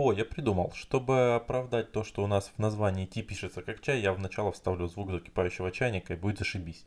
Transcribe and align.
О, 0.00 0.12
я 0.12 0.24
придумал. 0.24 0.70
Чтобы 0.76 1.34
оправдать 1.34 1.90
то, 1.90 2.04
что 2.04 2.22
у 2.22 2.28
нас 2.28 2.52
в 2.54 2.60
названии 2.60 3.04
Ти 3.04 3.20
пишется 3.20 3.62
как 3.62 3.80
чай, 3.80 4.00
я 4.00 4.12
вначале 4.12 4.52
вставлю 4.52 4.86
звук 4.86 5.10
закипающего 5.10 5.72
чайника 5.72 6.14
и 6.14 6.16
будет 6.16 6.38
зашибись. 6.38 6.86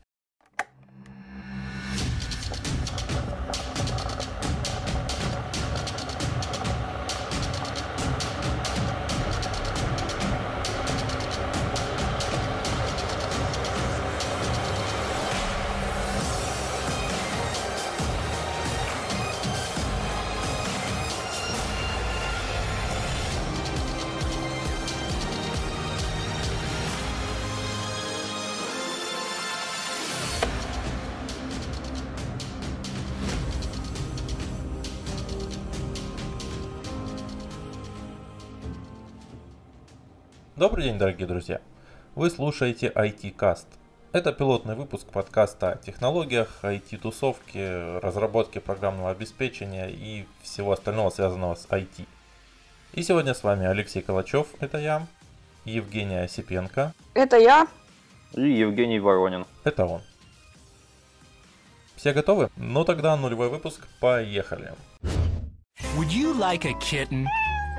Дорогие 41.01 41.25
друзья! 41.25 41.61
Вы 42.13 42.29
слушаете 42.29 42.91
IT 42.95 43.35
Cast. 43.35 43.65
Это 44.11 44.31
пилотный 44.31 44.75
выпуск 44.75 45.07
подкаста 45.07 45.71
о 45.71 45.77
технологиях, 45.77 46.59
IT-тусовке, 46.61 47.97
разработке 47.97 48.59
программного 48.59 49.09
обеспечения 49.09 49.89
и 49.89 50.27
всего 50.43 50.73
остального, 50.73 51.09
связанного 51.09 51.55
с 51.55 51.65
IT. 51.65 52.05
И 52.93 53.01
сегодня 53.01 53.33
с 53.33 53.41
вами 53.41 53.65
Алексей 53.65 54.03
Калачев, 54.03 54.49
это 54.59 54.77
я, 54.77 55.07
Евгения 55.65 56.21
Осипенко. 56.21 56.93
Это 57.15 57.37
я. 57.37 57.67
И 58.33 58.47
Евгений 58.47 58.99
Воронин. 58.99 59.47
Это 59.63 59.87
он. 59.87 60.01
Все 61.95 62.13
готовы? 62.13 62.51
Ну 62.57 62.85
тогда 62.85 63.17
нулевой 63.17 63.49
выпуск, 63.49 63.87
поехали. 63.99 64.75
Would 65.97 66.11
you 66.11 66.37
like 66.37 66.65
a 66.65 66.75
kitten? 66.79 67.25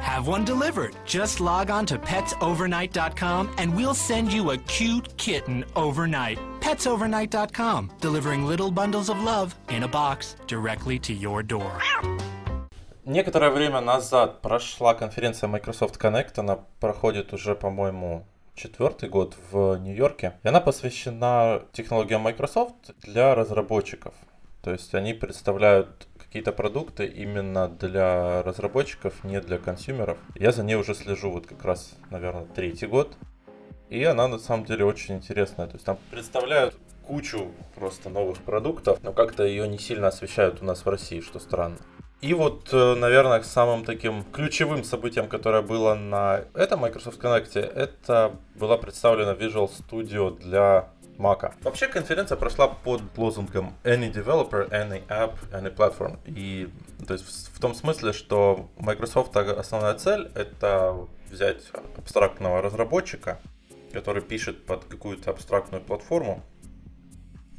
Have 0.02 0.26
one 0.26 0.44
delivered. 0.44 0.94
Just 1.06 1.40
log 1.40 1.70
on 1.70 1.86
to 1.86 1.96
petsovernight.com 1.96 3.50
and 3.56 3.74
we'll 3.74 3.94
send 3.94 4.32
you 4.32 4.50
a 4.50 4.58
cute 4.58 5.16
kitten 5.16 5.64
overnight. 5.76 6.38
Petsovernight.com, 6.60 7.90
delivering 8.00 8.44
little 8.44 8.70
bundles 8.70 9.08
of 9.08 9.22
love 9.22 9.54
in 9.70 9.84
a 9.84 9.88
box 9.88 10.36
directly 10.48 10.98
to 10.98 11.12
your 11.12 11.42
door. 11.42 11.80
Некоторое 13.04 13.50
время 13.50 13.80
назад 13.80 14.42
прошла 14.42 14.94
конференция 14.94 15.48
Microsoft 15.48 15.98
Connect. 15.98 16.38
Она 16.38 16.58
проходит 16.80 17.32
уже, 17.32 17.54
по-моему, 17.54 18.26
четвертый 18.54 19.08
год 19.08 19.36
в 19.50 19.76
Нью-Йорке. 19.76 20.34
И 20.42 20.48
она 20.48 20.60
посвящена 20.60 21.62
технологиям 21.72 22.22
Microsoft 22.22 22.92
для 23.02 23.34
разработчиков. 23.34 24.14
То 24.62 24.70
есть 24.70 24.94
они 24.94 25.14
представляют 25.14 26.06
какие-то 26.32 26.52
продукты 26.52 27.04
именно 27.04 27.68
для 27.68 28.42
разработчиков, 28.42 29.22
не 29.22 29.38
для 29.42 29.58
консюмеров. 29.58 30.16
Я 30.34 30.50
за 30.52 30.64
ней 30.64 30.76
уже 30.76 30.94
слежу 30.94 31.30
вот 31.30 31.46
как 31.46 31.62
раз, 31.62 31.92
наверное, 32.08 32.46
третий 32.46 32.86
год. 32.86 33.18
И 33.90 34.02
она 34.04 34.28
на 34.28 34.38
самом 34.38 34.64
деле 34.64 34.86
очень 34.86 35.16
интересная. 35.16 35.66
То 35.66 35.74
есть 35.74 35.84
там 35.84 35.98
представляют 36.10 36.74
кучу 37.06 37.48
просто 37.74 38.08
новых 38.08 38.38
продуктов, 38.38 38.98
но 39.02 39.12
как-то 39.12 39.44
ее 39.44 39.68
не 39.68 39.78
сильно 39.78 40.08
освещают 40.08 40.62
у 40.62 40.64
нас 40.64 40.86
в 40.86 40.88
России, 40.88 41.20
что 41.20 41.38
странно. 41.38 41.76
И 42.22 42.32
вот, 42.32 42.70
э, 42.72 42.94
наверное, 42.94 43.42
самым 43.42 43.84
таким 43.84 44.24
ключевым 44.24 44.84
событием, 44.84 45.28
которое 45.28 45.60
было 45.60 45.92
на 45.92 46.44
этом 46.54 46.80
Microsoft 46.80 47.20
Connect, 47.20 47.60
это 47.60 48.36
была 48.54 48.78
представлена 48.78 49.34
Visual 49.34 49.70
Studio 49.70 50.34
для 50.38 50.88
Мака. 51.22 51.54
Вообще 51.62 51.86
конференция 51.86 52.36
прошла 52.36 52.66
под 52.66 53.02
лозунгом 53.16 53.74
Any 53.84 54.12
Developer, 54.12 54.68
Any 54.70 55.06
App, 55.06 55.34
Any 55.52 55.74
Platform. 55.74 56.18
И 56.26 56.68
то 57.06 57.14
есть 57.14 57.48
в, 57.54 57.60
том 57.60 57.74
смысле, 57.74 58.12
что 58.12 58.68
Microsoft 58.76 59.36
основная 59.36 59.94
цель 59.94 60.30
это 60.34 61.06
взять 61.30 61.62
абстрактного 61.96 62.60
разработчика, 62.60 63.38
который 63.92 64.20
пишет 64.20 64.66
под 64.66 64.84
какую-то 64.84 65.30
абстрактную 65.30 65.82
платформу 65.82 66.42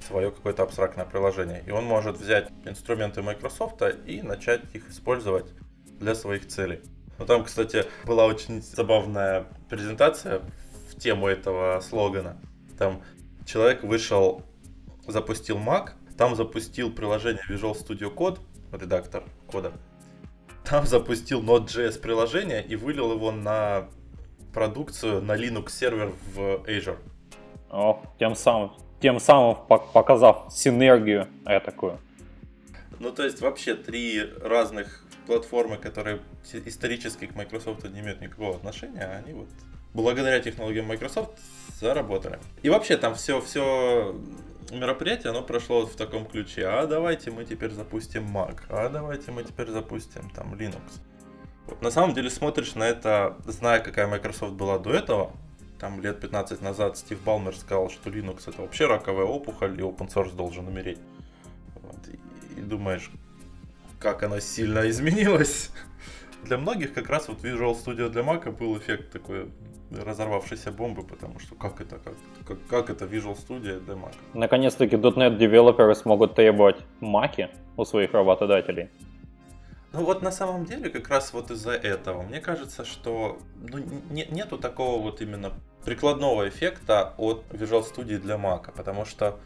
свое 0.06 0.32
какое-то 0.32 0.64
абстрактное 0.64 1.06
приложение. 1.06 1.64
И 1.66 1.72
он 1.72 1.86
может 1.86 2.18
взять 2.18 2.50
инструменты 2.66 3.22
Microsoft 3.22 3.82
и 4.06 4.22
начать 4.22 4.62
их 4.74 4.90
использовать 4.90 5.46
для 6.02 6.16
своих 6.16 6.50
целей. 6.50 6.82
Ну, 7.18 7.26
там, 7.26 7.46
кстати, 7.46 7.86
была 8.06 8.26
очень 8.26 8.62
забавная 8.62 9.46
презентация 9.70 10.42
в 10.90 11.00
тему 11.00 11.28
этого 11.28 11.80
слогана. 11.80 12.36
Там 12.78 13.02
человек 13.46 13.84
вышел, 13.84 14.44
запустил 15.08 15.58
Mac, 15.58 15.92
там 16.18 16.36
запустил 16.36 16.92
приложение 16.92 17.44
Visual 17.50 17.74
Studio 17.74 18.14
Code, 18.14 18.40
редактор 18.72 19.24
кода, 19.48 19.74
там 20.64 20.86
запустил 20.86 21.42
Node.js 21.42 22.00
приложение 22.00 22.64
и 22.64 22.76
вылил 22.76 23.12
его 23.12 23.32
на 23.32 23.90
продукцию 24.54 25.22
на 25.22 25.36
Linux 25.36 25.72
сервер 25.72 26.14
в 26.34 26.64
Azure. 26.68 26.98
О, 27.70 28.02
тем 28.20 28.36
самым, 28.36 28.72
тем 29.02 29.20
самым 29.20 29.58
показав 29.68 30.54
синергию 30.54 31.28
такую. 31.66 32.00
Ну, 33.00 33.12
то 33.12 33.24
есть 33.24 33.42
вообще 33.42 33.76
три 33.76 34.22
разных 34.42 35.04
платформы, 35.26 35.78
которые 35.78 36.22
исторически 36.66 37.26
к 37.26 37.36
Microsoft 37.36 37.84
не 37.90 38.00
имеют 38.00 38.22
никакого 38.22 38.56
отношения, 38.56 39.04
они 39.04 39.34
вот 39.34 39.50
благодаря 39.94 40.40
технологиям 40.40 40.86
Microsoft 40.86 41.32
заработали. 41.84 42.40
И 42.64 42.70
вообще 42.70 42.98
там 42.98 43.16
все, 43.16 43.40
все 43.42 44.16
мероприятие, 44.72 45.30
оно 45.30 45.42
прошло 45.44 45.82
вот 45.82 45.92
в 45.92 45.96
таком 45.96 46.26
ключе. 46.26 46.68
А 46.68 46.88
давайте 46.88 47.32
мы 47.32 47.46
теперь 47.46 47.72
запустим 47.72 48.26
Mac, 48.36 48.62
а 48.70 48.90
давайте 48.90 49.32
мы 49.32 49.44
теперь 49.44 49.70
запустим 49.70 50.30
там 50.32 50.54
Linux. 50.56 50.82
Вот, 51.68 51.82
на 51.82 51.92
самом 51.92 52.14
деле 52.14 52.30
смотришь 52.30 52.76
на 52.76 52.84
это, 52.84 53.38
зная, 53.46 53.80
какая 53.80 54.08
Microsoft 54.08 54.54
была 54.54 54.80
до 54.80 54.94
этого, 54.94 55.32
там 55.80 56.02
лет 56.02 56.20
15 56.20 56.62
назад 56.62 56.98
Стив 56.98 57.22
Балмер 57.22 57.56
сказал, 57.56 57.90
что 57.90 58.10
Linux 58.10 58.50
это 58.50 58.62
вообще 58.62 58.88
раковая 58.88 59.26
опухоль, 59.26 59.80
и 59.80 59.84
open 59.84 60.12
source 60.14 60.36
должен 60.36 60.68
умереть. 60.68 61.00
Вот, 61.76 62.00
и, 62.08 62.60
и 62.60 62.64
думаешь, 62.64 63.10
как 64.00 64.24
она 64.24 64.40
сильно 64.42 64.90
изменилась. 64.90 65.72
Для 66.44 66.58
многих 66.58 66.94
как 66.94 67.10
раз 67.10 67.30
вот 67.30 67.42
Visual 67.44 67.74
Studio 67.74 68.10
для 68.10 68.22
Mac 68.22 68.52
был 68.52 68.78
эффект 68.78 69.12
такой 69.12 69.50
разорвавшейся 70.06 70.72
бомбы, 70.72 71.04
потому 71.04 71.40
что 71.40 71.56
как 71.56 71.82
это, 71.82 71.98
как, 71.98 72.14
как, 72.48 72.58
как 72.68 72.90
это 72.90 73.06
Visual 73.06 73.38
Studio 73.38 73.80
для 73.80 73.94
Mac? 73.96 74.14
Наконец-таки 74.34 74.96
.NET 74.96 75.38
девелоперы 75.38 75.96
смогут 75.96 76.36
требовать 76.36 76.78
маки 77.00 77.50
у 77.78 77.86
своих 77.86 78.14
работодателей. 78.14 78.90
Ну 79.94 80.04
вот 80.04 80.24
на 80.24 80.32
самом 80.32 80.66
деле 80.66 80.90
как 80.90 81.08
раз 81.10 81.34
вот 81.34 81.52
из-за 81.52 81.72
этого 81.72 82.24
мне 82.24 82.40
кажется, 82.40 82.84
что 82.84 83.38
ну, 83.56 83.78
не, 84.10 84.26
нету 84.26 84.58
такого 84.58 85.02
вот 85.02 85.22
именно 85.22 85.52
прикладного 85.86 86.50
эффекта 86.50 87.14
от 87.18 87.44
Visual 87.52 87.84
Studio 87.84 88.18
для 88.18 88.36
Mac, 88.36 88.72
потому 88.76 89.06
что 89.06 89.38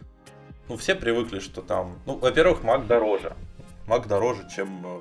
ну, 0.70 0.78
все 0.78 0.96
привыкли, 0.96 1.40
что 1.40 1.62
там, 1.62 1.98
ну, 2.06 2.18
во-первых, 2.18 2.62
Mac 2.62 2.88
дороже. 2.88 3.34
Mac 3.88 4.08
дороже, 4.08 4.48
чем 4.54 4.86
э, 4.86 5.00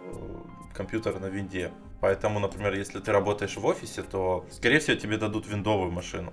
компьютер 0.74 1.18
на 1.18 1.26
винде. 1.26 1.70
Поэтому, 2.06 2.38
например, 2.38 2.72
если 2.74 3.00
ты 3.00 3.10
работаешь 3.10 3.56
в 3.56 3.66
офисе, 3.66 4.04
то, 4.04 4.44
скорее 4.50 4.78
всего, 4.78 4.96
тебе 4.96 5.16
дадут 5.16 5.48
виндовую 5.48 5.90
машину. 5.90 6.32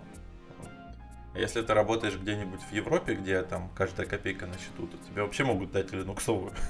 Если 1.34 1.64
ты 1.64 1.74
работаешь 1.74 2.16
где-нибудь 2.16 2.60
в 2.62 2.72
Европе, 2.72 3.16
где 3.16 3.42
там 3.42 3.72
каждая 3.74 4.06
копейка 4.06 4.46
на 4.46 4.54
счету, 4.54 4.86
то 4.86 4.98
тебе 5.10 5.24
вообще 5.24 5.44
могут 5.44 5.72
дать 5.72 5.92
линуксовую. 5.92 6.52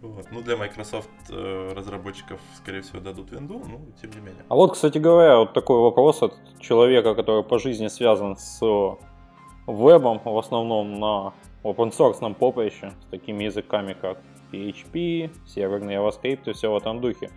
Вот. 0.00 0.26
Ну, 0.32 0.42
для 0.42 0.56
Microsoft 0.56 1.10
э, 1.30 1.72
разработчиков, 1.76 2.40
скорее 2.56 2.80
всего, 2.80 2.98
дадут 2.98 3.30
винду, 3.30 3.58
но 3.60 3.80
тем 4.00 4.10
не 4.10 4.16
менее. 4.16 4.44
А 4.48 4.56
вот, 4.56 4.72
кстати 4.72 4.98
говоря, 4.98 5.38
вот 5.38 5.52
такой 5.52 5.78
вопрос 5.80 6.22
от 6.22 6.34
человека, 6.58 7.14
который 7.14 7.44
по 7.44 7.60
жизни 7.60 7.86
связан 7.86 8.36
с 8.36 8.60
вебом, 9.68 10.20
в 10.24 10.38
основном 10.38 10.98
на 10.98 11.34
open 11.62 11.92
source 11.96 12.34
поприще, 12.34 12.92
с 13.06 13.10
такими 13.10 13.44
языками, 13.44 13.92
как 13.92 14.18
PHP, 14.52 15.30
серверный 15.46 15.94
JavaScript 15.94 16.50
и 16.50 16.52
все 16.52 16.70
в 16.70 16.76
этом 16.76 17.00
духе. 17.00 17.30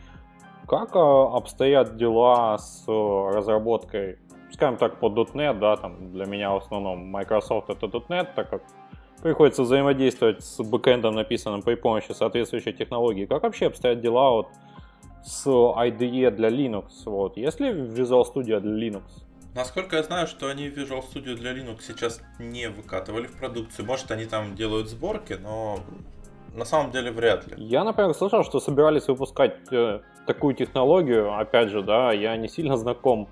Как 0.68 0.96
а, 0.96 1.36
обстоят 1.36 1.96
дела 1.96 2.58
с 2.58 2.84
э, 2.88 3.32
разработкой, 3.34 4.18
скажем 4.52 4.78
так, 4.78 5.00
по 5.00 5.08
.NET, 5.08 5.60
да, 5.60 5.78
там 5.78 6.12
для 6.12 6.26
меня 6.26 6.52
в 6.52 6.58
основном 6.58 7.06
Microsoft 7.08 7.70
это 7.70 7.88
.NET, 7.88 8.30
так 8.36 8.50
как 8.50 8.64
приходится 9.22 9.64
взаимодействовать 9.64 10.44
с 10.44 10.64
бэкэндом, 10.64 11.16
написанным 11.16 11.62
при 11.62 11.76
помощи 11.76 12.12
соответствующей 12.12 12.74
технологии. 12.74 13.26
Как 13.26 13.44
вообще 13.44 13.68
обстоят 13.68 14.02
дела 14.02 14.32
вот 14.32 14.48
с 15.24 15.48
IDE 15.48 16.32
для 16.32 16.50
Linux? 16.50 16.90
Вот. 17.06 17.38
Есть 17.38 17.60
ли 17.60 17.70
Visual 17.70 18.24
Studio 18.24 18.60
для 18.60 18.90
Linux? 18.90 19.04
Насколько 19.56 19.96
я 19.96 20.04
знаю, 20.04 20.28
что 20.28 20.48
они 20.48 20.68
Visual 20.68 21.02
Studio 21.02 21.34
для 21.36 21.54
Linux 21.54 21.82
сейчас 21.88 22.22
не 22.40 22.70
выкатывали 22.70 23.26
в 23.26 23.38
продукцию. 23.38 23.86
Может, 23.86 24.12
они 24.12 24.26
там 24.26 24.54
делают 24.54 24.90
сборки, 24.90 25.34
но 25.34 25.80
на 26.56 26.66
самом 26.66 26.92
деле 26.92 27.12
вряд 27.12 27.48
ли. 27.48 27.56
Я, 27.58 27.84
например, 27.84 28.14
слышал, 28.14 28.44
что 28.44 28.60
собирались 28.60 29.08
выпускать 29.08 29.58
э, 29.72 30.00
такую 30.26 30.56
технологию, 30.56 31.38
опять 31.38 31.70
же, 31.70 31.82
да, 31.82 32.12
я 32.12 32.36
не 32.38 32.48
сильно 32.48 32.78
знаком 32.78 33.28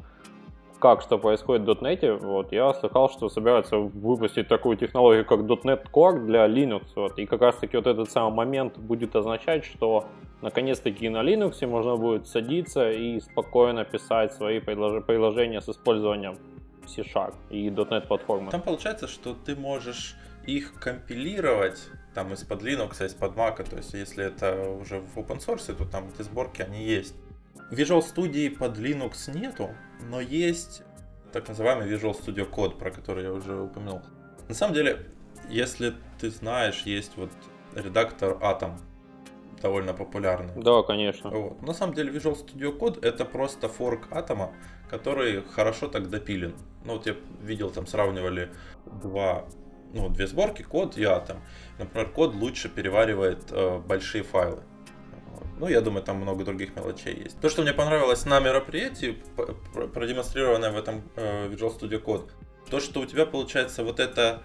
как 0.84 1.02
что 1.02 1.18
происходит 1.18 1.66
в 1.66 1.82
.NET, 1.82 2.18
вот, 2.18 2.52
я 2.52 2.74
слыхал, 2.74 3.10
что 3.10 3.30
собираются 3.30 3.78
выпустить 3.78 4.50
такую 4.50 4.76
технологию, 4.76 5.26
как 5.26 5.40
.NET 5.40 5.90
Core 5.94 6.26
для 6.26 6.46
Linux, 6.46 6.84
вот, 6.98 7.18
и 7.18 7.26
как 7.26 7.40
раз 7.40 7.56
таки 7.56 7.78
вот 7.78 7.88
этот 7.88 8.12
самый 8.12 8.36
момент 8.36 8.78
будет 8.78 9.16
означать, 9.16 9.64
что 9.64 10.04
наконец-таки 10.42 11.08
на 11.08 11.24
Linux 11.24 11.66
можно 11.66 11.96
будет 11.96 12.28
садиться 12.28 12.92
и 12.92 13.22
спокойно 13.22 13.86
писать 13.86 14.34
свои 14.34 14.60
приложения 14.60 15.62
с 15.62 15.70
использованием 15.70 16.38
C-Sharp 16.86 17.36
и 17.50 17.70
.NET 17.70 18.08
платформы. 18.08 18.52
Там 18.52 18.62
получается, 18.62 19.08
что 19.08 19.34
ты 19.34 19.56
можешь 19.56 20.18
их 20.46 20.74
компилировать 20.82 21.80
там 22.14 22.34
из-под 22.34 22.62
Linux, 22.62 23.06
из-под 23.06 23.36
Mac, 23.36 23.68
то 23.68 23.78
есть 23.78 23.94
если 23.94 24.26
это 24.26 24.70
уже 24.70 25.00
в 25.00 25.18
open 25.18 25.40
source, 25.40 25.74
то 25.74 25.86
там 25.86 26.10
эти 26.14 26.22
сборки, 26.22 26.62
они 26.62 26.84
есть. 26.84 27.16
Visual 27.72 28.02
Studio 28.02 28.56
под 28.58 28.78
Linux 28.78 29.32
нету, 29.34 29.70
но 30.10 30.22
есть 30.22 30.84
так 31.32 31.48
называемый 31.48 31.90
Visual 31.90 32.14
Studio 32.14 32.50
Code, 32.50 32.78
про 32.78 32.92
который 32.92 33.24
я 33.24 33.34
уже 33.34 33.60
упомянул. 33.60 34.02
На 34.48 34.54
самом 34.54 34.76
деле, 34.76 35.08
если 35.50 35.94
ты 36.20 36.30
знаешь, 36.30 36.84
есть 36.84 37.14
вот 37.16 37.32
редактор 37.76 38.38
Atom, 38.42 38.78
довольно 39.62 39.94
популярный. 39.94 40.54
Да, 40.62 40.84
конечно. 40.84 41.30
Вот. 41.30 41.62
На 41.62 41.74
самом 41.74 41.96
деле 41.96 42.12
Visual 42.12 42.36
Studio 42.36 42.78
Code 42.78 43.04
это 43.04 43.26
просто 43.26 43.68
форк 43.70 44.08
Атома, 44.12 44.54
который 44.90 45.42
хорошо 45.42 45.88
так 45.88 46.10
допилен. 46.10 46.54
Ну 46.86 46.94
вот 46.94 47.08
я 47.08 47.16
видел, 47.42 47.72
там 47.72 47.88
сравнивали 47.88 48.52
два, 49.02 49.46
ну, 49.94 50.10
две 50.10 50.28
сборки, 50.28 50.64
код 50.64 50.98
и 50.98 51.04
Atom. 51.04 51.38
Например, 51.78 52.10
код 52.10 52.36
лучше 52.36 52.70
переваривает 52.70 53.52
э, 53.52 53.80
большие 53.80 54.24
файлы. 54.24 54.62
Ну, 55.60 55.68
я 55.68 55.82
думаю, 55.82 56.04
там 56.04 56.18
много 56.18 56.44
других 56.44 56.76
мелочей 56.76 57.16
есть. 57.16 57.40
То, 57.40 57.50
что 57.50 57.62
мне 57.62 57.74
понравилось 57.74 58.26
на 58.26 58.40
мероприятии, 58.40 59.22
продемонстрированное 59.94 60.72
в 60.72 60.78
этом 60.78 61.04
э, 61.16 61.48
Visual 61.48 61.80
Studio 61.80 62.04
Code, 62.04 62.30
то, 62.70 62.80
что 62.80 63.02
у 63.02 63.06
тебя 63.06 63.26
получается 63.26 63.84
вот 63.84 64.00
это, 64.00 64.42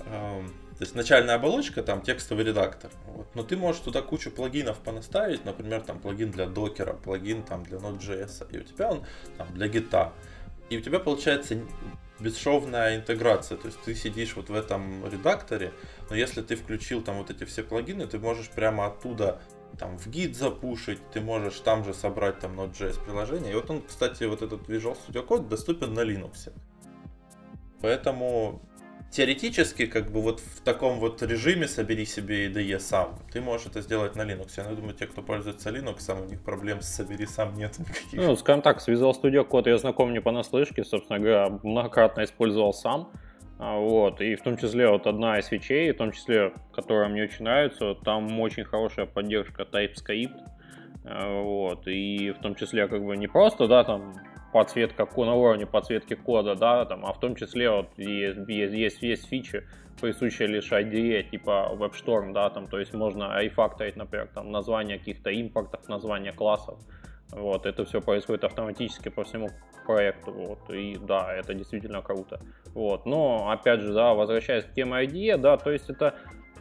э, 0.00 0.42
то 0.78 0.80
есть 0.80 0.94
начальная 0.94 1.36
оболочка, 1.36 1.82
там 1.82 2.02
текстовый 2.02 2.44
редактор, 2.44 2.90
вот, 3.06 3.28
но 3.34 3.44
ты 3.44 3.56
можешь 3.56 3.82
туда 3.82 4.02
кучу 4.02 4.30
плагинов 4.30 4.78
понаставить, 4.78 5.44
например, 5.44 5.82
там 5.82 6.00
плагин 6.00 6.32
для 6.32 6.46
докера, 6.46 6.94
плагин 6.94 7.44
там 7.44 7.62
для 7.62 7.78
Node.js, 7.78 8.46
и 8.50 8.58
у 8.58 8.62
тебя 8.62 8.90
он 8.90 9.06
там 9.38 9.54
для 9.54 9.68
гита, 9.68 10.12
и 10.70 10.76
у 10.76 10.80
тебя 10.80 10.98
получается 10.98 11.62
бесшовная 12.22 12.96
интеграция. 12.96 13.58
То 13.58 13.66
есть 13.66 13.80
ты 13.82 13.94
сидишь 13.94 14.36
вот 14.36 14.48
в 14.48 14.54
этом 14.54 15.06
редакторе, 15.10 15.72
но 16.08 16.16
если 16.16 16.42
ты 16.42 16.56
включил 16.56 17.02
там 17.02 17.18
вот 17.18 17.30
эти 17.30 17.44
все 17.44 17.62
плагины, 17.62 18.06
ты 18.06 18.18
можешь 18.18 18.48
прямо 18.48 18.86
оттуда 18.86 19.40
там 19.78 19.98
в 19.98 20.06
гид 20.06 20.36
запушить, 20.36 21.00
ты 21.12 21.20
можешь 21.20 21.58
там 21.60 21.84
же 21.84 21.94
собрать 21.94 22.38
там 22.40 22.58
Node.js 22.58 23.04
приложение. 23.04 23.52
И 23.52 23.54
вот 23.54 23.70
он, 23.70 23.82
кстати, 23.82 24.24
вот 24.24 24.42
этот 24.42 24.68
Visual 24.68 24.96
Studio 24.96 25.26
Code 25.26 25.48
доступен 25.48 25.94
на 25.94 26.00
Linux. 26.00 26.52
Поэтому 27.80 28.62
теоретически, 29.12 29.86
как 29.86 30.10
бы 30.10 30.22
вот 30.22 30.40
в 30.40 30.62
таком 30.62 30.98
вот 30.98 31.22
режиме 31.22 31.68
собери 31.68 32.06
себе 32.06 32.48
IDE 32.48 32.78
сам, 32.80 33.18
ты 33.30 33.40
можешь 33.40 33.66
это 33.66 33.82
сделать 33.82 34.16
на 34.16 34.22
Linux. 34.22 34.52
Я 34.56 34.64
думаю, 34.64 34.94
те, 34.94 35.06
кто 35.06 35.22
пользуется 35.22 35.70
Linux, 35.70 36.20
у 36.20 36.24
них 36.24 36.42
проблем 36.42 36.80
с 36.80 36.88
собери 36.88 37.26
сам 37.26 37.54
нет 37.54 37.78
никаких. 37.78 38.14
Ну, 38.14 38.34
скажем 38.36 38.62
так, 38.62 38.80
с 38.80 38.88
Visual 38.88 39.12
Studio 39.12 39.46
Code 39.46 39.68
я 39.68 39.78
знаком 39.78 40.12
не 40.12 40.20
понаслышке, 40.20 40.82
собственно 40.82 41.18
говоря, 41.18 41.58
многократно 41.62 42.24
использовал 42.24 42.72
сам. 42.72 43.12
А, 43.58 43.78
вот, 43.78 44.20
и 44.20 44.34
в 44.34 44.42
том 44.42 44.56
числе 44.56 44.88
вот 44.88 45.06
одна 45.06 45.38
из 45.38 45.50
вещей, 45.52 45.92
в 45.92 45.96
том 45.96 46.10
числе, 46.10 46.52
которая 46.74 47.08
мне 47.08 47.24
очень 47.24 47.44
нравится, 47.44 47.94
там 47.94 48.40
очень 48.40 48.64
хорошая 48.64 49.06
поддержка 49.06 49.62
TypeScript, 49.62 50.40
а, 51.04 51.42
вот, 51.42 51.86
и 51.86 52.32
в 52.32 52.40
том 52.40 52.54
числе 52.54 52.88
как 52.88 53.04
бы 53.04 53.16
не 53.16 53.28
просто, 53.28 53.68
да, 53.68 53.84
там 53.84 54.14
подсветка 54.52 55.08
на 55.16 55.34
уровне 55.34 55.66
подсветки 55.66 56.14
кода, 56.14 56.54
да, 56.54 56.84
там, 56.84 57.06
а 57.06 57.12
в 57.12 57.20
том 57.20 57.34
числе 57.34 57.70
вот 57.70 57.88
есть, 57.96 58.38
есть, 58.48 59.02
есть, 59.02 59.28
фичи, 59.28 59.66
присущие 60.00 60.48
лишь 60.48 60.70
IDE, 60.70 61.30
типа 61.30 61.70
WebStorm, 61.74 62.32
да, 62.32 62.50
там, 62.50 62.68
то 62.68 62.78
есть 62.78 62.92
можно 62.92 63.40
рефакторить, 63.40 63.96
например, 63.96 64.28
там, 64.34 64.50
название 64.50 64.98
каких-то 64.98 65.30
импортов, 65.30 65.88
название 65.88 66.32
классов, 66.32 66.78
вот, 67.30 67.66
это 67.66 67.84
все 67.84 68.00
происходит 68.00 68.44
автоматически 68.44 69.08
по 69.08 69.24
всему 69.24 69.48
проекту, 69.86 70.32
вот, 70.32 70.70
и 70.70 70.98
да, 70.98 71.32
это 71.34 71.54
действительно 71.54 72.02
круто, 72.02 72.40
вот, 72.74 73.06
но, 73.06 73.50
опять 73.50 73.80
же, 73.80 73.92
да, 73.94 74.12
возвращаясь 74.12 74.64
к 74.64 74.74
теме 74.74 75.04
IDE, 75.04 75.38
да, 75.38 75.56
то 75.56 75.70
есть 75.70 75.88
это, 75.88 76.14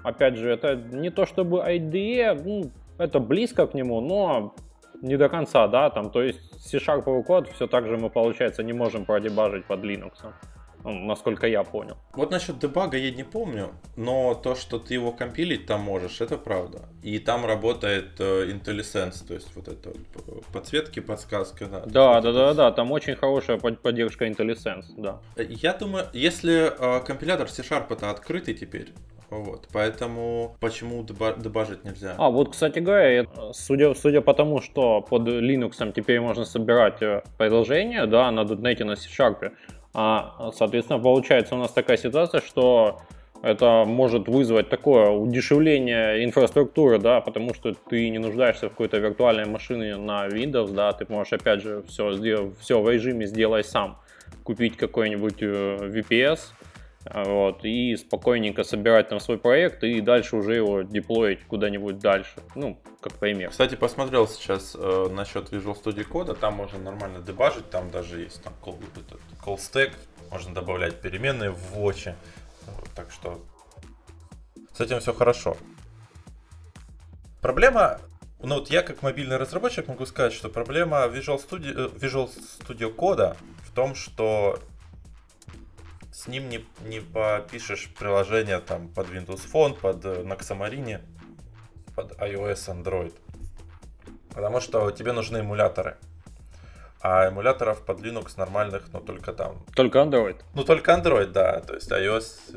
опять 0.04 0.38
же, 0.38 0.50
это 0.50 0.76
не 0.76 1.10
то 1.10 1.26
чтобы 1.26 1.60
IDE, 1.60 2.42
ну, 2.44 2.72
это 2.98 3.20
близко 3.20 3.68
к 3.68 3.74
нему, 3.74 4.00
но 4.00 4.56
не 5.02 5.18
до 5.18 5.30
конца, 5.30 5.68
да, 5.68 5.90
там, 5.90 6.12
то 6.12 6.22
есть 6.22 6.40
C-Sharp 6.64 7.24
код 7.24 7.50
все 7.50 7.68
так 7.68 7.88
же 7.88 7.98
мы, 7.98 8.10
получается, 8.10 8.64
не 8.64 8.74
можем 8.74 9.06
продебажить 9.06 9.66
под 9.66 9.80
Linux. 9.84 10.14
Насколько 10.84 11.46
я 11.48 11.64
понял. 11.64 11.96
Вот 12.14 12.32
насчет 12.32 12.58
дебага 12.58 12.98
я 12.98 13.12
не 13.12 13.24
помню, 13.24 13.70
но 13.96 14.34
то, 14.34 14.56
что 14.56 14.80
ты 14.80 14.96
его 14.96 15.12
компилить 15.12 15.68
там 15.68 15.82
можешь, 15.82 16.22
это 16.22 16.38
правда. 16.38 16.80
И 17.04 17.20
там 17.20 17.46
работает 17.46 18.20
э, 18.20 18.48
IntelliSense, 18.52 19.28
то 19.28 19.36
есть 19.36 19.56
вот 19.56 19.68
это 19.68 19.94
вот 20.26 20.46
подсветки, 20.48 21.00
подсказка. 21.00 21.68
Да, 21.68 21.86
да, 21.86 22.22
да, 22.22 22.32
да, 22.32 22.54
да, 22.54 22.72
там 22.72 22.92
очень 22.92 23.16
хорошая 23.16 23.60
поддержка 23.60 24.26
IntelliSense, 24.26 24.86
да. 24.98 25.20
Я 25.36 25.74
думаю, 25.74 26.06
если 26.14 26.72
э, 26.76 27.06
компилятор 27.06 27.48
C-Sharp 27.48 27.94
это 27.94 28.10
открытый 28.10 28.56
теперь, 28.56 28.92
вот, 29.32 29.70
поэтому 29.72 30.58
почему 30.60 31.04
дебажить 31.04 31.86
нельзя? 31.86 32.16
А, 32.18 32.30
вот, 32.30 32.52
кстати 32.52 32.80
говоря, 32.80 33.26
судя, 33.54 33.94
судя 33.94 34.20
по 34.20 34.34
тому, 34.34 34.60
что 34.60 35.02
под 35.02 35.22
Linux 35.22 35.94
теперь 35.94 36.20
можно 36.20 36.44
собирать 36.44 37.02
э, 37.02 37.24
приложения, 37.38 38.06
да, 38.08 38.30
на 38.32 38.42
.NET 38.42 38.84
на 38.84 38.98
C-Sharp, 38.98 39.54
а, 39.94 40.52
соответственно, 40.54 41.00
получается 41.00 41.56
у 41.56 41.58
нас 41.58 41.72
такая 41.72 41.96
ситуация, 41.96 42.42
что 42.42 43.00
это 43.42 43.86
может 43.88 44.28
вызвать 44.28 44.70
такое 44.70 45.10
удешевление 45.10 46.26
инфраструктуры, 46.26 47.00
да, 47.00 47.22
потому 47.22 47.54
что 47.54 47.74
ты 47.74 48.10
не 48.10 48.20
нуждаешься 48.20 48.68
в 48.68 48.72
какой-то 48.72 48.98
виртуальной 48.98 49.46
машине 49.46 49.96
на 49.96 50.28
Windows, 50.28 50.74
да, 50.74 50.92
ты 50.92 51.06
можешь 51.08 51.34
опять 51.34 51.62
же 51.62 51.84
все, 51.88 52.52
все 52.60 52.82
в 52.82 52.90
режиме 52.90 53.26
сделай 53.26 53.64
сам, 53.64 53.98
купить 54.44 54.76
какой-нибудь 54.78 55.42
э, 55.42 55.78
VPS, 55.84 56.40
вот, 57.06 57.66
и 57.66 57.96
спокойненько 57.96 58.64
собирать 58.64 59.10
там 59.10 59.20
свой 59.20 59.38
проект 59.38 59.84
и 59.84 60.02
дальше 60.02 60.36
уже 60.36 60.56
его 60.56 60.84
деплоить 60.84 61.44
куда-нибудь 61.46 62.00
дальше, 62.00 62.42
ну, 62.56 62.80
как 63.00 63.14
пример. 63.14 63.50
Кстати, 63.50 63.76
посмотрел 63.76 64.28
сейчас 64.28 64.76
э, 64.78 65.08
насчет 65.12 65.52
Visual 65.52 65.76
Studio 65.82 66.08
Code, 66.08 66.36
там 66.36 66.54
можно 66.54 66.78
нормально 66.80 67.20
дебажить, 67.20 67.70
там 67.70 67.90
даже 67.90 68.22
есть 68.22 68.44
там 68.44 68.54
call, 68.62 68.78
этот, 68.96 69.20
call 69.44 69.58
stack, 69.58 69.94
можно 70.30 70.54
добавлять 70.54 71.02
переменные 71.02 71.50
в 71.50 71.76
Watch, 71.76 72.14
так 72.96 73.10
что 73.12 73.44
с 74.74 74.80
этим 74.80 75.00
все 75.00 75.14
хорошо. 75.14 75.58
Проблема, 77.42 78.00
ну 78.40 78.56
вот 78.60 78.70
я 78.70 78.84
как 78.84 79.02
мобильный 79.02 79.38
разработчик 79.38 79.88
могу 79.88 80.06
сказать, 80.06 80.34
что 80.34 80.50
проблема 80.50 81.06
Visual 81.08 81.42
Studio, 81.44 81.88
э, 81.88 81.98
Visual 81.98 82.30
Studio 82.60 82.96
Code 82.96 83.36
в 83.64 83.72
том, 83.74 83.96
что 83.96 84.60
с 86.22 86.28
ним 86.28 86.50
не, 86.50 86.64
не 86.86 87.00
попишешь 87.00 87.90
приложение 87.98 88.60
там 88.60 88.90
под 88.90 89.08
Windows 89.08 89.42
Phone, 89.52 89.74
под 89.74 90.06
э, 90.06 90.24
на 90.24 90.34
Xamarin, 90.34 91.00
под 91.96 92.12
iOS, 92.20 92.70
Android. 92.70 93.14
Потому 94.30 94.60
что 94.60 94.92
тебе 94.92 95.14
нужны 95.14 95.40
эмуляторы. 95.40 95.98
А 97.02 97.28
эмуляторов 97.28 97.84
под 97.84 98.02
Linux 98.02 98.38
нормальных, 98.38 98.94
но 98.94 99.00
только 99.00 99.34
там. 99.34 99.66
Только 99.76 99.98
Android. 99.98 100.36
Ну, 100.54 100.64
только 100.64 100.92
Android, 100.92 101.32
да. 101.32 101.62
То 101.62 101.74
есть 101.74 101.92
iOS, 101.92 102.54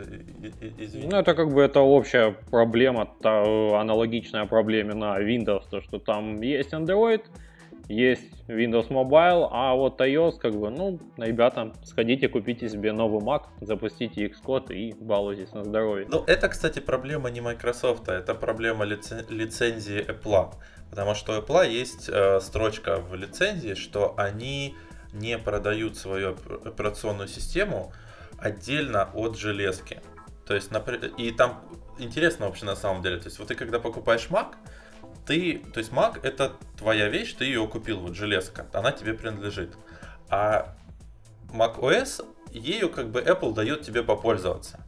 извини. 0.79 1.09
Ну, 1.09 1.17
это 1.17 1.35
как 1.35 1.51
бы 1.51 1.63
это 1.63 1.81
общая 1.81 2.33
проблема, 2.51 3.09
та, 3.23 3.41
аналогичная 3.81 4.45
проблеме 4.45 4.93
на 4.93 5.19
Windows, 5.19 5.63
то, 5.71 5.81
что 5.81 5.99
там 5.99 6.43
есть 6.43 6.75
Android, 6.75 7.23
есть 7.89 8.31
Windows 8.49 8.89
Mobile, 8.89 9.49
а 9.51 9.75
вот 9.75 10.01
iOS, 10.01 10.39
как 10.39 10.55
бы, 10.55 10.71
ну, 10.71 10.99
ребята, 11.17 11.73
сходите, 11.85 12.29
купите 12.29 12.69
себе 12.69 12.93
новый 12.93 13.23
Mac, 13.23 13.45
запустите 13.61 14.27
Xcode 14.29 14.75
и 14.75 14.95
балуйтесь 14.95 15.53
на 15.53 15.65
здоровье. 15.65 16.07
Ну, 16.11 16.25
это, 16.27 16.49
кстати, 16.49 16.79
проблема 16.79 17.31
не 17.31 17.41
Microsoft, 17.41 18.09
а 18.09 18.15
это 18.15 18.35
проблема 18.35 18.85
лицен... 18.85 19.25
лицензии 19.29 20.05
Apple. 20.07 20.55
Потому 20.91 21.15
что 21.15 21.37
у 21.37 21.41
Apple 21.41 21.69
есть 21.71 22.09
э, 22.09 22.41
строчка 22.41 22.99
в 23.01 23.15
лицензии, 23.15 23.75
что 23.75 24.15
они 24.17 24.75
не 25.13 25.39
продают 25.39 25.97
свою 25.97 26.37
операционную 26.65 27.29
систему 27.29 27.93
отдельно 28.39 29.11
от 29.15 29.37
железки. 29.37 30.01
То 30.47 30.55
есть, 30.55 30.71
и 31.19 31.31
там 31.33 31.61
интересно 31.99 32.47
вообще 32.47 32.67
на 32.67 32.77
самом 32.77 33.03
деле. 33.03 33.19
То 33.19 33.27
есть, 33.27 33.39
вот 33.39 33.49
ты 33.49 33.55
когда 33.55 33.79
покупаешь 33.79 34.29
Mac, 34.31 34.55
ты, 35.27 35.59
то 35.73 35.79
есть 35.79 35.93
Mac 35.93 36.21
это 36.23 36.57
твоя 36.77 37.09
вещь, 37.09 37.35
ты 37.35 37.45
ее 37.45 37.67
купил, 37.67 38.01
вот 38.01 38.15
железка, 38.15 38.67
она 38.73 38.93
тебе 38.93 39.15
принадлежит. 39.15 39.77
А 40.29 40.75
Mac 41.51 41.79
OS, 41.81 42.27
ею 42.53 42.91
как 42.91 43.11
бы 43.11 43.21
Apple 43.21 43.55
дает 43.55 43.83
тебе 43.83 44.03
попользоваться. 44.03 44.81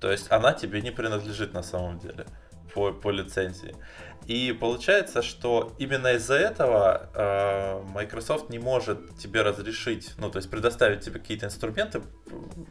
То 0.00 0.10
есть 0.10 0.30
она 0.30 0.52
тебе 0.52 0.80
не 0.80 0.90
принадлежит 0.90 1.52
на 1.52 1.62
самом 1.62 1.98
деле. 1.98 2.26
по, 2.74 2.92
по 2.92 3.10
лицензии. 3.10 3.74
И 4.26 4.52
получается, 4.52 5.22
что 5.22 5.72
именно 5.78 6.12
из-за 6.14 6.34
этого 6.34 7.08
э, 7.14 7.82
Microsoft 7.94 8.50
не 8.50 8.58
может 8.58 9.16
тебе 9.16 9.42
разрешить, 9.42 10.12
ну, 10.18 10.30
то 10.30 10.38
есть 10.38 10.50
предоставить 10.50 11.00
тебе 11.00 11.18
какие-то 11.18 11.46
инструменты 11.46 12.02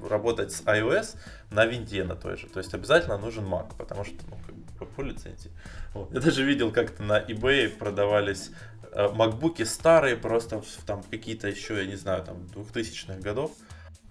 работать 0.08 0.52
с 0.52 0.62
iOS 0.62 1.18
на 1.50 1.66
винде 1.66 2.04
на 2.04 2.16
той 2.16 2.38
же. 2.38 2.48
То 2.48 2.60
есть 2.60 2.74
обязательно 2.74 3.18
нужен 3.18 3.46
Mac, 3.46 3.76
потому 3.78 4.06
что, 4.06 4.16
ну, 4.30 4.38
как 4.46 4.56
бы 4.56 4.67
по 4.86 5.02
лицензии. 5.02 5.52
Вот. 5.94 6.14
Я 6.14 6.20
даже 6.20 6.44
видел, 6.44 6.72
как-то 6.72 7.04
на 7.04 7.20
eBay 7.20 7.70
продавались 7.70 8.52
э, 8.92 9.10
макбуки 9.10 9.64
старые, 9.64 10.16
просто 10.16 10.62
там 10.86 11.04
какие-то 11.04 11.48
еще, 11.48 11.78
я 11.78 11.86
не 11.86 11.96
знаю, 11.96 12.24
там 12.24 12.48
2000-х 12.56 13.20
годов. 13.22 13.52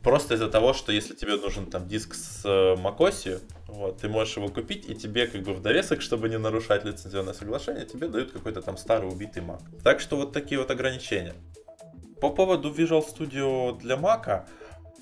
Просто 0.03 0.35
из-за 0.35 0.49
того, 0.49 0.73
что 0.73 0.93
если 0.93 1.15
тебе 1.15 1.35
нужен 1.37 1.67
там 1.67 1.89
диск 1.89 2.15
с 2.15 2.43
э, 2.45 2.77
macOS, 2.77 3.43
вот, 3.67 3.99
ты 3.99 4.09
можешь 4.09 4.37
его 4.37 4.49
купить, 4.49 4.89
и 4.89 4.95
тебе 4.95 5.27
как 5.27 5.43
бы 5.43 5.53
в 5.53 5.61
довесок, 5.61 6.01
чтобы 6.01 6.29
не 6.29 6.39
нарушать 6.39 6.85
лицензионное 6.85 7.35
соглашение, 7.35 7.85
тебе 7.85 8.07
дают 8.07 8.31
какой-то 8.31 8.63
там 8.63 8.77
старый 8.77 9.09
убитый 9.11 9.43
Mac. 9.43 9.61
Так 9.83 9.99
что 9.99 10.17
вот 10.17 10.33
такие 10.33 10.61
вот 10.61 10.71
ограничения. 10.71 11.35
По 12.21 12.31
поводу 12.31 12.73
Visual 12.73 13.05
Studio 13.05 13.77
для 13.81 13.97
Mac, 13.97 14.47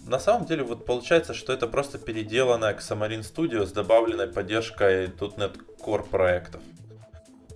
на 0.07 0.19
самом 0.19 0.47
деле 0.47 0.63
вот 0.63 0.85
получается, 0.85 1.35
что 1.35 1.53
это 1.53 1.67
просто 1.67 1.99
переделанная 1.99 2.75
Xamarin 2.75 3.21
Studio 3.21 3.67
с 3.67 3.73
добавленной 3.73 4.27
поддержкой 4.27 5.07
.NET 5.09 5.59
Core 5.79 6.09
проектов. 6.09 6.61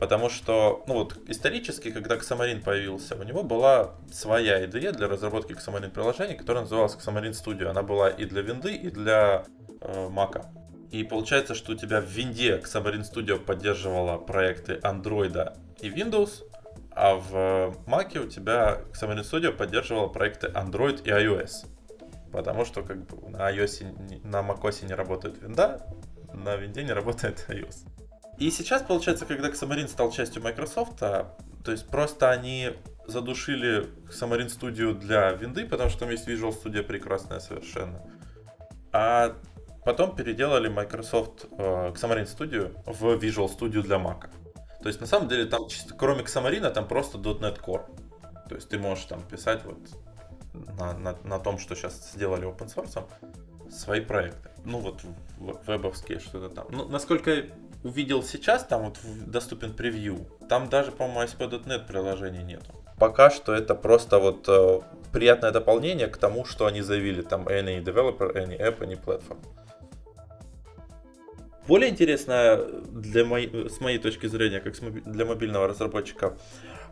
Потому 0.00 0.28
что, 0.28 0.84
ну 0.86 0.94
вот, 0.94 1.16
исторически, 1.26 1.90
когда 1.90 2.16
Xamarin 2.16 2.62
появился, 2.62 3.16
у 3.16 3.22
него 3.24 3.42
была 3.42 3.94
своя 4.12 4.64
идея 4.66 4.92
для 4.92 5.08
разработки 5.08 5.52
Xamarin 5.52 5.90
приложений, 5.90 6.36
которая 6.36 6.62
называлась 6.62 6.94
Xamarin 6.94 7.32
Studio. 7.32 7.66
Она 7.66 7.82
была 7.82 8.08
и 8.08 8.24
для 8.24 8.42
винды, 8.42 8.74
и 8.74 8.90
для 8.90 9.44
э, 9.80 10.08
Mac. 10.08 10.46
И 10.92 11.02
получается, 11.02 11.54
что 11.54 11.72
у 11.72 11.74
тебя 11.74 12.00
в 12.00 12.04
винде 12.04 12.58
Xamarin 12.58 13.02
Studio 13.02 13.38
поддерживала 13.38 14.18
проекты 14.18 14.74
Android 14.74 15.52
и 15.80 15.90
Windows, 15.90 16.44
а 16.92 17.16
в 17.16 17.76
Mac 17.86 18.16
у 18.18 18.28
тебя 18.28 18.82
Xamarin 18.92 19.24
Studio 19.24 19.52
поддерживала 19.52 20.06
проекты 20.06 20.46
Android 20.46 21.02
и 21.04 21.10
iOS. 21.10 21.66
Потому 22.38 22.64
что 22.64 22.84
как 22.84 23.04
бы 23.04 23.30
на 23.30 23.50
iOS, 23.50 24.22
на 24.22 24.42
macOS 24.48 24.86
не 24.86 24.94
работает 24.94 25.42
винда, 25.42 25.84
на 26.32 26.54
винде 26.54 26.84
не 26.84 26.92
работает 26.92 27.44
iOS. 27.48 27.78
И 28.38 28.52
сейчас, 28.52 28.82
получается, 28.82 29.26
когда 29.26 29.48
Xamarin 29.48 29.88
стал 29.88 30.12
частью 30.12 30.40
Microsoft, 30.44 31.00
то 31.00 31.34
есть 31.66 31.88
просто 31.88 32.30
они 32.30 32.70
задушили 33.08 33.88
Xamarin 34.08 34.46
Studio 34.46 34.94
для 34.94 35.32
винды, 35.32 35.66
потому 35.66 35.90
что 35.90 35.98
там 35.98 36.10
есть 36.10 36.28
Visual 36.28 36.54
Studio 36.56 36.84
прекрасная 36.84 37.40
совершенно. 37.40 38.00
А 38.92 39.34
потом 39.84 40.14
переделали 40.14 40.68
Microsoft 40.68 41.46
э, 41.50 41.92
Xamarin 41.92 42.26
Studio 42.26 42.72
в 42.86 43.16
Visual 43.16 43.48
Studio 43.48 43.82
для 43.82 43.96
Mac. 43.96 44.30
То 44.80 44.86
есть 44.86 45.00
на 45.00 45.08
самом 45.08 45.26
деле 45.26 45.46
там 45.46 45.62
кроме 45.98 46.22
Xamarin 46.22 46.70
там 46.70 46.86
просто 46.86 47.18
.NET 47.18 47.60
Core. 47.60 47.84
То 48.48 48.54
есть 48.54 48.68
ты 48.68 48.78
можешь 48.78 49.06
там 49.06 49.22
писать 49.22 49.64
вот 49.64 49.78
на, 50.52 50.94
на, 50.94 51.16
на 51.24 51.38
том, 51.38 51.58
что 51.58 51.74
сейчас 51.74 52.12
сделали 52.14 52.46
open 52.46 52.74
source, 52.74 53.04
свои 53.70 54.00
проекты. 54.00 54.50
Ну 54.64 54.78
вот 54.78 55.00
вебовские 55.66 56.18
что-то 56.18 56.48
там. 56.48 56.66
Ну, 56.70 56.88
насколько 56.88 57.44
увидел 57.84 58.22
сейчас, 58.22 58.64
там 58.64 58.84
вот 58.84 58.98
доступен 59.26 59.72
превью, 59.72 60.26
там 60.48 60.68
даже, 60.68 60.90
по-моему, 60.90 61.22
ASP.NET 61.22 61.86
приложений 61.86 62.42
нету. 62.44 62.74
Пока 62.98 63.30
что 63.30 63.54
это 63.54 63.76
просто 63.76 64.18
вот 64.18 64.48
э, 64.48 64.80
приятное 65.12 65.52
дополнение 65.52 66.08
к 66.08 66.16
тому, 66.16 66.44
что 66.44 66.66
они 66.66 66.82
заявили, 66.82 67.22
там 67.22 67.46
any 67.46 67.82
developer, 67.82 68.34
any 68.34 68.58
app, 68.58 68.80
any 68.80 69.00
platform. 69.00 69.38
Более 71.68 71.90
интересно 71.90 72.64
для 72.90 73.24
моей, 73.24 73.68
с 73.68 73.80
моей 73.80 73.98
точки 73.98 74.26
зрения, 74.26 74.58
как 74.60 74.74
для 75.04 75.24
мобильного 75.26 75.68
разработчика, 75.68 76.36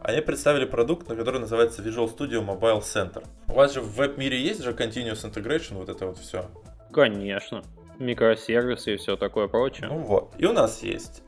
они 0.03 0.21
представили 0.21 0.65
продукт, 0.65 1.07
который 1.07 1.41
называется 1.41 1.83
Visual 1.83 2.15
Studio 2.15 2.45
Mobile 2.45 2.83
Center. 2.83 3.27
У 3.49 3.55
вас 3.55 3.75
же 3.75 3.81
в 3.81 3.95
веб-мире 3.95 4.41
есть 4.41 4.63
же 4.63 4.73
Continuous 4.73 5.31
Integration, 5.31 5.75
вот 5.75 5.89
это 5.89 6.07
вот 6.07 6.19
все? 6.19 6.51
Конечно 6.93 7.63
микросервисы 7.99 8.95
и 8.95 8.97
все 8.97 9.17
такое 9.17 9.49
прочее. 9.49 9.89
Ну 9.89 9.99
вот, 9.99 10.35
и 10.39 10.47
у 10.47 10.53
нас 10.53 10.83
есть. 10.83 11.23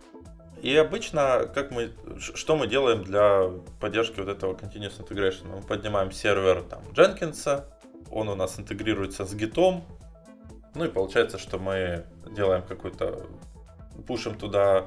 И 0.62 0.75
обычно, 0.75 1.48
как 1.54 1.70
мы, 1.70 1.92
что 2.18 2.56
мы 2.56 2.66
делаем 2.66 3.04
для 3.04 3.50
поддержки 3.80 4.18
вот 4.18 4.28
этого 4.28 4.54
Continuous 4.54 4.98
Integration? 4.98 5.46
Мы 5.54 5.62
поднимаем 5.62 6.10
сервер 6.10 6.62
там 6.62 6.82
Jenkins, 6.94 7.64
он 8.10 8.28
у 8.28 8.34
нас 8.34 8.58
интегрируется 8.58 9.25
с 9.25 9.34
Git 9.34 9.59
ом, 9.59 9.84
ну 10.75 10.84
и 10.84 10.88
получается, 10.88 11.38
что 11.38 11.58
мы 11.58 12.06
делаем 12.32 12.62
какой-то, 12.62 13.25
пушим 14.06 14.37
туда 14.37 14.87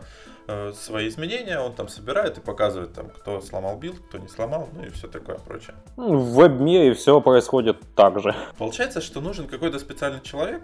свои 0.73 1.07
изменения, 1.07 1.59
он 1.59 1.73
там 1.73 1.87
собирает 1.87 2.37
и 2.37 2.41
показывает, 2.41 2.93
там, 2.93 3.09
кто 3.09 3.41
сломал 3.41 3.77
build, 3.77 3.99
кто 3.99 4.17
не 4.17 4.27
сломал, 4.27 4.69
ну 4.73 4.83
и 4.83 4.89
все 4.89 5.07
такое 5.07 5.37
прочее. 5.37 5.75
Ну, 5.97 6.17
в 6.17 6.33
веб-мире 6.33 6.93
все 6.93 7.19
происходит 7.21 7.77
так 7.95 8.19
же. 8.19 8.35
Получается, 8.57 9.01
что 9.01 9.21
нужен 9.21 9.47
какой-то 9.47 9.79
специальный 9.79 10.21
человек, 10.21 10.63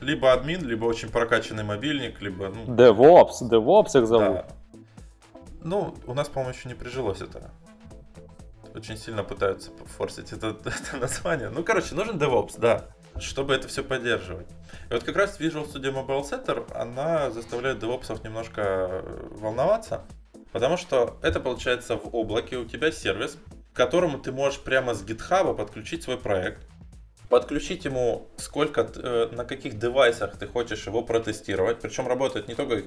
либо 0.00 0.32
админ, 0.32 0.64
либо 0.64 0.84
очень 0.84 1.08
прокачанный 1.08 1.64
мобильник, 1.64 2.20
либо... 2.20 2.48
Ну, 2.48 2.74
DevOps, 2.74 3.42
DevOps 3.42 4.00
их 4.00 4.06
зовут. 4.06 4.36
Да. 4.36 4.46
Ну, 5.62 5.94
у 6.06 6.14
нас, 6.14 6.28
по-моему, 6.28 6.54
еще 6.54 6.68
не 6.68 6.74
прижилось 6.74 7.20
это. 7.20 7.50
Очень 8.74 8.96
сильно 8.96 9.24
пытаются 9.24 9.70
форсить 9.96 10.32
это, 10.32 10.48
это 10.64 10.96
название. 10.98 11.48
Ну, 11.50 11.64
короче, 11.64 11.94
нужен 11.94 12.16
DevOps, 12.16 12.58
да, 12.58 12.86
чтобы 13.20 13.54
это 13.54 13.68
все 13.68 13.82
поддерживать. 13.82 14.48
И 14.90 14.94
вот 14.94 15.04
как 15.04 15.16
раз 15.16 15.38
Visual 15.40 15.70
Studio 15.70 15.92
Mobile 15.94 16.22
Center, 16.22 16.72
она 16.74 17.30
заставляет 17.30 17.82
DevOps 17.82 18.22
немножко 18.24 18.62
э, 18.62 19.28
волноваться, 19.32 20.04
потому 20.52 20.76
что 20.76 21.18
это 21.22 21.40
получается 21.40 21.96
в 21.96 22.14
облаке 22.14 22.56
у 22.56 22.64
тебя 22.64 22.90
сервис, 22.90 23.38
к 23.72 23.76
которому 23.76 24.18
ты 24.18 24.32
можешь 24.32 24.60
прямо 24.60 24.94
с 24.94 25.04
GitHub 25.04 25.56
подключить 25.56 26.02
свой 26.02 26.18
проект 26.18 26.66
подключить 27.28 27.84
ему 27.84 28.28
сколько, 28.36 28.90
э, 28.94 29.28
на 29.32 29.44
каких 29.44 29.78
девайсах 29.78 30.36
ты 30.36 30.46
хочешь 30.46 30.86
его 30.86 31.02
протестировать. 31.02 31.80
Причем 31.80 32.08
работает 32.08 32.48
не 32.48 32.54
только 32.54 32.82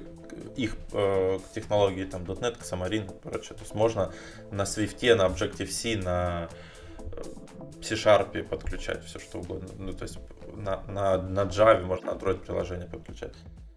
их 0.56 0.76
э, 0.92 1.38
технологии, 1.54 2.04
там, 2.04 2.24
.NET, 2.24 2.58
Xamarin 2.60 3.20
прочее. 3.20 3.54
То 3.54 3.62
есть 3.62 3.74
можно 3.74 4.12
на 4.50 4.62
Swift, 4.62 5.14
на 5.14 5.26
Objective-C, 5.26 5.96
на 5.96 6.48
C-Sharp 7.82 8.42
подключать 8.44 9.04
все 9.04 9.18
что 9.18 9.38
угодно. 9.38 9.68
Ну, 9.78 9.92
то 9.92 10.04
есть 10.04 10.18
на, 10.54 10.82
на, 10.88 11.20
на 11.20 11.40
Java 11.40 11.82
можно 11.84 12.10
Android 12.10 12.44
приложение 12.44 12.88
подключать. 12.88 13.34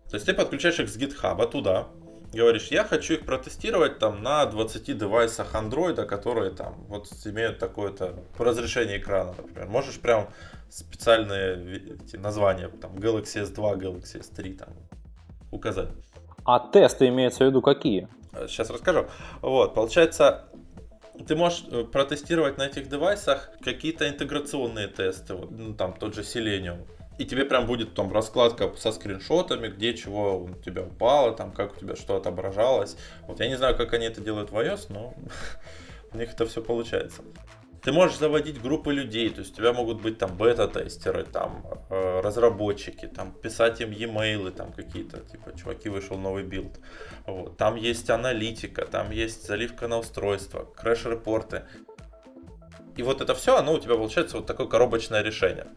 То 0.09 0.15
есть 0.15 0.25
ты 0.25 0.33
подключаешь 0.33 0.79
их 0.79 0.89
с 0.89 0.97
GitHub 0.97 1.49
туда, 1.49 1.87
говоришь, 2.33 2.67
я 2.67 2.83
хочу 2.83 3.15
их 3.15 3.25
протестировать 3.25 3.99
там 3.99 4.21
на 4.21 4.45
20 4.45 4.97
девайсах 4.97 5.53
Android, 5.53 6.05
которые 6.05 6.51
там 6.51 6.85
вот 6.87 7.07
имеют 7.25 7.59
такое-то 7.59 8.15
разрешение 8.37 8.97
экрана, 8.97 9.33
например. 9.37 9.67
Можешь 9.67 9.99
прям 9.99 10.29
специальные 10.69 11.95
эти 11.95 12.17
названия, 12.17 12.69
там 12.69 12.95
Galaxy 12.95 13.43
S2, 13.43 13.79
Galaxy 13.79 14.21
S3 14.21 14.57
там 14.57 14.69
указать. 15.51 15.89
А 16.43 16.59
тесты 16.59 17.07
имеются 17.07 17.43
в 17.45 17.47
виду 17.47 17.61
какие? 17.61 18.07
Сейчас 18.47 18.69
расскажу. 18.69 19.07
Вот, 19.41 19.73
получается, 19.73 20.45
ты 21.27 21.35
можешь 21.35 21.65
э, 21.71 21.83
протестировать 21.83 22.57
на 22.57 22.63
этих 22.63 22.89
девайсах 22.89 23.49
какие-то 23.61 24.07
интеграционные 24.07 24.87
тесты, 24.87 25.33
вот, 25.33 25.51
ну, 25.51 25.73
там 25.73 25.93
тот 25.93 26.15
же 26.15 26.21
Selenium. 26.21 26.85
И 27.17 27.25
тебе 27.25 27.45
прям 27.45 27.65
будет 27.65 27.93
там 27.93 28.11
раскладка 28.11 28.73
со 28.75 28.91
скриншотами, 28.91 29.69
где 29.69 29.93
чего 29.93 30.43
у 30.43 30.53
тебя 30.55 30.83
упало, 30.83 31.33
там 31.33 31.51
как 31.51 31.77
у 31.77 31.79
тебя 31.79 31.95
что 31.95 32.17
отображалось. 32.17 32.97
Вот 33.27 33.39
я 33.39 33.47
не 33.47 33.55
знаю, 33.55 33.77
как 33.77 33.93
они 33.93 34.05
это 34.05 34.19
делают 34.19 34.51
в 34.51 34.55
iOS, 34.57 34.87
но 34.89 35.13
у 36.13 36.17
них 36.17 36.33
это 36.33 36.45
все 36.45 36.61
получается. 36.61 37.21
Ты 37.85 37.91
можешь 37.91 38.17
заводить 38.17 38.59
группы 38.59 38.91
людей, 38.91 39.29
то 39.29 39.41
есть 39.41 39.53
у 39.53 39.57
тебя 39.57 39.71
могут 39.71 40.01
быть 40.01 40.17
там 40.17 40.35
бета-тестеры, 40.35 41.23
там 41.23 41.63
э, 41.91 42.19
разработчики, 42.21 43.05
там 43.05 43.31
писать 43.31 43.79
им 43.79 43.91
e-mail, 43.91 44.49
там 44.49 44.73
какие-то, 44.73 45.19
типа, 45.19 45.55
чуваки, 45.55 45.89
вышел 45.89 46.17
новый 46.17 46.41
build. 46.41 46.79
Вот. 47.27 47.57
Там 47.57 47.75
есть 47.75 48.09
аналитика, 48.09 48.87
там 48.87 49.11
есть 49.11 49.45
заливка 49.45 49.87
на 49.87 49.99
устройство, 49.99 50.65
crash-report 50.75 51.52
ы. 51.52 51.65
И 52.97 53.03
вот 53.03 53.21
это 53.21 53.35
все, 53.35 53.55
оно 53.55 53.73
у 53.73 53.79
тебя 53.79 53.93
получается 53.93 54.37
вот 54.37 54.47
такое 54.47 54.65
коробочное 54.65 55.21
решение. 55.21 55.67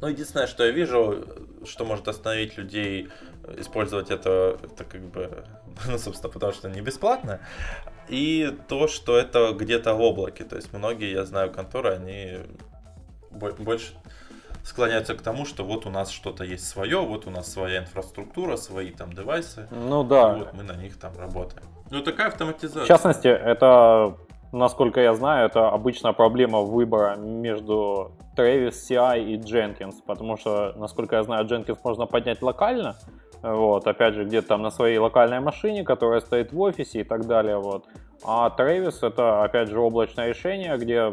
Ну, 0.00 0.08
единственное, 0.08 0.48
что 0.48 0.64
я 0.64 0.72
вижу, 0.72 1.24
что 1.66 1.84
может 1.84 2.08
остановить 2.08 2.58
людей 2.58 3.10
использовать 3.58 4.10
это, 4.10 4.58
это 4.62 4.84
как 4.84 5.00
бы, 5.02 5.44
ну, 5.88 5.98
собственно, 5.98 6.32
потому 6.32 6.52
что 6.52 6.68
не 6.68 6.80
бесплатно. 6.80 7.40
И 8.08 8.56
то, 8.68 8.88
что 8.88 9.16
это 9.16 9.52
где-то 9.52 9.94
в 9.94 10.00
облаке. 10.00 10.44
То 10.44 10.56
есть 10.56 10.72
многие, 10.72 11.12
я 11.12 11.24
знаю, 11.24 11.52
конторы, 11.52 11.90
они 11.90 12.38
больше 13.30 13.92
склоняются 14.64 15.14
к 15.14 15.22
тому, 15.22 15.46
что 15.46 15.64
вот 15.64 15.86
у 15.86 15.90
нас 15.90 16.10
что-то 16.10 16.44
есть 16.44 16.68
свое, 16.68 16.98
вот 16.98 17.26
у 17.26 17.30
нас 17.30 17.50
своя 17.50 17.78
инфраструктура, 17.78 18.56
свои 18.56 18.90
там 18.90 19.12
девайсы. 19.12 19.68
Ну 19.70 20.04
да. 20.04 20.34
вот 20.34 20.52
мы 20.52 20.62
на 20.62 20.76
них 20.76 20.98
там 20.98 21.12
работаем. 21.18 21.62
Ну 21.90 22.02
такая 22.02 22.28
автоматизация. 22.28 22.84
В 22.84 22.88
частности, 22.88 23.28
это 23.28 24.16
насколько 24.52 25.00
я 25.00 25.14
знаю, 25.14 25.46
это 25.46 25.68
обычная 25.68 26.12
проблема 26.12 26.60
выбора 26.60 27.16
между 27.16 28.12
Travis 28.36 28.72
CI 28.72 29.24
и 29.24 29.36
Jenkins, 29.36 29.96
потому 30.04 30.36
что, 30.36 30.72
насколько 30.76 31.16
я 31.16 31.22
знаю, 31.22 31.46
Jenkins 31.46 31.78
можно 31.84 32.06
поднять 32.06 32.42
локально, 32.42 32.96
вот, 33.42 33.86
опять 33.86 34.14
же, 34.14 34.24
где-то 34.24 34.48
там 34.48 34.62
на 34.62 34.70
своей 34.70 34.98
локальной 34.98 35.40
машине, 35.40 35.84
которая 35.84 36.20
стоит 36.20 36.52
в 36.52 36.60
офисе 36.60 37.00
и 37.00 37.04
так 37.04 37.26
далее, 37.26 37.58
вот. 37.58 37.86
А 38.22 38.54
Travis 38.56 39.06
это, 39.06 39.42
опять 39.42 39.68
же, 39.68 39.78
облачное 39.78 40.28
решение, 40.28 40.76
где 40.76 41.10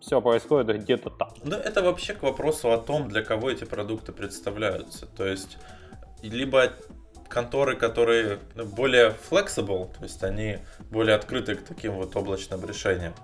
все 0.00 0.20
происходит 0.20 0.82
где-то 0.82 1.10
там. 1.10 1.28
Ну, 1.44 1.56
это 1.56 1.82
вообще 1.82 2.14
к 2.14 2.22
вопросу 2.22 2.72
о 2.72 2.78
том, 2.78 3.08
для 3.08 3.22
кого 3.22 3.50
эти 3.50 3.64
продукты 3.64 4.12
представляются. 4.12 5.06
То 5.06 5.24
есть, 5.24 5.58
либо 6.22 6.72
конторы, 7.28 7.76
которые 7.76 8.38
более 8.76 9.14
flexible, 9.30 9.88
то 9.96 10.02
есть 10.02 10.22
они 10.22 10.58
более 10.90 11.14
открыты 11.14 11.54
к 11.54 11.62
таким 11.62 11.92
вот 11.92 12.14
облачным 12.16 12.64
решениям 12.66 13.14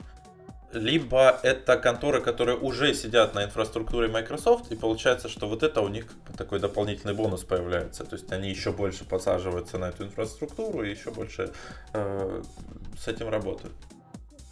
либо 0.72 1.40
это 1.42 1.76
конторы, 1.78 2.20
которые 2.20 2.58
уже 2.58 2.92
сидят 2.94 3.34
на 3.34 3.44
инфраструктуре 3.44 4.08
Microsoft, 4.08 4.70
и 4.70 4.76
получается, 4.76 5.28
что 5.28 5.48
вот 5.48 5.62
это 5.62 5.80
у 5.80 5.88
них 5.88 6.06
как 6.06 6.16
бы 6.16 6.36
такой 6.36 6.60
дополнительный 6.60 7.14
бонус 7.14 7.44
появляется. 7.44 8.04
То 8.04 8.16
есть 8.16 8.30
они 8.32 8.50
еще 8.50 8.72
больше 8.72 9.04
посаживаются 9.04 9.78
на 9.78 9.86
эту 9.86 10.04
инфраструктуру 10.04 10.82
и 10.82 10.90
еще 10.90 11.10
больше 11.10 11.52
э, 11.94 12.42
с 12.98 13.08
этим 13.08 13.28
работают. 13.28 13.74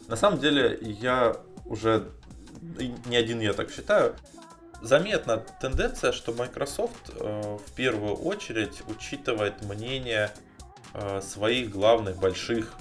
На 0.08 0.16
самом 0.16 0.38
деле, 0.38 0.78
я 0.80 1.36
уже 1.64 2.08
не 3.06 3.16
один 3.16 3.40
я 3.40 3.52
так 3.52 3.70
считаю, 3.70 4.14
заметна 4.80 5.44
тенденция, 5.60 6.12
что 6.12 6.32
Microsoft 6.32 7.10
э, 7.14 7.58
в 7.58 7.72
первую 7.72 8.14
очередь 8.14 8.82
учитывает 8.88 9.62
мнение 9.62 10.30
э, 10.94 11.20
своих 11.20 11.70
главных 11.70 12.16
больших 12.16 12.72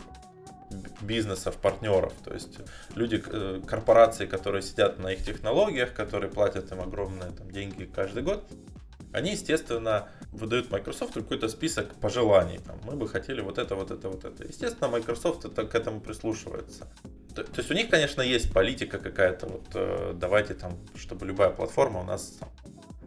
бизнесов, 1.05 1.57
партнеров. 1.57 2.13
То 2.23 2.33
есть 2.33 2.59
люди, 2.95 3.23
э, 3.25 3.61
корпорации, 3.65 4.25
которые 4.25 4.61
сидят 4.61 4.99
на 4.99 5.13
их 5.13 5.23
технологиях, 5.23 5.93
которые 5.93 6.31
платят 6.31 6.71
им 6.71 6.81
огромные 6.81 7.31
там, 7.31 7.49
деньги 7.51 7.85
каждый 7.85 8.23
год, 8.23 8.43
они, 9.11 9.31
естественно, 9.31 10.09
выдают 10.33 10.71
Microsoft 10.71 11.13
какой-то 11.13 11.47
список 11.47 11.95
пожеланий. 11.95 12.57
Там, 12.57 12.77
мы 12.83 12.95
бы 12.95 13.07
хотели 13.07 13.39
вот 13.39 13.57
это, 13.57 13.75
вот 13.75 13.91
это, 13.91 14.09
вот 14.09 14.25
это. 14.25 14.43
Естественно, 14.43 14.89
Microsoft 14.89 15.45
это, 15.45 15.65
к 15.65 15.73
этому 15.73 16.01
прислушивается. 16.01 16.87
То, 17.33 17.43
то 17.43 17.57
есть 17.57 17.71
у 17.71 17.73
них, 17.73 17.89
конечно, 17.89 18.21
есть 18.21 18.51
политика 18.51 18.97
какая-то, 18.97 19.47
вот 19.47 19.67
э, 19.73 20.13
давайте 20.15 20.53
там, 20.53 20.77
чтобы 20.95 21.25
любая 21.25 21.49
платформа 21.49 22.01
у 22.01 22.03
нас 22.03 22.39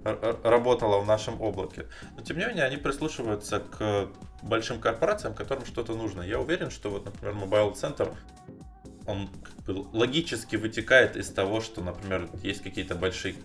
работала 0.04 1.00
в 1.00 1.06
нашем 1.06 1.40
облаке. 1.40 1.86
Но 2.16 2.22
тем 2.22 2.38
не 2.38 2.46
менее 2.46 2.64
они 2.64 2.76
прислушиваются 2.76 3.60
к 3.60 4.08
большим 4.42 4.80
корпорациям, 4.80 5.34
которым 5.34 5.64
что-то 5.66 5.94
нужно. 5.94 6.22
Я 6.22 6.38
уверен, 6.40 6.70
что 6.70 6.90
вот, 6.90 7.04
например, 7.04 7.34
Mobile 7.34 7.74
Center 7.74 8.14
он 9.08 9.30
как 9.42 9.54
бы 9.64 9.86
логически 9.92 10.56
вытекает 10.56 11.16
из 11.16 11.30
того, 11.30 11.62
что, 11.62 11.80
например, 11.80 12.28
есть 12.42 12.62
какие-то 12.62 12.94
большие 12.94 13.36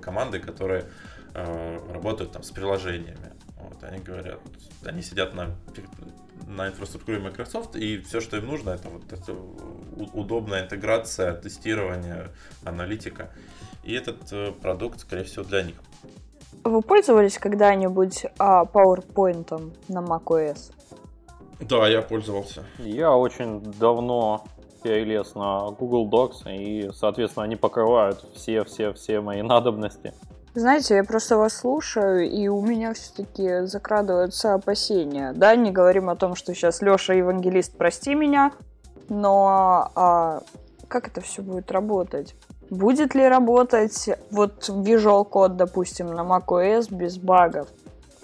команды, 0.00 0.38
которые 0.38 0.84
э, 1.34 1.92
работают 1.92 2.32
там 2.32 2.44
с 2.44 2.50
приложениями. 2.52 3.32
Вот, 3.56 3.82
они 3.82 3.98
говорят, 3.98 4.40
они 4.84 5.02
сидят 5.02 5.34
на, 5.34 5.56
на 6.46 6.68
инфраструктуре 6.68 7.18
Microsoft, 7.18 7.74
и 7.74 7.98
все, 7.98 8.20
что 8.20 8.36
им 8.36 8.46
нужно, 8.46 8.70
это 8.70 8.88
вот 8.88 9.12
это 9.12 9.32
удобная 10.14 10.64
интеграция, 10.64 11.34
тестирование, 11.34 12.28
аналитика. 12.64 13.30
И 13.82 13.92
этот 13.94 14.32
э, 14.32 14.52
продукт, 14.52 15.00
скорее 15.00 15.24
всего, 15.24 15.44
для 15.44 15.62
них. 15.62 15.76
Вы 16.64 16.82
пользовались 16.82 17.38
когда-нибудь 17.38 18.26
а, 18.38 18.64
PowerPoint 18.64 19.72
на 19.88 19.98
macOS? 19.98 20.72
Да, 21.60 21.88
я 21.88 22.02
пользовался. 22.02 22.64
Я 22.78 23.16
очень 23.16 23.60
давно 23.78 24.44
перелез 24.82 25.34
на 25.34 25.70
Google 25.70 26.08
Docs, 26.08 26.54
и, 26.54 26.90
соответственно, 26.92 27.44
они 27.44 27.56
покрывают 27.56 28.24
все-все-все 28.34 29.20
мои 29.20 29.42
надобности. 29.42 30.14
Знаете, 30.54 30.96
я 30.96 31.04
просто 31.04 31.36
вас 31.36 31.54
слушаю, 31.54 32.28
и 32.28 32.48
у 32.48 32.60
меня 32.64 32.94
все-таки 32.94 33.66
закрадываются 33.66 34.54
опасения. 34.54 35.32
Да, 35.32 35.54
не 35.54 35.70
говорим 35.70 36.10
о 36.10 36.16
том, 36.16 36.34
что 36.34 36.54
сейчас 36.54 36.80
Леша 36.80 37.14
евангелист, 37.14 37.76
прости 37.76 38.14
меня, 38.14 38.52
но 39.08 39.90
а, 39.94 40.42
как 40.88 41.08
это 41.08 41.20
все 41.20 41.42
будет 41.42 41.70
работать? 41.70 42.34
Будет 42.70 43.14
ли 43.14 43.26
работать 43.26 44.10
вот 44.30 44.68
Visual 44.68 45.28
Code, 45.28 45.56
допустим, 45.56 46.08
на 46.08 46.20
macOS 46.20 46.94
без 46.94 47.18
багов? 47.18 47.68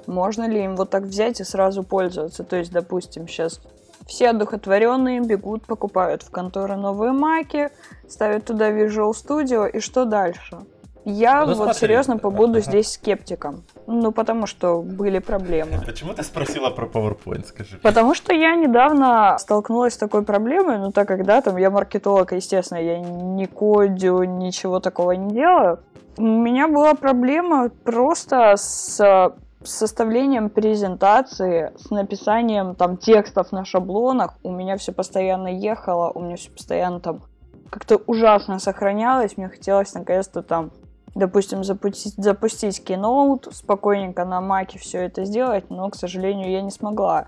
Можно 0.06 0.46
ли 0.46 0.62
им 0.64 0.76
вот 0.76 0.90
так 0.90 1.04
взять 1.04 1.40
и 1.40 1.44
сразу 1.44 1.82
пользоваться? 1.82 2.44
То 2.44 2.56
есть, 2.56 2.70
допустим, 2.70 3.26
сейчас 3.26 3.60
все 4.06 4.30
одухотворенные 4.30 5.20
бегут, 5.20 5.66
покупают 5.66 6.22
в 6.22 6.30
конторы 6.30 6.76
новые 6.76 7.12
маки, 7.12 7.70
ставят 8.08 8.44
туда 8.44 8.70
Visual 8.70 9.12
Studio, 9.12 9.70
и 9.70 9.80
что 9.80 10.04
дальше? 10.04 10.58
Я 11.06 11.40
ну, 11.42 11.54
вот 11.54 11.56
смотри. 11.56 11.74
серьезно 11.74 12.18
побуду 12.18 12.58
ага. 12.58 12.60
здесь 12.60 12.92
скептиком. 12.92 13.64
Ну, 13.86 14.12
потому 14.12 14.46
что 14.46 14.82
были 14.82 15.18
проблемы. 15.18 15.82
Почему 15.86 16.14
ты 16.14 16.22
спросила 16.22 16.70
про 16.70 16.86
PowerPoint, 16.86 17.46
скажи? 17.46 17.78
Потому 17.82 18.14
что 18.14 18.32
я 18.32 18.54
недавно 18.54 19.36
столкнулась 19.38 19.94
с 19.94 19.98
такой 19.98 20.22
проблемой, 20.22 20.78
ну, 20.78 20.92
так 20.92 21.08
как, 21.08 21.24
да, 21.24 21.40
там, 21.40 21.56
я 21.56 21.70
маркетолог, 21.70 22.32
естественно, 22.32 22.78
я 22.78 22.98
не 22.98 23.46
кодю, 23.46 24.22
ничего 24.24 24.80
такого 24.80 25.12
не 25.12 25.34
делаю. 25.34 25.80
У 26.16 26.22
меня 26.22 26.68
была 26.68 26.94
проблема 26.94 27.70
просто 27.84 28.54
с 28.56 29.32
составлением 29.64 30.50
презентации, 30.50 31.72
с 31.76 31.90
написанием 31.90 32.74
там 32.74 32.96
текстов 32.96 33.52
на 33.52 33.64
шаблонах. 33.64 34.34
У 34.42 34.52
меня 34.52 34.76
все 34.76 34.92
постоянно 34.92 35.48
ехало, 35.48 36.10
у 36.14 36.20
меня 36.20 36.36
все 36.36 36.50
постоянно 36.50 37.00
там 37.00 37.22
как-то 37.70 37.96
ужасно 38.06 38.58
сохранялось. 38.58 39.36
Мне 39.36 39.48
хотелось 39.48 39.94
наконец-то 39.94 40.42
там 40.42 40.70
допустим, 41.14 41.64
запустить, 41.64 42.14
запустить 42.16 42.82
Keynote, 42.84 43.52
спокойненько 43.52 44.24
на 44.24 44.40
маке 44.40 44.78
все 44.78 45.02
это 45.02 45.24
сделать, 45.24 45.70
но, 45.70 45.88
к 45.90 45.96
сожалению, 45.96 46.50
я 46.50 46.62
не 46.62 46.70
смогла. 46.70 47.26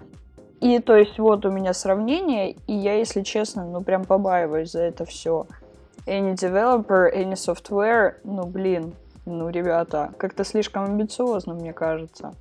И 0.61 0.79
то 0.79 0.96
есть 0.96 1.18
вот 1.18 1.44
у 1.44 1.51
меня 1.51 1.75
сравнение, 1.75 2.53
и 2.66 2.72
я, 2.72 2.94
если 2.94 3.22
честно, 3.22 3.64
ну 3.66 3.83
прям 3.83 4.05
побаиваюсь 4.05 4.72
за 4.72 4.83
это 4.83 5.05
все. 5.05 5.46
Any 6.07 6.35
developer, 6.35 7.12
any 7.12 7.35
software, 7.35 8.14
ну 8.25 8.46
блин, 8.46 8.94
ну 9.27 9.51
ребята, 9.51 10.12
как-то 10.18 10.44
слишком 10.44 10.85
амбициозно, 10.85 11.55
мне 11.55 11.72
кажется. 11.72 12.33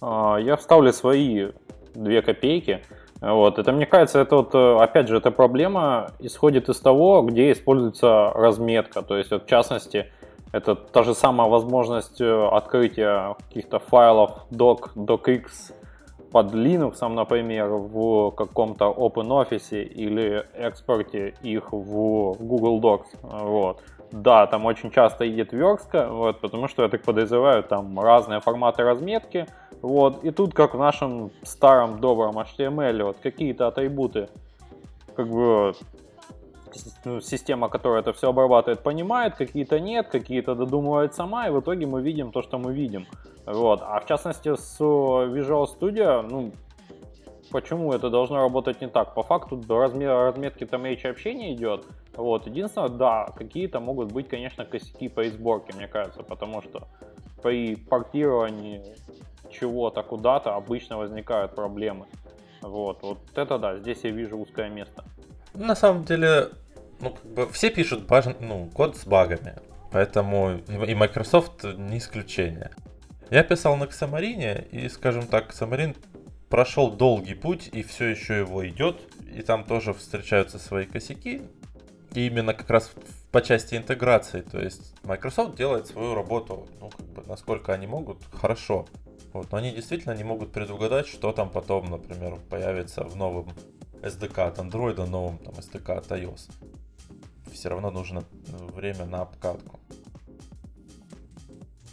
А, 0.00 0.36
я 0.36 0.56
вставлю 0.56 0.92
свои 0.92 1.52
две 1.94 2.22
копейки. 2.22 2.82
Вот. 3.22 3.58
Это, 3.60 3.70
мне 3.70 3.86
кажется, 3.86 4.18
это 4.18 4.36
вот, 4.36 4.54
э, 4.54 4.76
опять 4.80 5.06
же, 5.06 5.16
эта 5.16 5.30
проблема 5.30 6.10
исходит 6.18 6.68
из 6.68 6.80
того, 6.80 7.22
где 7.22 7.52
используется 7.52 8.32
разметка. 8.34 9.02
То 9.02 9.16
есть, 9.16 9.30
вот, 9.30 9.44
в 9.44 9.46
частности, 9.46 10.06
это 10.50 10.74
та 10.74 11.04
же 11.04 11.14
самая 11.14 11.48
возможность 11.48 12.20
э, 12.20 12.48
открытия 12.48 13.36
каких-то 13.48 13.78
файлов 13.78 14.44
doc, 14.50 14.90
docx 14.96 15.72
под 16.32 16.52
Linux, 16.52 17.06
например, 17.08 17.68
в 17.68 18.32
каком-то 18.32 18.86
OpenOffice 18.86 19.84
или 19.84 20.44
экспорте 20.54 21.34
их 21.42 21.72
в 21.72 22.36
Google 22.40 22.80
Docs. 22.80 23.06
Вот. 23.22 23.82
Да, 24.12 24.46
там 24.46 24.66
очень 24.66 24.90
часто 24.90 25.24
едет 25.24 25.52
верстка, 25.52 26.08
вот, 26.08 26.40
потому 26.40 26.68
что, 26.68 26.82
я 26.82 26.88
так 26.88 27.02
подозреваю, 27.02 27.62
там 27.62 27.98
разные 27.98 28.40
форматы 28.40 28.82
разметки, 28.82 29.46
вот, 29.80 30.22
и 30.22 30.30
тут, 30.30 30.52
как 30.52 30.74
в 30.74 30.78
нашем 30.78 31.30
старом 31.42 31.98
добром 31.98 32.38
HTML, 32.38 33.04
вот, 33.04 33.16
какие-то 33.22 33.68
атрибуты, 33.68 34.28
как 35.16 35.28
бы, 35.28 35.72
ну, 37.06 37.20
система, 37.22 37.70
которая 37.70 38.02
это 38.02 38.12
все 38.12 38.28
обрабатывает, 38.28 38.80
понимает, 38.80 39.34
какие-то 39.34 39.80
нет, 39.80 40.08
какие-то 40.08 40.54
додумывает 40.54 41.14
сама, 41.14 41.48
и 41.48 41.50
в 41.50 41.60
итоге 41.60 41.86
мы 41.86 42.02
видим 42.02 42.32
то, 42.32 42.42
что 42.42 42.58
мы 42.58 42.74
видим. 42.74 43.06
Вот. 43.46 43.82
А 43.82 43.98
в 43.98 44.06
частности 44.06 44.54
с 44.54 44.80
Visual 44.80 45.66
Studio, 45.66 46.22
ну, 46.22 46.52
почему 47.52 47.92
это 47.92 48.10
должно 48.10 48.38
работать 48.38 48.80
не 48.80 48.88
так? 48.88 49.14
По 49.14 49.22
факту 49.22 49.56
до 49.56 49.78
размера 49.78 50.24
разметки 50.24 50.66
там 50.66 50.82
вообще 50.82 51.34
не 51.34 51.54
идет. 51.54 51.84
Вот. 52.16 52.46
Единственное, 52.46 52.88
да, 52.88 53.28
какие-то 53.36 53.80
могут 53.80 54.10
быть, 54.12 54.28
конечно, 54.28 54.64
косяки 54.64 55.08
по 55.08 55.24
сборке, 55.24 55.72
мне 55.76 55.86
кажется, 55.86 56.22
потому 56.22 56.62
что 56.62 56.88
при 57.42 57.76
портировании 57.76 58.82
чего-то 59.50 60.02
куда-то 60.02 60.54
обычно 60.54 60.98
возникают 60.98 61.54
проблемы. 61.54 62.06
Вот, 62.62 63.02
вот 63.02 63.18
это 63.34 63.58
да, 63.58 63.76
здесь 63.78 64.04
я 64.04 64.10
вижу 64.10 64.38
узкое 64.38 64.70
место. 64.70 65.04
На 65.54 65.74
самом 65.74 66.04
деле, 66.04 66.48
ну, 67.00 67.14
все 67.52 67.70
пишут 67.70 68.06
баж... 68.06 68.26
ну, 68.40 68.70
код 68.72 68.96
с 68.96 69.04
багами, 69.04 69.56
поэтому 69.90 70.58
и 70.68 70.94
Microsoft 70.94 71.64
не 71.64 71.98
исключение. 71.98 72.70
Я 73.30 73.42
писал 73.42 73.76
на 73.76 73.84
Xamarin, 73.84 74.68
и, 74.70 74.88
скажем 74.88 75.26
так, 75.26 75.50
Xamarin 75.50 75.96
прошел 76.52 76.90
долгий 76.90 77.32
путь 77.32 77.70
и 77.72 77.82
все 77.82 78.08
еще 78.08 78.40
его 78.40 78.68
идет, 78.68 79.00
и 79.34 79.40
там 79.40 79.64
тоже 79.64 79.94
встречаются 79.94 80.58
свои 80.58 80.84
косяки. 80.84 81.40
И 82.12 82.26
именно 82.26 82.52
как 82.52 82.68
раз 82.68 82.92
по 83.30 83.40
части 83.40 83.74
интеграции, 83.74 84.42
то 84.42 84.60
есть 84.60 84.94
Microsoft 85.02 85.56
делает 85.56 85.86
свою 85.86 86.14
работу, 86.14 86.68
ну, 86.78 86.90
как 86.90 87.06
бы, 87.06 87.22
насколько 87.26 87.72
они 87.72 87.86
могут, 87.86 88.18
хорошо. 88.30 88.84
Вот, 89.32 89.50
но 89.50 89.56
они 89.56 89.70
действительно 89.70 90.12
не 90.12 90.24
могут 90.24 90.52
предугадать, 90.52 91.06
что 91.06 91.32
там 91.32 91.48
потом, 91.48 91.88
например, 91.88 92.36
появится 92.50 93.02
в 93.02 93.16
новом 93.16 93.48
SDK 94.02 94.42
от 94.42 94.58
Android, 94.58 95.06
новом 95.06 95.38
там 95.38 95.54
SDK 95.54 95.92
от 95.94 96.12
iOS. 96.12 96.50
Все 97.50 97.70
равно 97.70 97.90
нужно 97.90 98.24
э, 98.48 98.72
время 98.74 99.06
на 99.06 99.22
обкатку. 99.22 99.80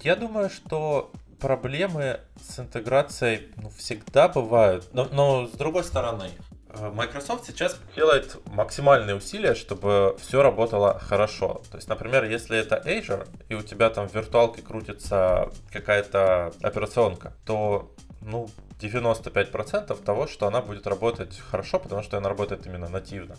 Я 0.03 0.17
думаю, 0.17 0.49
что 0.49 1.13
проблемы 1.39 2.19
с 2.41 2.59
интеграцией 2.59 3.51
ну, 3.57 3.69
всегда 3.69 4.27
бывают. 4.27 4.89
Но, 4.93 5.05
но 5.11 5.47
с 5.47 5.51
другой 5.51 5.83
стороны, 5.83 6.31
э, 6.69 6.91
Microsoft 6.93 7.45
сейчас 7.45 7.77
делает 7.95 8.37
максимальные 8.47 9.15
усилия, 9.15 9.55
чтобы 9.55 10.15
все 10.19 10.41
работало 10.41 10.99
хорошо. 10.99 11.61
То 11.71 11.77
есть, 11.77 11.87
например, 11.87 12.25
если 12.25 12.57
это 12.57 12.75
Azure, 12.85 13.27
и 13.49 13.55
у 13.55 13.61
тебя 13.61 13.89
там 13.89 14.07
в 14.07 14.15
виртуалке 14.15 14.61
крутится 14.61 15.49
какая-то 15.71 16.53
операционка, 16.61 17.33
то 17.45 17.91
ну, 18.21 18.49
95% 18.81 20.03
того, 20.03 20.27
что 20.27 20.47
она 20.47 20.61
будет 20.61 20.87
работать 20.87 21.37
хорошо, 21.39 21.79
потому 21.79 22.03
что 22.03 22.17
она 22.17 22.29
работает 22.29 22.65
именно 22.65 22.89
нативно. 22.89 23.35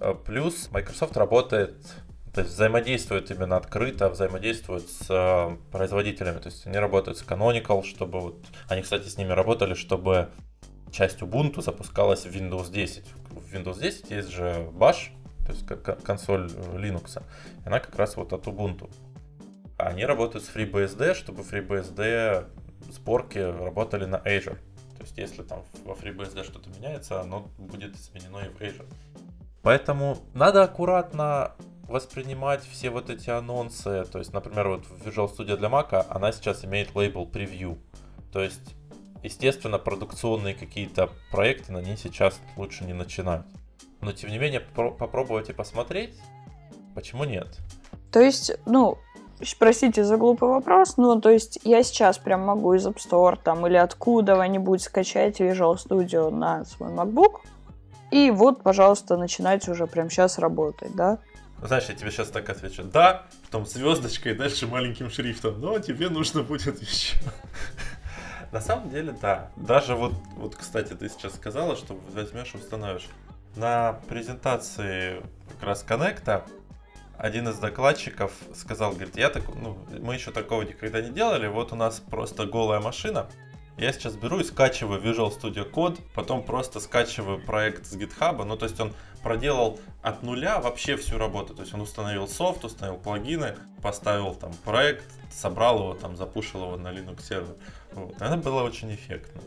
Э, 0.00 0.14
плюс 0.14 0.70
Microsoft 0.70 1.16
работает 1.16 1.74
то 2.36 2.42
есть 2.42 2.52
взаимодействуют 2.52 3.30
именно 3.30 3.56
открыто, 3.56 4.10
взаимодействуют 4.10 4.90
с 4.90 5.06
э, 5.08 5.56
производителями. 5.72 6.38
То 6.38 6.50
есть 6.50 6.66
они 6.66 6.76
работают 6.76 7.16
с 7.16 7.22
Canonical, 7.22 7.82
чтобы 7.82 8.20
вот... 8.20 8.44
Они, 8.68 8.82
кстати, 8.82 9.08
с 9.08 9.16
ними 9.16 9.32
работали, 9.32 9.72
чтобы 9.72 10.28
часть 10.92 11.22
Ubuntu 11.22 11.62
запускалась 11.62 12.26
в 12.26 12.30
Windows 12.30 12.70
10. 12.70 13.04
В 13.30 13.54
Windows 13.54 13.80
10 13.80 14.10
есть 14.10 14.28
же 14.28 14.68
Bash, 14.74 15.12
то 15.46 15.52
есть 15.52 15.64
консоль 16.04 16.44
Linux. 16.74 17.22
Она 17.64 17.80
как 17.80 17.96
раз 17.96 18.16
вот 18.16 18.34
от 18.34 18.46
Ubuntu. 18.46 18.92
Они 19.78 20.04
работают 20.04 20.44
с 20.44 20.54
FreeBSD, 20.54 21.14
чтобы 21.14 21.42
FreeBSD 21.42 22.44
сборки 22.92 23.38
работали 23.38 24.04
на 24.04 24.16
Azure. 24.16 24.58
То 24.98 25.04
есть 25.04 25.16
если 25.16 25.42
там 25.42 25.64
во 25.86 25.94
FreeBSD 25.94 26.44
что-то 26.44 26.68
меняется, 26.68 27.18
оно 27.18 27.48
будет 27.56 27.96
изменено 27.96 28.40
и 28.44 28.50
в 28.50 28.60
Azure. 28.60 28.86
Поэтому 29.62 30.18
надо 30.34 30.62
аккуратно 30.62 31.52
воспринимать 31.88 32.62
все 32.64 32.90
вот 32.90 33.10
эти 33.10 33.30
анонсы. 33.30 34.04
То 34.10 34.18
есть, 34.18 34.32
например, 34.32 34.68
вот 34.68 34.84
Visual 35.04 35.30
Studio 35.34 35.56
для 35.56 35.68
Mac 35.68 36.06
она 36.08 36.32
сейчас 36.32 36.64
имеет 36.64 36.94
лейбл 36.94 37.26
Preview. 37.26 37.78
То 38.32 38.40
есть, 38.40 38.74
естественно, 39.22 39.78
продукционные 39.78 40.54
какие-то 40.54 41.10
проекты 41.30 41.72
на 41.72 41.78
ней 41.78 41.96
сейчас 41.96 42.40
лучше 42.56 42.84
не 42.84 42.92
начинать. 42.92 43.42
Но, 44.00 44.12
тем 44.12 44.30
не 44.30 44.38
менее, 44.38 44.60
попробовать 44.60 45.48
и 45.48 45.52
посмотреть, 45.52 46.14
почему 46.94 47.24
нет? 47.24 47.48
То 48.12 48.20
есть, 48.20 48.52
ну, 48.66 48.98
простите 49.58 50.04
за 50.04 50.16
глупый 50.16 50.48
вопрос, 50.48 50.96
ну, 50.96 51.20
то 51.20 51.30
есть 51.30 51.58
я 51.64 51.82
сейчас 51.82 52.18
прям 52.18 52.42
могу 52.42 52.74
из 52.74 52.86
App 52.86 52.96
Store 52.96 53.38
там 53.42 53.66
или 53.66 53.76
откуда-нибудь 53.76 54.82
скачать 54.82 55.40
Visual 55.40 55.76
Studio 55.76 56.30
на 56.30 56.64
свой 56.64 56.90
MacBook, 56.90 57.40
и 58.10 58.30
вот, 58.30 58.62
пожалуйста, 58.62 59.16
начинать 59.16 59.68
уже 59.68 59.86
прям 59.86 60.10
сейчас 60.10 60.38
работать, 60.38 60.94
да? 60.94 61.18
Знаешь, 61.62 61.84
я 61.88 61.94
тебе 61.94 62.10
сейчас 62.10 62.28
так 62.28 62.48
отвечу. 62.48 62.84
Да, 62.84 63.26
потом 63.44 63.66
звездочкой, 63.66 64.34
дальше 64.34 64.66
маленьким 64.66 65.10
шрифтом. 65.10 65.60
Но 65.60 65.78
тебе 65.78 66.08
нужно 66.08 66.42
будет 66.42 66.80
еще. 66.88 67.16
На 68.52 68.60
самом 68.60 68.90
деле, 68.90 69.16
да. 69.20 69.50
Даже 69.56 69.94
вот, 69.94 70.12
вот, 70.36 70.54
кстати, 70.54 70.94
ты 70.94 71.08
сейчас 71.08 71.34
сказала, 71.34 71.76
что 71.76 71.98
возьмешь 72.12 72.54
и 72.54 72.58
установишь. 72.58 73.06
На 73.56 73.94
презентации 74.08 75.22
как 75.54 75.62
раз 75.62 75.82
коннекта 75.82 76.44
один 77.16 77.48
из 77.48 77.58
докладчиков 77.58 78.32
сказал, 78.54 78.92
говорит, 78.92 79.16
я 79.16 79.30
так, 79.30 79.42
ну, 79.54 79.78
мы 80.00 80.14
еще 80.14 80.30
такого 80.30 80.62
никогда 80.62 81.00
не 81.00 81.10
делали, 81.10 81.46
вот 81.46 81.72
у 81.72 81.76
нас 81.76 81.98
просто 82.00 82.44
голая 82.44 82.80
машина, 82.80 83.26
я 83.78 83.92
сейчас 83.92 84.16
беру 84.16 84.40
и 84.40 84.44
скачиваю 84.44 85.02
Visual 85.02 85.30
Studio 85.38 85.70
Code, 85.70 86.00
потом 86.14 86.42
просто 86.42 86.80
скачиваю 86.80 87.38
проект 87.44 87.84
с 87.84 87.94
GitHub. 87.94 88.42
Ну, 88.42 88.56
то 88.56 88.64
есть 88.64 88.80
он 88.80 88.94
проделал 89.26 89.80
от 90.02 90.22
нуля 90.22 90.60
вообще 90.60 90.96
всю 90.96 91.18
работу. 91.18 91.52
То 91.52 91.62
есть 91.62 91.74
он 91.74 91.80
установил 91.80 92.28
софт, 92.28 92.64
установил 92.64 92.96
плагины, 92.96 93.56
поставил 93.82 94.36
там 94.36 94.52
проект, 94.64 95.04
собрал 95.32 95.80
его, 95.80 95.94
там, 95.94 96.16
запушил 96.16 96.62
его 96.62 96.76
на 96.76 96.92
Linux 96.92 97.24
сервер. 97.24 97.56
Вот. 97.92 98.14
Это 98.22 98.36
было 98.36 98.62
очень 98.62 98.94
эффектно. 98.94 99.40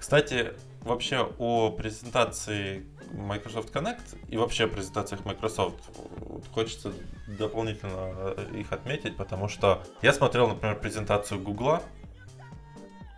Кстати, 0.00 0.52
вообще 0.80 1.32
о 1.38 1.70
презентации 1.70 2.86
Microsoft 3.12 3.72
Connect 3.72 4.18
и 4.26 4.36
вообще 4.36 4.64
о 4.64 4.68
презентациях 4.68 5.24
Microsoft 5.24 5.78
хочется 6.52 6.92
дополнительно 7.28 8.32
их 8.52 8.72
отметить, 8.72 9.16
потому 9.16 9.46
что 9.46 9.84
я 10.02 10.12
смотрел, 10.12 10.48
например, 10.48 10.80
презентацию 10.80 11.40
Google 11.40 11.82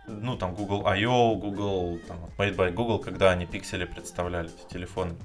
ну, 0.07 0.35
там, 0.35 0.53
Google 0.53 0.85
I.O., 0.87 1.35
Google, 1.35 1.99
там, 2.07 2.17
Made 2.37 2.55
by 2.55 2.71
Google, 2.71 2.99
когда 2.99 3.31
они 3.31 3.45
пиксели 3.45 3.85
представляли, 3.85 4.49
телефоны. 4.69 5.15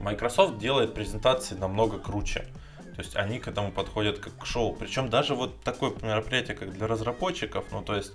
Microsoft 0.00 0.58
делает 0.58 0.94
презентации 0.94 1.54
намного 1.54 1.98
круче. 1.98 2.46
То 2.94 3.02
есть 3.02 3.14
они 3.14 3.38
к 3.38 3.48
этому 3.48 3.72
подходят 3.72 4.18
как 4.18 4.38
к 4.38 4.46
шоу. 4.46 4.74
Причем 4.74 5.10
даже 5.10 5.34
вот 5.34 5.60
такое 5.60 5.92
мероприятие, 6.02 6.56
как 6.56 6.72
для 6.72 6.86
разработчиков, 6.86 7.64
ну, 7.70 7.82
то 7.82 7.94
есть 7.94 8.12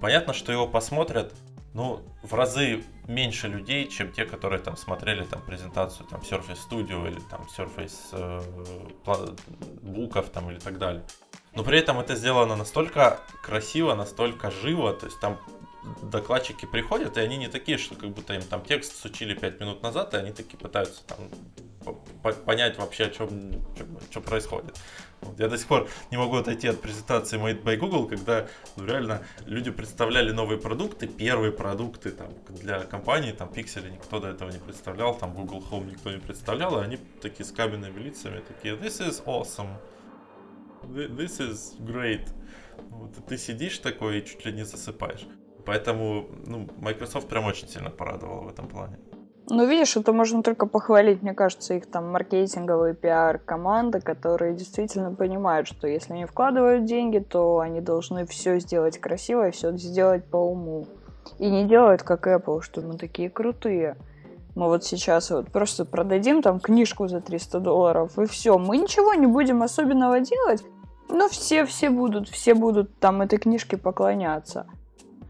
понятно, 0.00 0.32
что 0.32 0.50
его 0.52 0.66
посмотрят, 0.66 1.32
ну, 1.72 2.02
в 2.22 2.34
разы 2.34 2.82
меньше 3.06 3.46
людей, 3.46 3.88
чем 3.88 4.12
те, 4.12 4.24
которые 4.24 4.60
там 4.60 4.76
смотрели 4.76 5.24
там 5.24 5.40
презентацию 5.42 6.06
там 6.08 6.20
Surface 6.20 6.58
Studio 6.68 7.08
или 7.08 7.20
там 7.30 7.46
Surface 7.56 8.08
э, 8.12 9.36
буков 9.82 10.30
там 10.30 10.50
или 10.50 10.58
так 10.58 10.78
далее. 10.78 11.04
Но 11.54 11.62
при 11.62 11.78
этом 11.78 11.98
это 11.98 12.14
сделано 12.16 12.56
настолько 12.56 13.20
красиво, 13.42 13.94
настолько 13.94 14.50
живо, 14.50 14.92
то 14.92 15.06
есть 15.06 15.20
там 15.20 15.38
докладчики 16.02 16.66
приходят, 16.66 17.16
и 17.16 17.20
они 17.20 17.36
не 17.36 17.48
такие, 17.48 17.78
что 17.78 17.94
как 17.94 18.10
будто 18.10 18.34
им 18.34 18.42
там 18.42 18.62
текст 18.64 19.00
сучили 19.00 19.34
5 19.34 19.60
минут 19.60 19.82
назад, 19.82 20.14
и 20.14 20.16
они 20.16 20.32
такие 20.32 20.58
пытаются 20.58 21.02
там 21.04 21.18
понять 22.44 22.76
вообще, 22.76 23.04
о 23.04 23.10
чем, 23.10 23.30
что 24.10 24.20
происходит. 24.20 24.78
Вот. 25.20 25.38
Я 25.40 25.48
до 25.48 25.56
сих 25.56 25.66
пор 25.66 25.88
не 26.10 26.18
могу 26.18 26.36
отойти 26.36 26.68
от 26.68 26.80
презентации 26.80 27.38
Made 27.38 27.62
by 27.62 27.76
Google, 27.76 28.06
когда 28.06 28.46
ну, 28.76 28.84
реально 28.84 29.22
люди 29.46 29.70
представляли 29.70 30.32
новые 30.32 30.58
продукты, 30.58 31.06
первые 31.06 31.52
продукты 31.52 32.10
там, 32.10 32.28
для 32.48 32.80
компании, 32.80 33.32
там 33.32 33.48
Pixel 33.48 33.90
никто 33.90 34.20
до 34.20 34.28
этого 34.28 34.50
не 34.50 34.58
представлял, 34.58 35.16
там 35.16 35.32
Google 35.32 35.64
Home 35.70 35.90
никто 35.90 36.10
не 36.10 36.18
представлял, 36.18 36.78
и 36.80 36.84
они 36.84 36.98
такие 37.22 37.46
с 37.46 37.52
каменными 37.52 37.98
лицами, 37.98 38.40
такие, 38.40 38.74
this 38.74 39.00
is 39.00 39.24
awesome 39.24 39.78
this 40.82 41.40
is 41.40 41.76
great. 41.80 42.28
Вот, 42.90 43.10
ты 43.26 43.36
сидишь 43.36 43.78
такой 43.78 44.20
и 44.20 44.26
чуть 44.26 44.44
ли 44.44 44.52
не 44.52 44.64
засыпаешь. 44.64 45.26
Поэтому 45.68 46.24
ну, 46.46 46.66
Microsoft 46.80 47.28
прям 47.28 47.44
очень 47.44 47.68
сильно 47.68 47.90
порадовал 47.90 48.44
в 48.44 48.48
этом 48.48 48.68
плане. 48.68 48.96
Ну, 49.50 49.66
видишь, 49.66 49.98
это 49.98 50.14
можно 50.14 50.42
только 50.42 50.64
похвалить, 50.66 51.20
мне 51.20 51.34
кажется, 51.34 51.74
их 51.74 51.90
там 51.90 52.10
маркетинговые 52.10 52.94
пиар-команды, 52.94 54.00
которые 54.00 54.54
действительно 54.54 55.14
понимают, 55.14 55.68
что 55.68 55.86
если 55.86 56.14
они 56.14 56.24
вкладывают 56.24 56.86
деньги, 56.86 57.18
то 57.18 57.58
они 57.58 57.82
должны 57.82 58.24
все 58.24 58.58
сделать 58.60 58.98
красиво 58.98 59.48
и 59.48 59.50
все 59.50 59.76
сделать 59.76 60.24
по 60.24 60.38
уму. 60.38 60.86
И 61.38 61.50
не 61.50 61.66
делают 61.66 62.02
как 62.02 62.26
Apple, 62.26 62.62
что 62.62 62.80
мы 62.80 62.96
такие 62.96 63.28
крутые. 63.28 63.98
Мы 64.54 64.68
вот 64.68 64.84
сейчас 64.84 65.30
вот 65.30 65.52
просто 65.52 65.84
продадим 65.84 66.40
там 66.40 66.60
книжку 66.60 67.08
за 67.08 67.20
300 67.20 67.60
долларов, 67.60 68.18
и 68.18 68.24
все. 68.24 68.56
Мы 68.56 68.78
ничего 68.78 69.12
не 69.12 69.26
будем 69.26 69.62
особенного 69.62 70.20
делать, 70.20 70.64
но 71.10 71.28
все, 71.28 71.66
все 71.66 71.90
будут, 71.90 72.30
все 72.30 72.54
будут 72.54 72.98
там 73.00 73.20
этой 73.20 73.38
книжке 73.38 73.76
поклоняться. 73.76 74.66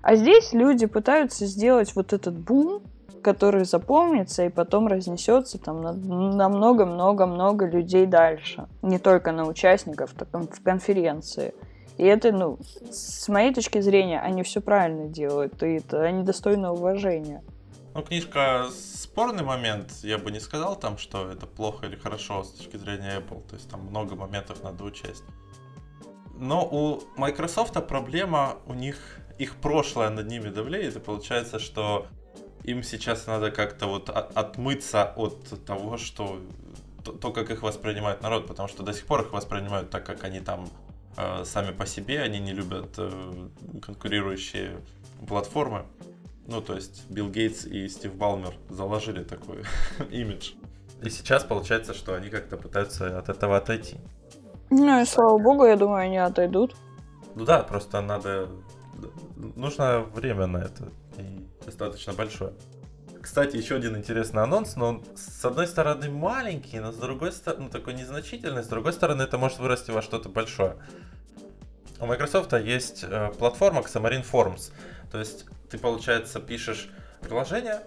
А 0.09 0.17
здесь 0.17 0.55
люди 0.55 0.87
пытаются 0.87 1.45
сделать 1.45 1.95
вот 1.95 2.15
этот 2.15 2.35
бум, 2.35 2.81
который 3.23 3.67
запомнится 3.67 4.47
и 4.47 4.49
потом 4.49 4.87
разнесется 4.87 5.59
там 5.59 5.83
на 5.83 6.49
много-много-много 6.49 7.67
людей 7.67 8.07
дальше. 8.07 8.69
Не 8.81 8.99
только 8.99 9.33
на 9.33 9.47
участников 9.47 10.15
так, 10.15 10.31
в 10.33 10.63
конференции. 10.63 11.53
И 11.99 12.05
это, 12.05 12.33
ну, 12.33 12.59
с 12.91 13.29
моей 13.29 13.53
точки 13.53 13.83
зрения, 13.83 14.19
они 14.19 14.43
все 14.45 14.63
правильно 14.63 15.09
делают, 15.09 15.63
и 15.63 15.75
это 15.75 16.01
они 16.01 16.23
достойны 16.23 16.71
уважения. 16.71 17.45
Ну, 17.95 18.01
книжка 18.01 18.65
спорный 18.73 19.45
момент, 19.45 19.93
я 20.05 20.17
бы 20.17 20.31
не 20.31 20.41
сказал 20.41 20.77
там, 20.77 20.97
что 20.97 21.31
это 21.31 21.45
плохо 21.45 21.85
или 21.85 21.97
хорошо 21.97 22.45
с 22.45 22.53
точки 22.53 22.79
зрения 22.79 23.19
Apple. 23.19 23.47
То 23.47 23.57
есть 23.57 23.69
там 23.69 23.83
много 23.83 24.15
моментов 24.15 24.63
надо 24.63 24.85
учесть. 24.85 25.25
Но 26.35 26.67
у 26.67 27.03
Microsoft 27.21 27.75
проблема, 27.87 28.57
у 28.67 28.73
них 28.73 28.97
их 29.39 29.57
прошлое 29.57 30.11
над 30.11 30.29
ними 30.29 30.49
давлеет, 30.49 30.97
и 30.97 31.01
получается, 31.01 31.59
что 31.59 32.07
им 32.65 32.83
сейчас 32.83 33.27
надо 33.27 33.51
как-то 33.51 33.87
вот 33.87 34.11
отмыться 34.11 35.05
от 35.05 35.65
того, 35.65 35.97
что 35.97 36.41
то, 37.03 37.33
как 37.33 37.51
их 37.51 37.63
воспринимает 37.63 38.23
народ, 38.23 38.47
потому 38.47 38.69
что 38.69 38.83
до 38.83 38.93
сих 38.93 39.07
пор 39.07 39.23
их 39.23 39.33
воспринимают 39.33 39.91
так, 39.91 40.05
как 40.05 40.25
они 40.25 40.41
там 40.41 40.69
э, 41.17 41.45
сами 41.45 41.73
по 41.73 41.87
себе, 41.87 42.21
они 42.21 42.39
не 42.39 42.53
любят 42.53 42.95
э, 42.99 43.49
конкурирующие 43.81 44.77
платформы. 45.27 45.85
Ну, 46.47 46.61
то 46.61 46.75
есть 46.75 47.09
Билл 47.11 47.29
Гейтс 47.29 47.65
и 47.67 47.89
Стив 47.89 48.15
Балмер 48.15 48.55
заложили 48.69 49.23
такой 49.23 49.65
имидж. 50.11 50.53
И 51.03 51.11
сейчас 51.11 51.45
получается, 51.45 51.95
что 51.95 52.15
они 52.15 52.29
как-то 52.29 52.57
пытаются 52.57 53.19
от 53.19 53.29
этого 53.29 53.57
отойти. 53.57 53.97
Ну 54.71 55.01
и 55.01 55.05
слава 55.05 55.39
богу, 55.39 55.65
я 55.65 55.77
думаю, 55.77 56.07
они 56.07 56.19
отойдут. 56.19 56.75
Ну 57.35 57.45
да, 57.45 57.63
просто 57.63 58.01
надо... 58.01 58.49
Нужно 59.39 60.01
время 60.01 60.47
на 60.47 60.59
это. 60.59 60.91
И 61.17 61.47
достаточно 61.65 62.13
большое. 62.13 62.53
Кстати, 63.23 63.57
еще 63.57 63.77
один 63.77 63.97
интересный 63.97 64.43
анонс, 64.43 64.75
но 64.75 64.89
он 64.89 65.05
с 65.17 65.45
одной 65.45 65.67
стороны 65.67 66.11
маленький, 66.11 66.81
но 66.81 66.93
с 66.93 66.97
другой 66.97 67.31
стороны, 67.33 67.65
ну 67.65 67.71
такой 67.71 67.95
незначительный, 67.95 68.63
с 68.65 68.69
другой 68.69 68.93
стороны 68.93 69.23
это 69.23 69.39
может 69.39 69.59
вырасти 69.59 69.91
во 69.91 70.03
что-то 70.03 70.29
большое. 70.29 70.77
у 72.01 72.07
Microsoft 72.07 72.53
есть 72.55 73.05
э, 73.05 73.31
платформа 73.39 73.81
Xamarin 73.83 74.25
Forms. 74.29 74.73
То 75.13 75.19
есть 75.19 75.47
ты, 75.71 75.79
получается, 75.79 76.41
пишешь 76.41 76.91
приложение, 77.21 77.83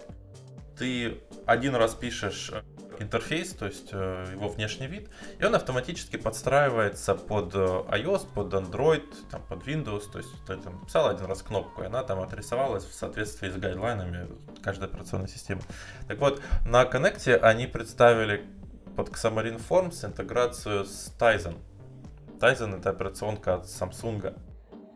ты 0.78 1.18
один 1.46 1.74
раз 1.74 1.94
пишешь 1.94 2.50
э, 2.52 2.62
интерфейс, 3.02 3.52
то 3.52 3.66
есть 3.66 3.90
э, 3.92 4.26
его 4.32 4.48
внешний 4.48 4.86
вид, 4.86 5.08
и 5.38 5.44
он 5.44 5.54
автоматически 5.54 6.16
подстраивается 6.16 7.14
под 7.14 7.54
э, 7.54 7.58
iOS, 7.58 8.26
под 8.32 8.54
Android, 8.54 9.04
там, 9.30 9.42
под 9.48 9.66
Windows, 9.66 10.10
то 10.10 10.18
есть 10.18 10.30
ты 10.46 10.56
там 10.56 10.84
писал 10.84 11.08
один 11.08 11.26
раз 11.26 11.42
кнопку, 11.42 11.82
и 11.82 11.86
она 11.86 12.02
там 12.02 12.20
отрисовалась 12.20 12.84
в 12.84 12.94
соответствии 12.94 13.50
с 13.50 13.56
гайдлайнами 13.56 14.28
каждой 14.62 14.84
операционной 14.84 15.28
системы. 15.28 15.62
Так 16.08 16.18
вот, 16.18 16.40
на 16.66 16.84
Connect 16.84 17.36
они 17.38 17.66
представили 17.66 18.44
под 18.96 19.08
Xamarin 19.08 19.60
Forms 19.68 20.04
интеграцию 20.06 20.84
с 20.84 21.14
Tizen. 21.18 21.56
Tizen 22.40 22.78
это 22.78 22.90
операционка 22.90 23.54
от 23.54 23.66
Samsung. 23.66 24.36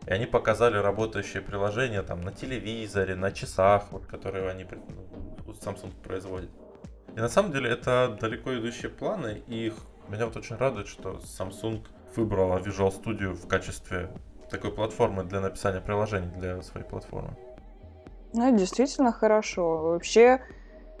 И 0.05 0.09
они 0.09 0.25
показали 0.25 0.77
работающие 0.77 1.41
приложения 1.41 2.01
там 2.01 2.21
на 2.21 2.31
телевизоре, 2.31 3.15
на 3.15 3.31
часах, 3.31 3.91
вот, 3.91 4.05
которые 4.05 4.49
они 4.49 4.63
Samsung 5.61 5.91
производит. 6.03 6.49
И 7.17 7.19
на 7.19 7.29
самом 7.29 7.51
деле 7.51 7.71
это 7.71 8.15
далеко 8.21 8.53
идущие 8.53 8.91
планы, 8.91 9.41
и 9.47 9.73
меня 10.07 10.27
вот 10.27 10.37
очень 10.37 10.55
радует, 10.55 10.87
что 10.87 11.13
Samsung 11.13 11.83
выбрала 12.15 12.59
Visual 12.59 12.93
Studio 12.93 13.33
в 13.33 13.47
качестве 13.47 14.11
такой 14.51 14.71
платформы 14.71 15.23
для 15.23 15.41
написания 15.41 15.81
приложений 15.81 16.29
для 16.37 16.61
своей 16.61 16.85
платформы. 16.85 17.35
Ну, 18.33 18.55
действительно 18.55 19.11
хорошо. 19.11 19.93
Вообще, 19.93 20.41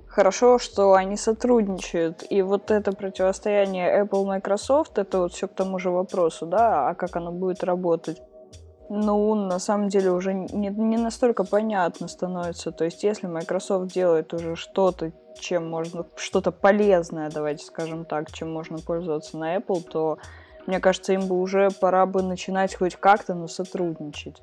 хорошо, 0.07 0.57
что 0.57 0.93
они 0.93 1.17
сотрудничают. 1.17 2.23
И 2.31 2.41
вот 2.41 2.71
это 2.71 2.93
противостояние 2.93 4.03
Apple-Microsoft, 4.03 4.97
это 4.97 5.19
вот 5.19 5.33
все 5.33 5.47
к 5.47 5.53
тому 5.53 5.77
же 5.77 5.91
вопросу, 5.91 6.47
да, 6.47 6.89
а 6.89 6.95
как 6.95 7.15
оно 7.15 7.31
будет 7.31 7.63
работать. 7.63 8.19
Ну, 8.89 9.35
на 9.35 9.59
самом 9.59 9.89
деле 9.89 10.11
уже 10.11 10.33
не, 10.33 10.69
не 10.69 10.97
настолько 10.97 11.43
понятно 11.43 12.07
становится. 12.07 12.71
То 12.71 12.85
есть, 12.85 13.03
если 13.03 13.27
Microsoft 13.27 13.93
делает 13.93 14.33
уже 14.33 14.55
что-то 14.55 15.11
чем 15.39 15.69
можно, 15.69 16.05
что-то 16.15 16.51
полезное, 16.51 17.29
давайте 17.29 17.63
скажем 17.65 18.05
так, 18.05 18.31
чем 18.31 18.51
можно 18.51 18.79
пользоваться 18.79 19.37
на 19.37 19.57
Apple, 19.57 19.81
то 19.81 20.17
мне 20.65 20.79
кажется, 20.79 21.13
им 21.13 21.27
бы 21.27 21.39
уже 21.39 21.69
пора 21.79 22.05
бы 22.05 22.21
начинать 22.21 22.75
хоть 22.75 22.95
как-то, 22.95 23.33
но 23.33 23.47
сотрудничать. 23.47 24.41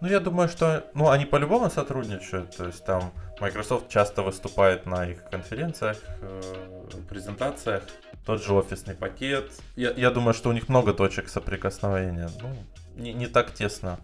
Ну, 0.00 0.08
я 0.08 0.20
думаю, 0.20 0.48
что, 0.48 0.84
ну, 0.92 1.08
они 1.08 1.24
по-любому 1.24 1.70
сотрудничают, 1.70 2.54
то 2.56 2.66
есть 2.66 2.84
там 2.84 3.12
Microsoft 3.40 3.88
часто 3.88 4.22
выступает 4.22 4.86
на 4.86 5.06
их 5.06 5.24
конференциях, 5.30 5.96
э, 6.20 6.40
презентациях, 7.08 7.84
тот 8.26 8.42
же 8.42 8.52
офисный 8.52 8.94
пакет. 8.94 9.50
Я, 9.76 9.92
я 9.92 10.10
думаю, 10.10 10.34
что 10.34 10.50
у 10.50 10.52
них 10.52 10.68
много 10.68 10.92
точек 10.92 11.28
соприкосновения, 11.28 12.28
ну, 12.42 12.50
не, 12.96 13.12
не 13.12 13.26
так 13.26 13.52
тесно. 13.52 13.98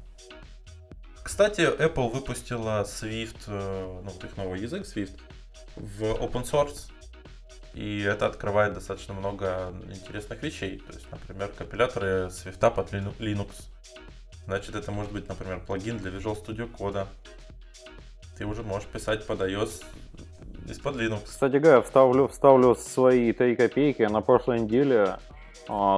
Кстати, 1.22 1.60
Apple 1.60 2.10
выпустила 2.10 2.82
Swift, 2.82 3.44
э, 3.46 4.00
ну, 4.04 4.10
их 4.26 4.36
новый 4.36 4.60
язык 4.60 4.84
Swift, 4.84 5.18
в 5.76 6.02
open 6.02 6.44
source. 6.44 6.90
И 7.74 8.00
это 8.00 8.26
открывает 8.26 8.74
достаточно 8.74 9.14
много 9.14 9.72
интересных 9.88 10.42
вещей. 10.42 10.78
То 10.78 10.92
есть, 10.92 11.06
например, 11.10 11.48
компиляторы 11.56 12.28
Swift 12.30 12.58
под 12.74 12.92
Linux. 12.92 13.50
Значит, 14.46 14.74
это 14.74 14.90
может 14.90 15.12
быть, 15.12 15.28
например, 15.28 15.60
плагин 15.60 15.98
для 15.98 16.10
Visual 16.10 16.36
Studio 16.44 16.68
Code. 16.68 17.06
Ты 18.36 18.46
уже 18.46 18.62
можешь 18.62 18.88
писать 18.88 19.24
под 19.26 19.40
iOS 19.42 19.84
из-под 20.68 20.96
Linux. 20.96 21.24
Кстати 21.26 21.56
говоря, 21.56 21.82
вставлю, 21.82 22.26
вставлю 22.26 22.74
свои 22.74 23.32
3 23.32 23.54
копейки. 23.56 24.02
На 24.02 24.20
прошлой 24.20 24.60
неделе 24.60 25.18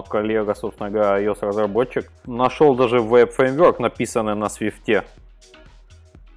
коллега, 0.08 0.54
собственно 0.54 0.90
говоря, 0.90 1.24
iOS-разработчик, 1.24 2.10
нашел 2.26 2.74
даже 2.74 3.00
веб-фреймворк, 3.00 3.78
написанный 3.78 4.34
на 4.34 4.46
Swift. 4.46 5.04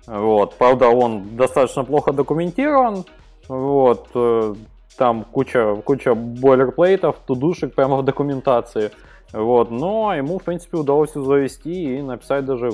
Вот. 0.08 0.56
Правда, 0.58 0.90
он 0.90 1.36
достаточно 1.36 1.84
плохо 1.84 2.14
документирован, 2.14 3.06
вот, 3.48 4.08
э, 4.16 4.54
там 4.98 5.24
куча, 5.24 5.76
куча 5.84 6.14
бойлерплейтов, 6.16 7.18
тудушек 7.26 7.74
прямо 7.76 7.98
в 7.98 8.04
документации. 8.06 8.92
Вот, 9.34 9.72
но 9.72 10.14
ему, 10.16 10.40
в 10.40 10.44
принципе, 10.44 10.78
удалось 10.78 11.12
завести 11.14 11.98
и 11.98 12.02
написать 12.02 12.46
даже 12.46 12.70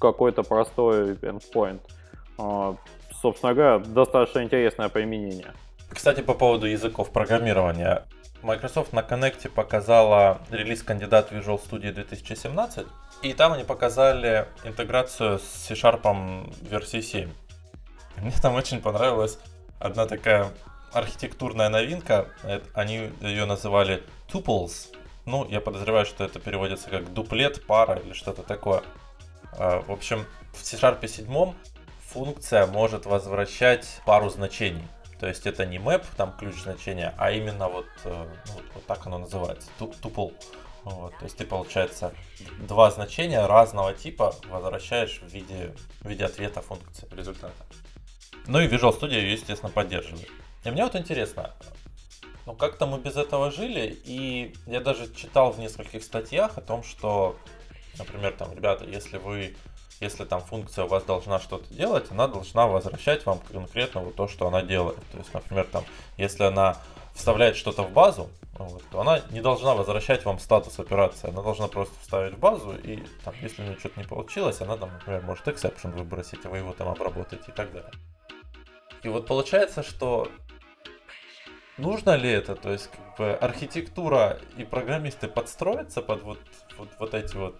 какой-то 0.00 0.42
простой 0.42 1.12
endpoint. 1.14 1.80
А, 2.38 2.74
собственно 3.12 3.54
говоря, 3.54 3.78
достаточно 3.78 4.42
интересное 4.42 4.88
применение. 4.88 5.52
Кстати, 5.90 6.22
по 6.22 6.34
поводу 6.34 6.66
языков 6.66 7.10
программирования. 7.10 8.04
Microsoft 8.42 8.92
на 8.92 9.00
Connect 9.00 9.48
показала 9.50 10.40
релиз 10.50 10.82
кандидат 10.82 11.30
Visual 11.32 11.60
Studio 11.60 11.92
2017, 11.92 12.86
и 13.22 13.34
там 13.34 13.52
они 13.52 13.64
показали 13.64 14.48
интеграцию 14.64 15.38
с 15.38 15.42
C-Sharp 15.42 16.54
версии 16.62 17.00
7. 17.00 17.30
Мне 18.16 18.32
там 18.42 18.54
очень 18.54 18.80
понравилось 18.80 19.38
одна 19.78 20.06
такая 20.06 20.50
архитектурная 20.92 21.68
новинка. 21.68 22.26
Они 22.74 23.10
ее 23.20 23.44
называли 23.44 24.02
tuples. 24.32 24.94
Ну, 25.26 25.46
я 25.48 25.60
подозреваю, 25.60 26.06
что 26.06 26.24
это 26.24 26.40
переводится 26.40 26.88
как 26.88 27.12
дуплет, 27.12 27.66
пара 27.66 27.96
или 27.96 28.12
что-то 28.12 28.42
такое. 28.42 28.82
А, 29.52 29.80
в 29.80 29.90
общем, 29.90 30.26
в 30.52 30.64
C-Sharp 30.64 31.06
7 31.06 31.54
функция 32.06 32.66
может 32.66 33.06
возвращать 33.06 34.00
пару 34.06 34.30
значений. 34.30 34.86
То 35.20 35.28
есть 35.28 35.46
это 35.46 35.66
не 35.66 35.76
map, 35.76 36.04
там 36.16 36.32
ключ 36.32 36.62
значения, 36.62 37.14
а 37.18 37.30
именно 37.30 37.68
вот, 37.68 37.86
э, 38.04 38.26
ну, 38.46 38.62
вот 38.74 38.86
так 38.86 39.06
оно 39.06 39.18
называется, 39.18 39.70
tuple. 39.78 40.32
Вот, 40.82 41.12
то 41.18 41.24
есть 41.24 41.36
ты, 41.36 41.44
получается, 41.44 42.14
два 42.60 42.90
значения 42.90 43.44
разного 43.44 43.92
типа 43.92 44.34
возвращаешь 44.48 45.20
в 45.20 45.28
виде, 45.28 45.74
в 46.00 46.08
виде 46.08 46.24
ответа 46.24 46.62
функции 46.62 47.06
результата. 47.12 47.52
Ну 48.46 48.60
и 48.60 48.66
Visual 48.66 48.98
Studio 48.98 49.12
ее, 49.12 49.32
естественно, 49.32 49.70
поддерживает. 49.70 50.26
И 50.64 50.70
мне 50.70 50.82
вот 50.82 50.96
интересно, 50.96 51.54
ну 52.46 52.54
как-то 52.54 52.86
мы 52.86 52.98
без 52.98 53.16
этого 53.16 53.50
жили, 53.50 54.00
и 54.04 54.54
я 54.64 54.80
даже 54.80 55.12
читал 55.14 55.52
в 55.52 55.58
нескольких 55.58 56.02
статьях 56.02 56.56
о 56.56 56.62
том, 56.62 56.82
что, 56.82 57.36
например, 57.98 58.32
там, 58.32 58.54
ребята, 58.54 58.86
если 58.86 59.18
вы, 59.18 59.54
если 60.00 60.24
там 60.24 60.40
функция 60.40 60.86
у 60.86 60.88
вас 60.88 61.04
должна 61.04 61.38
что-то 61.38 61.72
делать, 61.72 62.06
она 62.10 62.26
должна 62.26 62.66
возвращать 62.66 63.24
вам 63.26 63.38
конкретно 63.52 64.00
вот 64.00 64.16
то, 64.16 64.28
что 64.28 64.48
она 64.48 64.62
делает. 64.62 64.98
То 65.12 65.18
есть, 65.18 65.32
например, 65.32 65.66
там, 65.70 65.84
если 66.16 66.44
она 66.44 66.78
вставляет 67.14 67.56
что-то 67.56 67.82
в 67.82 67.90
базу, 67.92 68.30
вот, 68.58 68.82
то 68.90 69.00
она 69.00 69.20
не 69.30 69.40
должна 69.40 69.74
возвращать 69.74 70.24
вам 70.24 70.38
статус 70.38 70.78
операции, 70.78 71.28
она 71.28 71.42
должна 71.42 71.68
просто 71.68 71.94
вставить 72.00 72.34
в 72.34 72.38
базу, 72.38 72.74
и 72.76 73.02
там, 73.24 73.34
если 73.40 73.62
у 73.62 73.66
нее 73.66 73.78
что-то 73.78 74.00
не 74.00 74.06
получилось, 74.06 74.60
она 74.60 74.76
там, 74.76 74.90
например, 74.92 75.22
может 75.22 75.46
exception 75.46 75.92
выбросить, 75.92 76.44
и 76.44 76.48
вы 76.48 76.58
его 76.58 76.72
там 76.72 76.88
обработаете 76.88 77.44
и 77.48 77.52
так 77.52 77.72
далее. 77.72 77.92
И 79.02 79.08
вот 79.08 79.26
получается, 79.26 79.82
что 79.82 80.28
нужно 81.80 82.16
ли 82.16 82.30
это? 82.30 82.54
То 82.54 82.70
есть, 82.70 82.90
как 82.90 83.16
бы 83.18 83.32
архитектура 83.32 84.38
и 84.56 84.64
программисты 84.64 85.28
подстроятся 85.28 86.02
под 86.02 86.22
вот, 86.22 86.38
вот, 86.78 86.88
вот 86.98 87.14
эти 87.14 87.36
вот 87.36 87.56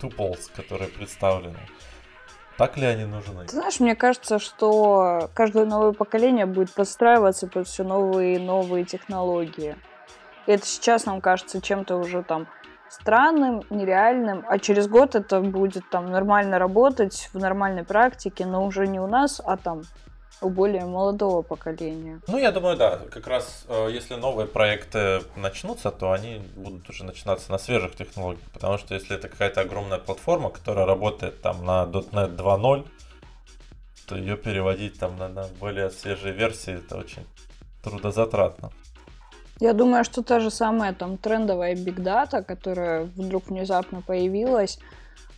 tuples, 0.00 0.50
которые 0.54 0.88
представлены? 0.88 1.58
Так 2.56 2.76
ли 2.76 2.86
они 2.86 3.04
нужны? 3.04 3.44
Ты 3.44 3.52
знаешь, 3.52 3.78
мне 3.78 3.94
кажется, 3.94 4.38
что 4.38 5.30
каждое 5.34 5.64
новое 5.64 5.92
поколение 5.92 6.44
будет 6.44 6.72
подстраиваться 6.72 7.46
под 7.46 7.68
все 7.68 7.84
новые 7.84 8.36
и 8.36 8.38
новые 8.38 8.84
технологии. 8.84 9.76
И 10.46 10.52
это 10.52 10.66
сейчас 10.66 11.06
нам 11.06 11.20
кажется 11.20 11.60
чем-то 11.60 11.96
уже 11.96 12.22
там 12.24 12.48
странным, 12.88 13.62
нереальным, 13.70 14.44
а 14.48 14.58
через 14.58 14.88
год 14.88 15.14
это 15.14 15.40
будет 15.40 15.88
там 15.90 16.10
нормально 16.10 16.58
работать 16.58 17.30
в 17.32 17.38
нормальной 17.38 17.84
практике, 17.84 18.44
но 18.46 18.64
уже 18.64 18.86
не 18.88 18.98
у 18.98 19.06
нас, 19.06 19.40
а 19.44 19.56
там 19.56 19.82
у 20.40 20.48
более 20.48 20.84
молодого 20.84 21.42
поколения. 21.42 22.20
Ну, 22.28 22.38
я 22.38 22.52
думаю, 22.52 22.76
да. 22.76 23.00
Как 23.10 23.26
раз, 23.26 23.64
э, 23.68 23.88
если 23.90 24.14
новые 24.14 24.46
проекты 24.46 25.22
начнутся, 25.36 25.90
то 25.90 26.12
они 26.12 26.40
будут 26.56 26.88
уже 26.88 27.04
начинаться 27.04 27.50
на 27.50 27.58
свежих 27.58 27.96
технологиях. 27.96 28.48
Потому 28.52 28.78
что 28.78 28.94
если 28.94 29.16
это 29.16 29.28
какая-то 29.28 29.62
огромная 29.62 29.98
платформа, 29.98 30.50
которая 30.50 30.86
работает 30.86 31.42
там 31.42 31.64
на 31.64 31.84
.NET 31.84 32.36
2.0, 32.36 32.86
то 34.06 34.16
ее 34.16 34.36
переводить 34.36 34.98
там 34.98 35.16
на, 35.18 35.28
на 35.28 35.44
более 35.60 35.90
свежие 35.90 36.32
версии, 36.32 36.74
это 36.74 36.96
очень 36.96 37.26
трудозатратно. 37.82 38.70
Я 39.60 39.72
думаю, 39.72 40.04
что 40.04 40.22
та 40.22 40.38
же 40.38 40.50
самая 40.50 40.94
там 40.94 41.18
трендовая 41.18 41.74
Big 41.74 41.96
Data, 41.96 42.44
которая 42.44 43.04
вдруг 43.04 43.48
внезапно 43.48 44.02
появилась, 44.02 44.78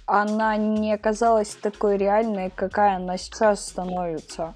она 0.05 0.57
не 0.57 0.92
оказалась 0.92 1.55
такой 1.55 1.96
реальной, 1.96 2.50
какая 2.50 2.96
она 2.96 3.16
сейчас 3.16 3.66
становится. 3.66 4.55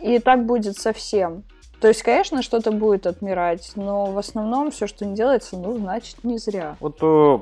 И 0.00 0.18
так 0.18 0.46
будет 0.46 0.76
совсем. 0.78 1.44
То 1.80 1.88
есть, 1.88 2.02
конечно, 2.04 2.42
что-то 2.42 2.70
будет 2.70 3.06
отмирать, 3.06 3.72
но 3.74 4.06
в 4.06 4.18
основном 4.18 4.70
все, 4.70 4.86
что 4.86 5.04
не 5.04 5.16
делается, 5.16 5.56
ну, 5.56 5.76
значит, 5.78 6.22
не 6.22 6.38
зря. 6.38 6.76
Вот, 6.78 6.98
э, 7.02 7.38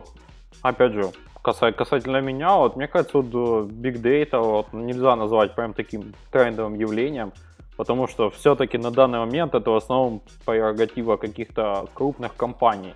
опять 0.62 0.92
же, 0.92 1.10
касательно 1.42 2.22
меня, 2.22 2.56
вот 2.56 2.74
мне 2.74 2.88
кажется, 2.88 3.18
вот 3.18 3.26
э, 3.26 3.68
Big 3.70 4.00
Data 4.00 4.40
вот, 4.40 4.72
нельзя 4.72 5.14
назвать 5.16 5.54
прям 5.54 5.74
таким 5.74 6.14
трендовым 6.32 6.74
явлением, 6.74 7.34
потому 7.76 8.08
что 8.08 8.30
все-таки 8.30 8.78
на 8.78 8.90
данный 8.90 9.18
момент 9.18 9.54
это 9.54 9.70
в 9.70 9.76
основном 9.76 10.22
прерогатива 10.46 11.18
каких-то 11.18 11.86
крупных 11.92 12.34
компаний. 12.34 12.94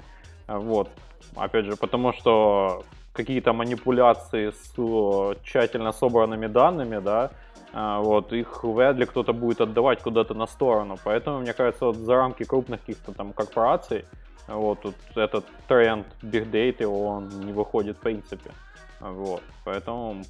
Вот. 0.48 0.88
Опять 1.36 1.66
же, 1.66 1.76
потому 1.76 2.12
что 2.12 2.84
какие-то 3.12 3.52
манипуляции 3.52 4.50
с 4.50 5.36
тщательно 5.44 5.92
собранными 5.92 6.46
данными, 6.46 7.00
да, 7.04 7.30
вот, 7.74 8.32
их 8.32 8.62
вряд 8.62 8.96
ли 8.96 9.04
кто-то 9.04 9.32
будет 9.32 9.60
отдавать 9.60 10.00
куда-то 10.00 10.34
на 10.34 10.46
сторону. 10.46 10.96
Поэтому, 11.02 11.40
мне 11.40 11.52
кажется, 11.52 11.86
вот 11.86 11.96
за 11.96 12.14
рамки 12.14 12.44
крупных 12.44 12.80
каких-то 12.80 13.12
там 13.12 13.32
корпораций, 13.32 14.04
вот, 14.46 14.80
тут 14.82 14.94
этот 15.16 15.44
тренд 15.66 16.06
Big 16.22 16.50
Data, 16.50 16.86
он 16.86 17.28
не 17.40 17.52
выходит 17.52 17.96
в 17.96 18.00
принципе. 18.00 18.52
Вот, 19.00 19.42
поэтому 19.64 20.22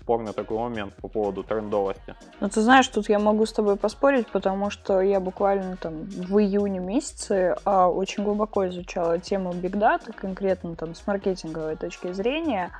спорный 0.00 0.32
такой 0.32 0.58
момент 0.58 0.94
по 0.94 1.06
поводу 1.06 1.44
трендовости. 1.44 2.16
Ну, 2.40 2.48
ты 2.48 2.60
знаешь, 2.60 2.88
тут 2.88 3.08
я 3.08 3.20
могу 3.20 3.46
с 3.46 3.52
тобой 3.52 3.76
поспорить, 3.76 4.26
потому 4.26 4.70
что 4.70 5.00
я 5.00 5.20
буквально 5.20 5.76
там 5.76 6.04
в 6.04 6.38
июне 6.38 6.80
месяце 6.80 7.56
а, 7.64 7.88
очень 7.88 8.24
глубоко 8.24 8.66
изучала 8.68 9.20
тему 9.20 9.52
Big 9.52 9.74
Data, 9.74 10.12
конкретно 10.12 10.74
там 10.74 10.96
с 10.96 11.06
маркетинговой 11.06 11.76
точки 11.76 12.12
зрения, 12.12 12.72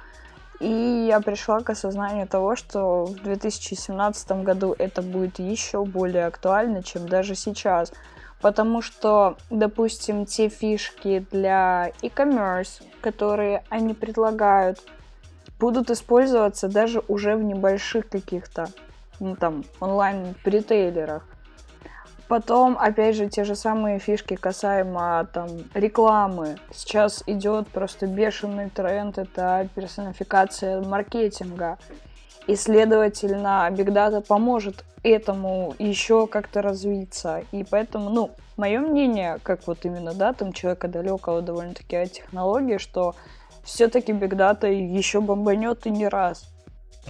и 0.61 1.07
я 1.09 1.21
пришла 1.21 1.61
к 1.61 1.71
осознанию 1.71 2.29
того, 2.29 2.55
что 2.55 3.07
в 3.07 3.15
2017 3.15 4.31
году 4.43 4.75
это 4.79 5.01
будет 5.01 5.39
еще 5.39 5.85
более 5.85 6.27
актуально, 6.27 6.83
чем 6.83 7.09
даже 7.09 7.35
сейчас. 7.35 7.93
Потому 8.43 8.81
что, 8.81 9.37
допустим, 9.51 10.27
те 10.27 10.49
фишки 10.49 11.27
для 11.31 11.93
e-commerce, 12.03 12.83
которые 13.01 13.65
они 13.71 13.95
предлагают, 13.95 14.79
будут 15.59 15.91
использоваться 15.91 16.69
даже 16.69 17.03
уже 17.09 17.37
в 17.37 17.43
небольших 17.43 18.09
каких-то 18.09 18.69
ну, 19.19 19.37
там 19.37 19.65
онлайн-ритейлерах. 19.81 21.27
Потом, 22.31 22.79
опять 22.79 23.17
же, 23.17 23.29
те 23.29 23.43
же 23.43 23.57
самые 23.57 23.99
фишки 23.99 24.37
касаемо 24.37 25.27
там 25.33 25.49
рекламы. 25.75 26.59
Сейчас 26.73 27.25
идет 27.27 27.67
просто 27.67 28.07
бешеный 28.07 28.71
тренд, 28.71 29.19
это 29.19 29.69
персонификация 29.75 30.81
маркетинга. 30.81 31.77
И, 32.47 32.55
следовательно, 32.55 33.69
Big 33.73 33.89
Data 33.89 34.25
поможет 34.25 34.85
этому 35.03 35.75
еще 35.81 36.29
как-то 36.29 36.63
развиться. 36.63 37.43
И 37.51 37.65
поэтому, 37.69 38.11
ну, 38.11 38.31
мое 38.57 38.79
мнение, 38.79 39.39
как 39.43 39.67
вот 39.67 39.85
именно, 39.85 40.15
да, 40.15 40.33
там 40.33 40.53
человека 40.53 40.87
далекого 40.87 41.43
довольно-таки 41.43 41.97
от 41.97 42.13
технологии, 42.13 42.79
что 42.79 43.17
все-таки 43.65 44.13
Big 44.13 44.37
Data 44.37 44.73
еще 44.73 45.21
бомбанет 45.21 45.85
и 45.87 45.91
не 45.91 46.07
раз. 46.07 46.49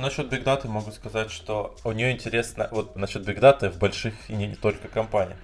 Насчет 0.00 0.32
Big 0.32 0.44
Data 0.44 0.66
могу 0.66 0.90
сказать, 0.92 1.30
что 1.30 1.76
у 1.84 1.92
нее 1.92 2.12
интересно, 2.12 2.68
вот 2.70 2.96
насчет 2.96 3.28
Big 3.28 3.38
Data 3.38 3.70
в 3.70 3.78
больших 3.78 4.14
и 4.30 4.32
не, 4.32 4.46
не 4.46 4.54
только 4.54 4.88
компаниях. 4.88 5.38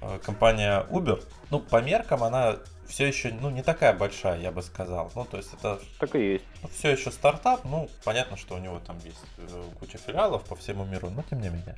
Э, 0.00 0.18
компания 0.22 0.86
Uber, 0.90 1.24
ну, 1.50 1.58
по 1.58 1.82
меркам 1.82 2.22
она 2.22 2.56
все 2.86 3.06
еще, 3.06 3.32
ну, 3.32 3.50
не 3.50 3.62
такая 3.62 3.92
большая, 3.92 4.40
я 4.40 4.52
бы 4.52 4.62
сказал. 4.62 5.10
Ну, 5.14 5.24
то 5.24 5.36
есть 5.38 5.52
это... 5.52 5.80
Так 5.98 6.14
и 6.14 6.34
есть. 6.34 6.44
Ну, 6.62 6.68
все 6.68 6.90
еще 6.90 7.10
стартап, 7.10 7.64
ну, 7.64 7.88
понятно, 8.04 8.36
что 8.36 8.54
у 8.54 8.58
него 8.58 8.78
там 8.78 8.96
есть 9.04 9.24
э, 9.38 9.64
куча 9.80 9.98
филиалов 9.98 10.44
по 10.44 10.54
всему 10.54 10.84
миру, 10.84 11.10
но 11.10 11.22
тем 11.22 11.40
не 11.40 11.48
менее. 11.48 11.76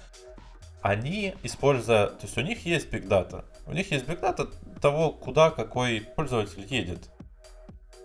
Они, 0.83 1.35
используя, 1.43 2.09
то 2.09 2.23
есть 2.23 2.37
у 2.37 2.43
них 2.43 2.65
есть 2.67 2.89
Big 2.89 3.07
Data, 3.07 3.45
у 3.67 3.73
них 3.73 3.91
есть 3.91 4.05
Big 4.05 4.21
Data 4.21 4.53
того, 4.81 5.13
куда 5.13 5.51
какой 5.51 6.01
пользователь 6.01 6.67
едет. 6.67 7.09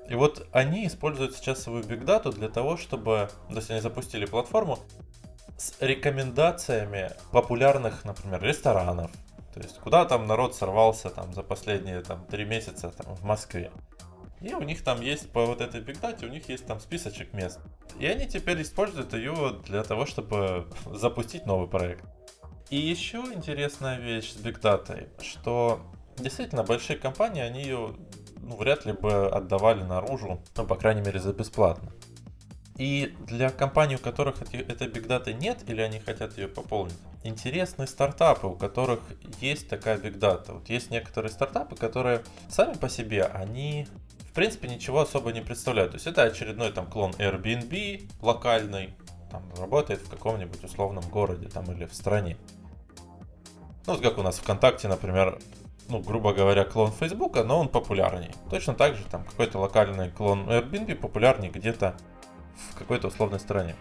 И 0.10 0.16
вот 0.16 0.48
они 0.52 0.86
используют 0.86 1.36
сейчас 1.36 1.64
свою 1.64 1.84
бигдату 1.84 2.32
для 2.32 2.50
того, 2.50 2.78
чтобы, 2.78 3.30
то 3.50 3.56
есть 3.56 3.72
они 3.72 3.82
запустили 3.82 4.26
платформу 4.26 4.80
с 5.58 5.74
рекомендациями 5.80 7.12
популярных, 7.32 8.06
например, 8.06 8.44
ресторанов. 8.44 9.12
То 9.54 9.62
есть 9.62 9.80
куда 9.80 10.06
там 10.06 10.28
народ 10.28 10.54
сорвался 10.54 11.10
там 11.10 11.34
за 11.34 11.42
последние 11.42 12.02
там 12.02 12.26
три 12.26 12.46
месяца 12.46 12.90
там 12.90 13.16
в 13.16 13.24
Москве. 13.24 13.72
И 14.42 14.54
у 14.54 14.62
них 14.62 14.84
там 14.84 15.02
есть 15.02 15.32
по 15.32 15.46
вот 15.46 15.62
этой 15.62 15.82
бигдате, 15.82 16.26
у 16.26 16.30
них 16.30 16.50
есть 16.50 16.68
там 16.68 16.80
списочек 16.80 17.34
мест. 17.34 17.60
И 18.00 18.06
они 18.06 18.28
теперь 18.28 18.62
используют 18.62 19.14
ее 19.14 19.62
для 19.66 19.84
того, 19.84 20.06
чтобы 20.06 20.68
запустить 20.86 21.46
новый 21.46 21.68
проект. 21.68 22.04
И 22.70 22.78
еще 22.78 23.20
интересная 23.34 23.98
вещь 23.98 24.34
с 24.34 24.36
бигдатой, 24.36 25.08
что 25.22 25.80
действительно 26.18 26.64
большие 26.64 26.98
компании, 26.98 27.42
они 27.42 27.64
ее 27.64 27.96
ну, 28.42 28.56
вряд 28.56 28.86
ли 28.86 28.94
бы 28.94 29.28
отдавали 29.28 29.84
наружу, 29.84 30.42
ну, 30.56 30.66
по 30.66 30.76
крайней 30.76 31.02
мере, 31.02 31.20
за 31.20 31.34
бесплатно. 31.34 31.92
И 32.78 33.16
для 33.28 33.52
компаний, 33.52 33.96
у 33.96 34.00
которых 34.00 34.42
этой 34.54 34.88
бигдаты 34.90 35.34
нет, 35.34 35.64
или 35.68 35.82
они 35.82 36.00
хотят 36.00 36.38
ее 36.38 36.50
пополнить, 36.50 36.98
интересны 37.24 37.88
стартапы, 37.88 38.48
у 38.48 38.56
которых 38.56 39.00
есть 39.40 39.70
такая 39.70 39.98
бигдата. 39.98 40.54
Вот 40.54 40.68
есть 40.68 40.92
некоторые 40.92 41.32
стартапы, 41.32 41.76
которые 41.76 42.22
сами 42.50 42.74
по 42.74 42.90
себе, 42.90 43.24
они 43.24 43.88
в 44.30 44.34
принципе 44.34 44.68
ничего 44.68 45.00
особо 45.00 45.32
не 45.32 45.40
представляют. 45.40 45.92
То 45.92 45.96
есть 45.96 46.08
это 46.08 46.24
очередной 46.24 46.74
там 46.74 46.88
клон 46.88 47.12
Airbnb 47.12 48.10
локальный, 48.22 48.94
там 49.32 49.44
работает 49.58 50.02
в 50.02 50.10
каком-нибудь 50.10 50.62
условном 50.62 51.06
городе 51.10 51.48
там 51.48 51.72
или 51.72 51.86
в 51.86 51.94
стране. 51.94 52.38
Ну, 53.88 53.94
вот 53.94 54.02
как 54.02 54.18
у 54.18 54.24
нас 54.24 54.38
ВКонтакте, 54.40 54.90
например, 54.90 55.40
ну, 55.90 56.00
грубо 56.00 56.34
говоря, 56.34 56.64
клон 56.64 56.92
Фейсбука, 56.92 57.44
но 57.44 57.60
он 57.60 57.70
популярнее. 57.70 58.34
Точно 58.50 58.74
так 58.74 58.96
же 58.96 59.04
там 59.06 59.24
какой-то 59.24 59.60
локальный 59.60 60.10
клон 60.12 60.50
Airbnb 60.50 60.96
популярнее 60.96 61.52
где-то 61.52 61.96
в 62.72 62.78
какой-то 62.78 63.08
условной 63.08 63.40
стране. 63.40 63.76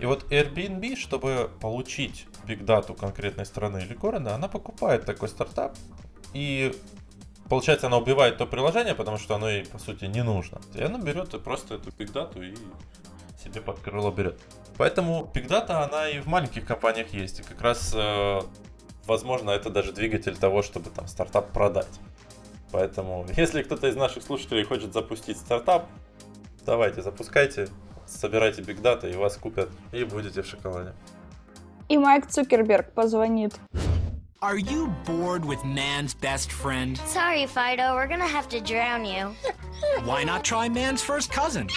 И 0.00 0.06
вот 0.06 0.30
Airbnb, 0.30 0.96
чтобы 0.96 1.50
получить 1.60 2.26
бигдату 2.44 2.94
конкретной 2.94 3.46
страны 3.46 3.78
или 3.78 3.94
города, 3.94 4.34
она 4.34 4.48
покупает 4.48 5.04
такой 5.04 5.28
стартап 5.28 5.76
и 6.32 6.72
получается, 7.48 7.86
она 7.86 7.96
убивает 7.96 8.36
то 8.36 8.46
приложение, 8.46 8.94
потому 8.94 9.18
что 9.18 9.34
оно 9.34 9.48
ей, 9.48 9.64
по 9.64 9.78
сути, 9.78 10.04
не 10.04 10.22
нужно. 10.22 10.60
И 10.74 10.82
она 10.82 10.98
берет 10.98 11.42
просто 11.42 11.74
эту 11.74 11.90
бигдату 11.90 12.42
и 12.42 12.54
себе 13.42 13.60
под 13.60 13.78
крыло 13.80 14.10
берет. 14.10 14.40
Поэтому 14.76 15.28
бигдата, 15.34 15.82
она 15.82 16.08
и 16.08 16.20
в 16.20 16.26
маленьких 16.26 16.64
компаниях 16.64 17.12
есть. 17.12 17.40
И 17.40 17.42
как 17.42 17.60
раз 17.60 17.92
э, 17.94 18.40
возможно, 19.08 19.50
это 19.50 19.70
даже 19.70 19.92
двигатель 19.92 20.36
того, 20.36 20.62
чтобы 20.62 20.90
там 20.90 21.08
стартап 21.08 21.52
продать. 21.52 22.00
Поэтому, 22.70 23.26
если 23.36 23.62
кто-то 23.62 23.88
из 23.88 23.96
наших 23.96 24.22
слушателей 24.22 24.64
хочет 24.64 24.92
запустить 24.92 25.38
стартап, 25.38 25.86
давайте, 26.64 27.02
запускайте, 27.02 27.68
собирайте 28.06 28.62
бигдата, 28.62 29.08
и 29.08 29.16
вас 29.16 29.36
купят, 29.36 29.70
и 29.92 30.04
будете 30.04 30.42
в 30.42 30.46
шоколаде. 30.46 30.92
И 31.88 31.96
Майк 31.96 32.26
Цукерберг 32.26 32.92
позвонит. 32.92 33.58
Are 34.40 34.56
you 34.56 34.94
bored 35.04 35.44
with 35.44 35.64
man's 35.64 36.14
best 36.14 36.52
friend? 36.52 36.96
Sorry, 37.06 37.46
Fido, 37.46 37.94
we're 37.96 38.06
gonna 38.06 38.24
have 38.24 38.48
to 38.50 38.60
drown 38.60 39.04
you. 39.04 39.34
Why 40.04 40.22
not 40.22 40.44
try 40.44 40.68
man's 40.68 41.02
first 41.02 41.32
cousin? 41.32 41.68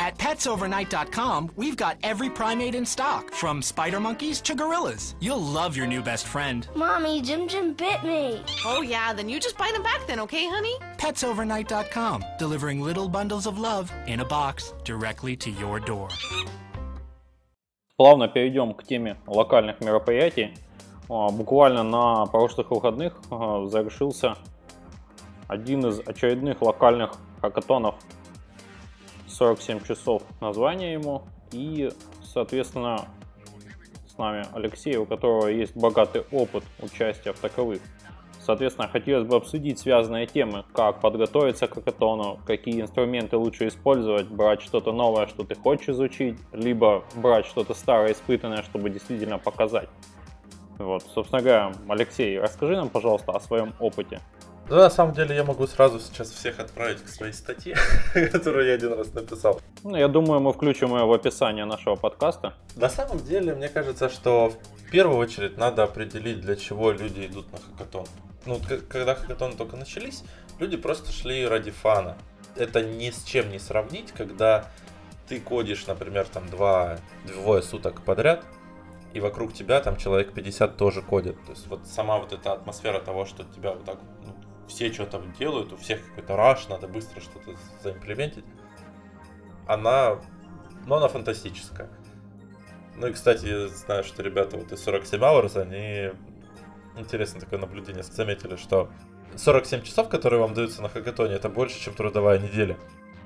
At 0.00 0.18
petsovernight.com, 0.18 1.52
we've 1.54 1.76
got 1.76 1.96
every 2.02 2.28
primate 2.28 2.74
in 2.74 2.84
stock, 2.84 3.32
from 3.32 3.62
spider 3.62 4.00
monkeys 4.00 4.40
to 4.40 4.54
gorillas. 4.54 5.14
You'll 5.20 5.40
love 5.40 5.76
your 5.76 5.86
new 5.86 6.02
best 6.02 6.26
friend. 6.26 6.66
Mommy, 6.74 7.22
Jim 7.22 7.46
Jim 7.46 7.74
bit 7.74 8.02
me. 8.02 8.42
Oh, 8.64 8.82
yeah, 8.82 9.12
then 9.12 9.28
you 9.28 9.38
just 9.38 9.56
bite 9.56 9.74
him 9.74 9.82
back 9.82 10.06
then, 10.08 10.18
okay, 10.20 10.48
honey? 10.48 10.74
Petsovernight.com, 10.98 12.24
delivering 12.38 12.80
little 12.80 13.08
bundles 13.08 13.46
of 13.46 13.58
love 13.58 13.92
in 14.08 14.20
a 14.20 14.24
box 14.24 14.72
directly 14.84 15.36
to 15.36 15.50
your 15.50 15.78
door. 15.78 16.08
Плавно 17.96 18.26
перейдем 18.26 18.74
к 18.74 18.82
теме 18.84 19.16
локальных 19.26 19.80
мероприятий. 19.80 20.54
Буквально 21.08 21.84
на 21.84 22.26
прошлых 22.26 22.70
выходных 22.70 23.12
завершился 23.70 24.36
один 25.46 25.86
из 25.86 26.00
очередных 26.00 26.62
локальных 26.62 27.12
хакатонов 27.40 27.96
47 29.37 29.83
часов 29.85 30.23
название 30.41 30.93
ему. 30.93 31.23
И, 31.51 31.91
соответственно, 32.23 33.07
с 34.07 34.17
нами 34.17 34.45
Алексей, 34.53 34.97
у 34.97 35.05
которого 35.05 35.47
есть 35.47 35.75
богатый 35.75 36.23
опыт 36.31 36.63
участия 36.81 37.33
в 37.33 37.39
таковых. 37.39 37.81
Соответственно, 38.43 38.87
хотелось 38.87 39.27
бы 39.27 39.35
обсудить 39.35 39.77
связанные 39.77 40.25
темы, 40.25 40.63
как 40.73 41.01
подготовиться 41.01 41.67
к 41.67 41.75
хакатону, 41.75 42.39
какие 42.45 42.81
инструменты 42.81 43.35
лучше 43.35 43.67
использовать, 43.67 44.27
брать 44.27 44.61
что-то 44.61 44.93
новое, 44.93 45.27
что 45.27 45.43
ты 45.43 45.53
хочешь 45.55 45.89
изучить, 45.89 46.37
либо 46.53 47.03
брать 47.15 47.45
что-то 47.45 47.73
старое, 47.73 48.13
испытанное, 48.13 48.63
чтобы 48.63 48.89
действительно 48.89 49.37
показать. 49.37 49.89
Вот, 50.77 51.03
собственно 51.13 51.41
говоря, 51.41 51.73
Алексей, 51.89 52.39
расскажи 52.39 52.75
нам, 52.75 52.87
пожалуйста, 52.87 53.33
о 53.33 53.39
своем 53.41 53.73
опыте. 53.79 54.21
Да, 54.69 54.75
на 54.75 54.89
самом 54.89 55.13
деле 55.13 55.33
я 55.33 55.45
могу 55.45 55.65
сразу 55.65 55.99
сейчас 55.99 56.29
всех 56.29 56.59
отправить 56.59 57.01
к 57.01 57.07
своей 57.07 57.31
статье, 57.31 57.77
которую 58.31 58.67
я 58.67 58.73
один 58.73 58.93
раз 58.93 59.13
написал. 59.13 59.61
Ну, 59.83 59.95
я 59.95 60.09
думаю, 60.09 60.41
мы 60.41 60.51
включим 60.51 60.93
ее 60.93 61.05
в 61.05 61.13
описание 61.13 61.63
нашего 61.63 61.95
подкаста. 61.95 62.53
На 62.75 62.89
самом 62.89 63.19
деле, 63.19 63.55
мне 63.55 63.69
кажется, 63.69 64.09
что 64.09 64.49
в 64.49 64.91
первую 64.91 65.17
очередь 65.19 65.57
надо 65.57 65.83
определить, 65.83 66.41
для 66.41 66.57
чего 66.57 66.91
люди 66.91 67.27
идут 67.27 67.49
на 67.53 67.59
хакатон. 67.59 68.07
Ну, 68.45 68.59
когда 68.89 69.15
хакатоны 69.15 69.55
только 69.55 69.77
начались, 69.77 70.23
люди 70.59 70.75
просто 70.75 71.13
шли 71.13 71.47
ради 71.47 71.71
фана. 71.71 72.17
Это 72.57 72.83
ни 72.83 73.09
с 73.09 73.23
чем 73.23 73.49
не 73.51 73.59
сравнить, 73.59 74.11
когда 74.11 74.65
ты 75.29 75.39
кодишь, 75.39 75.87
например, 75.87 76.25
там 76.25 76.49
два, 76.49 76.97
двое 77.25 77.61
суток 77.61 78.03
подряд, 78.03 78.43
и 79.13 79.19
вокруг 79.19 79.53
тебя 79.53 79.79
там 79.79 79.97
человек 79.97 80.33
50 80.33 80.77
тоже 80.77 81.01
кодит. 81.01 81.35
То 81.45 81.51
есть 81.51 81.67
вот 81.67 81.87
сама 81.87 82.17
вот 82.17 82.33
эта 82.33 82.53
атмосфера 82.53 82.99
того, 82.99 83.25
что 83.25 83.43
тебя 83.55 83.71
вот 83.71 83.85
так 83.85 83.97
ну, 84.25 84.33
все 84.67 84.91
что-то 84.91 85.21
делают, 85.39 85.73
у 85.73 85.77
всех 85.77 86.05
какой-то 86.05 86.35
раш, 86.35 86.67
надо 86.67 86.87
быстро 86.87 87.21
что-то 87.21 87.55
заимплементить. 87.81 88.45
она, 89.67 90.17
ну, 90.85 90.95
она 90.95 91.07
фантастическая. 91.07 91.89
Ну 92.95 93.07
и, 93.07 93.13
кстати, 93.13 93.45
я 93.45 93.67
знаю, 93.67 94.03
что 94.03 94.23
ребята 94.23 94.57
вот 94.57 94.71
из 94.71 94.83
47 94.83 95.19
Hours, 95.21 95.61
они 95.61 96.11
интересное 96.99 97.41
такое 97.41 97.59
наблюдение 97.59 98.03
заметили, 98.03 98.55
что 98.55 98.89
47 99.35 99.83
часов, 99.83 100.09
которые 100.09 100.39
вам 100.41 100.53
даются 100.53 100.81
на 100.81 100.89
хакатоне, 100.89 101.35
это 101.35 101.49
больше, 101.49 101.79
чем 101.79 101.93
трудовая 101.93 102.39
неделя. 102.39 102.77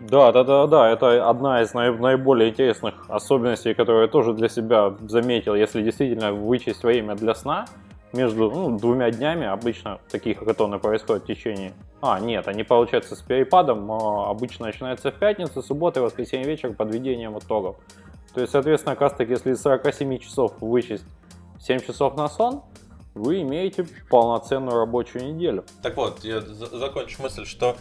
Да, 0.01 0.31
да, 0.31 0.43
да, 0.43 0.65
да, 0.65 0.89
это 0.89 1.29
одна 1.29 1.61
из 1.61 1.73
наиболее 1.73 2.49
интересных 2.49 3.07
особенностей, 3.07 3.75
которую 3.75 4.03
я 4.03 4.07
тоже 4.07 4.33
для 4.33 4.49
себя 4.49 4.95
заметил. 5.07 5.53
Если 5.53 5.83
действительно 5.83 6.33
вычесть 6.33 6.83
время 6.83 7.15
для 7.15 7.35
сна, 7.35 7.65
между 8.13 8.49
ну, 8.51 8.77
двумя 8.77 9.11
днями 9.11 9.45
обычно 9.45 9.99
такие 10.09 10.35
хакатоны 10.35 10.79
происходят 10.79 11.23
в 11.23 11.27
течение... 11.27 11.73
А, 12.01 12.19
нет, 12.19 12.47
они 12.47 12.63
получаются 12.63 13.15
с 13.15 13.21
перепадом, 13.21 13.91
обычно 13.91 14.65
начинаются 14.65 15.11
в 15.11 15.15
пятницу, 15.15 15.61
субботу 15.61 15.99
и 15.99 16.03
воскресенье 16.03 16.47
вечер 16.47 16.73
подведением 16.73 17.37
итогов. 17.37 17.77
То 18.33 18.41
есть, 18.41 18.51
соответственно, 18.51 18.95
как 18.95 19.01
раз 19.01 19.13
таки, 19.13 19.31
если 19.33 19.51
из 19.51 19.61
47 19.61 20.17
часов 20.17 20.53
вычесть 20.61 21.05
7 21.59 21.79
часов 21.79 22.15
на 22.15 22.27
сон, 22.27 22.63
вы 23.13 23.41
имеете 23.41 23.85
полноценную 24.09 24.77
рабочую 24.77 25.33
неделю. 25.33 25.65
Так 25.83 25.97
вот, 25.97 26.23
я 26.23 26.41
закончу 26.41 27.21
мысль, 27.21 27.45
что 27.45 27.75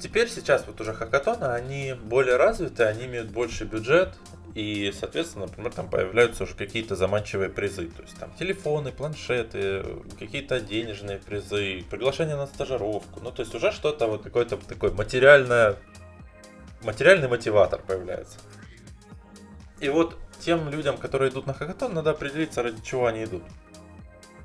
теперь 0.00 0.28
сейчас 0.28 0.66
вот 0.66 0.80
уже 0.80 0.94
хакатоны, 0.94 1.44
они 1.44 1.94
более 2.04 2.36
развиты, 2.36 2.84
они 2.84 3.06
имеют 3.06 3.30
больше 3.30 3.64
бюджет, 3.64 4.14
и, 4.58 4.90
соответственно, 4.90 5.46
например, 5.46 5.72
там 5.72 5.88
появляются 5.88 6.42
уже 6.42 6.56
какие-то 6.56 6.96
заманчивые 6.96 7.48
призы. 7.48 7.86
То 7.86 8.02
есть 8.02 8.18
там 8.18 8.34
телефоны, 8.34 8.90
планшеты, 8.90 9.84
какие-то 10.18 10.58
денежные 10.58 11.18
призы, 11.18 11.84
приглашение 11.88 12.34
на 12.34 12.48
стажировку. 12.48 13.20
Ну, 13.22 13.30
то 13.30 13.42
есть 13.42 13.54
уже 13.54 13.70
что-то 13.70 14.08
вот 14.08 14.24
какой-то 14.24 14.56
такой 14.56 14.90
материальное, 14.90 15.76
материальный 16.82 17.28
мотиватор 17.28 17.80
появляется. 17.86 18.40
И 19.78 19.88
вот 19.90 20.16
тем 20.40 20.68
людям, 20.70 20.96
которые 20.96 21.30
идут 21.30 21.46
на 21.46 21.54
хакатон, 21.54 21.94
надо 21.94 22.10
определиться, 22.10 22.64
ради 22.64 22.82
чего 22.82 23.06
они 23.06 23.26
идут. 23.26 23.44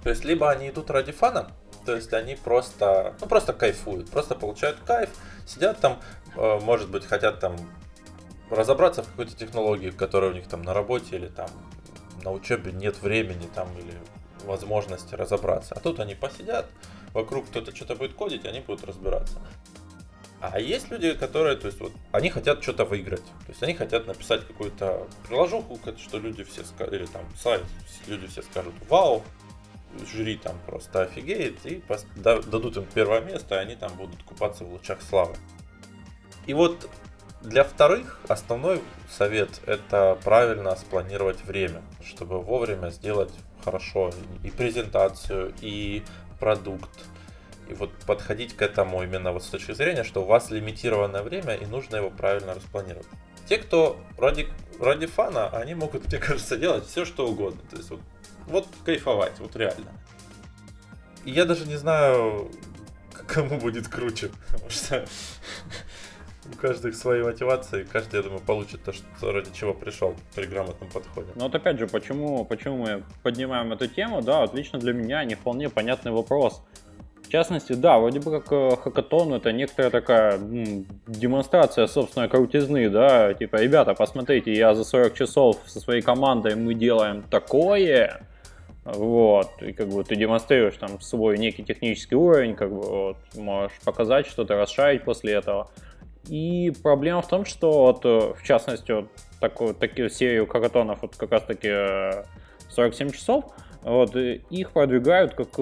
То 0.03 0.11
есть, 0.11 0.23
либо 0.23 0.51
они 0.51 0.69
идут 0.69 0.91
ради 0.91 1.11
фана, 1.11 1.49
то 1.87 1.95
есть 1.95 2.13
они 2.13 2.35
просто, 2.35 3.15
ну, 3.19 3.25
просто 3.25 3.51
кайфуют, 3.51 4.11
просто 4.11 4.35
получают 4.35 4.77
кайф, 4.85 5.09
сидят 5.47 5.79
там, 5.79 5.99
э, 6.35 6.59
может 6.59 6.91
быть, 6.91 7.03
хотят 7.03 7.39
там 7.39 7.55
разобраться 8.49 9.03
в 9.03 9.07
какой-то 9.07 9.35
технологии, 9.35 9.89
которая 9.91 10.31
у 10.31 10.33
них 10.33 10.47
там 10.47 10.61
на 10.63 10.73
работе 10.73 11.15
или 11.15 11.27
там 11.27 11.49
на 12.23 12.31
учебе 12.31 12.71
нет 12.71 13.01
времени 13.01 13.49
там 13.53 13.67
или 13.77 13.93
возможности 14.45 15.15
разобраться. 15.15 15.75
А 15.75 15.79
тут 15.79 15.99
они 15.99 16.15
посидят, 16.15 16.69
вокруг 17.13 17.47
кто-то 17.47 17.75
что-то 17.75 17.95
будет 17.95 18.13
кодить, 18.13 18.45
они 18.45 18.59
будут 18.59 18.83
разбираться. 18.83 19.41
А 20.41 20.59
есть 20.59 20.91
люди, 20.91 21.13
которые, 21.13 21.55
то 21.55 21.67
есть 21.67 21.79
вот, 21.79 21.93
они 22.11 22.29
хотят 22.29 22.61
что-то 22.61 22.83
выиграть. 22.83 23.23
То 23.23 23.49
есть 23.49 23.63
они 23.63 23.73
хотят 23.73 24.07
написать 24.07 24.45
какую-то 24.45 25.07
приложуху, 25.25 25.79
что 25.97 26.19
люди 26.19 26.43
все 26.43 26.65
скажут, 26.65 26.93
или 26.93 27.05
там 27.05 27.21
сайт, 27.37 27.63
люди 28.07 28.27
все 28.27 28.41
скажут, 28.41 28.73
вау, 28.89 29.23
жюри 30.11 30.35
там 30.35 30.57
просто 30.65 31.03
офигеет 31.03 31.65
и 31.65 31.81
дадут 32.15 32.75
им 32.75 32.85
первое 32.93 33.21
место, 33.21 33.55
и 33.55 33.57
они 33.59 33.75
там 33.75 33.95
будут 33.95 34.21
купаться 34.23 34.65
в 34.65 34.73
лучах 34.73 35.01
славы. 35.01 35.35
И 36.45 36.53
вот 36.53 36.89
для 37.43 37.63
вторых 37.65 38.19
основной 38.29 38.81
совет 39.09 39.61
это 39.65 40.17
правильно 40.23 40.75
спланировать 40.75 41.43
время, 41.43 41.81
чтобы 42.03 42.41
вовремя 42.41 42.89
сделать 42.89 43.31
хорошо 43.63 44.11
и 44.43 44.49
презентацию, 44.49 45.53
и 45.61 46.03
продукт, 46.39 46.89
и 47.67 47.73
вот 47.73 47.91
подходить 48.07 48.55
к 48.55 48.61
этому 48.61 49.03
именно 49.03 49.33
вот 49.33 49.43
с 49.43 49.47
точки 49.47 49.73
зрения, 49.73 50.03
что 50.03 50.23
у 50.23 50.25
вас 50.25 50.51
лимитированное 50.51 51.21
время 51.21 51.55
и 51.55 51.65
нужно 51.65 51.97
его 51.97 52.09
правильно 52.09 52.53
распланировать. 52.53 53.07
Те, 53.47 53.57
кто 53.57 53.99
ради, 54.17 54.47
ради 54.79 55.05
фана, 55.05 55.49
они 55.49 55.75
могут, 55.75 56.07
мне 56.11 56.19
кажется, 56.19 56.57
делать 56.57 56.87
все, 56.87 57.03
что 57.03 57.27
угодно. 57.27 57.61
То 57.69 57.75
есть 57.75 57.89
вот, 57.89 57.99
вот 58.47 58.67
кайфовать, 58.85 59.39
вот 59.39 59.55
реально. 59.55 59.91
И 61.25 61.31
я 61.31 61.45
даже 61.45 61.65
не 61.65 61.75
знаю, 61.75 62.51
кому 63.27 63.59
будет 63.59 63.89
круче, 63.89 64.31
потому 64.47 64.69
что 64.69 65.05
у 66.51 66.55
каждых 66.55 66.95
свои 66.95 67.23
мотивации, 67.23 67.83
каждый, 67.83 68.17
я 68.17 68.23
думаю, 68.23 68.41
получит 68.41 68.83
то, 68.83 68.93
что, 68.93 69.31
ради 69.31 69.49
чего 69.53 69.73
пришел 69.73 70.15
при 70.35 70.45
грамотном 70.45 70.89
подходе. 70.89 71.29
Ну 71.35 71.43
вот 71.43 71.55
опять 71.55 71.79
же, 71.79 71.87
почему, 71.87 72.45
почему 72.45 72.77
мы 72.77 73.03
поднимаем 73.21 73.71
эту 73.71 73.87
тему, 73.87 74.21
да, 74.21 74.43
отлично 74.43 74.79
для 74.79 74.93
меня 74.93 75.23
не 75.23 75.35
вполне 75.35 75.69
понятный 75.69 76.11
вопрос. 76.11 76.61
Частности, 77.33 77.73
да, 77.73 77.97
вроде 77.97 78.19
бы 78.19 78.29
как 78.29 78.51
э, 78.51 78.75
хакатон 78.75 79.33
это 79.33 79.51
некоторая 79.51 79.89
такая 79.89 80.35
м, 80.35 80.85
демонстрация 81.07 81.87
собственной 81.87 82.29
крутизны, 82.29 82.91
да, 82.91 83.33
типа, 83.33 83.55
ребята, 83.55 83.95
посмотрите, 83.95 84.53
я 84.53 84.75
за 84.75 84.83
40 84.83 85.15
часов 85.15 85.57
со 85.65 85.79
своей 85.79 86.03
командой 86.03 86.55
мы 86.55 86.75
делаем 86.75 87.23
такое, 87.23 88.21
вот, 88.85 89.49
и 89.63 89.73
как 89.73 89.87
бы 89.87 90.03
ты 90.03 90.15
демонстрируешь 90.15 90.75
там 90.75 91.01
свой 91.01 91.39
некий 91.39 91.63
технический 91.63 92.13
уровень, 92.13 92.53
как 92.53 92.69
бы 92.69 92.81
вот, 92.81 93.17
можешь 93.33 93.79
показать 93.83 94.27
что-то, 94.27 94.55
расшарить 94.55 95.03
после 95.03 95.33
этого. 95.33 95.71
И 96.29 96.71
проблема 96.81 97.21
в 97.21 97.27
том, 97.27 97.45
что 97.45 97.71
вот, 97.85 98.05
э, 98.05 98.33
в 98.33 98.43
частности, 98.43 98.91
вот 98.91 99.09
такую, 99.39 99.73
такую 99.73 100.09
серию 100.09 100.47
хакатонов, 100.47 101.01
вот 101.01 101.15
как 101.15 101.31
раз 101.31 101.43
таки 101.43 101.69
47 102.69 103.07
э, 103.07 103.11
часов, 103.11 103.45
вот, 103.81 104.15
их 104.15 104.71
продвигают 104.71 105.33
как 105.33 105.59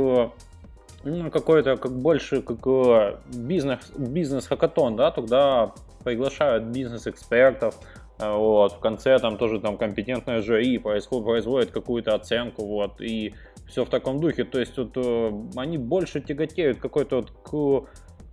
ну, 1.04 1.32
какой-то 1.32 1.78
как 1.78 1.92
больше 1.92 2.42
как 2.42 2.66
э, 2.66 3.18
бизнес, 3.34 3.92
бизнес-хакатон, 3.98 4.96
да, 4.96 5.12
тогда 5.12 5.74
приглашают 6.04 6.66
бизнес-экспертов, 6.66 7.76
э, 8.20 8.32
вот, 8.32 8.74
в 8.74 8.80
конце 8.80 9.18
там 9.20 9.38
тоже 9.38 9.60
там 9.60 9.78
компетентное 9.78 10.42
жюри 10.42 10.78
происходит, 10.78 11.26
производит 11.26 11.72
какую-то 11.72 12.14
оценку, 12.14 12.66
вот, 12.66 13.02
и 13.02 13.34
все 13.68 13.86
в 13.86 13.90
таком 13.90 14.20
духе, 14.20 14.44
то 14.44 14.60
есть 14.60 14.78
вот 14.78 14.92
э, 14.96 15.32
они 15.56 15.78
больше 15.78 16.22
тяготеют 16.22 16.80
какой-то 16.80 17.18
вот 17.18 17.32
к 17.32 17.90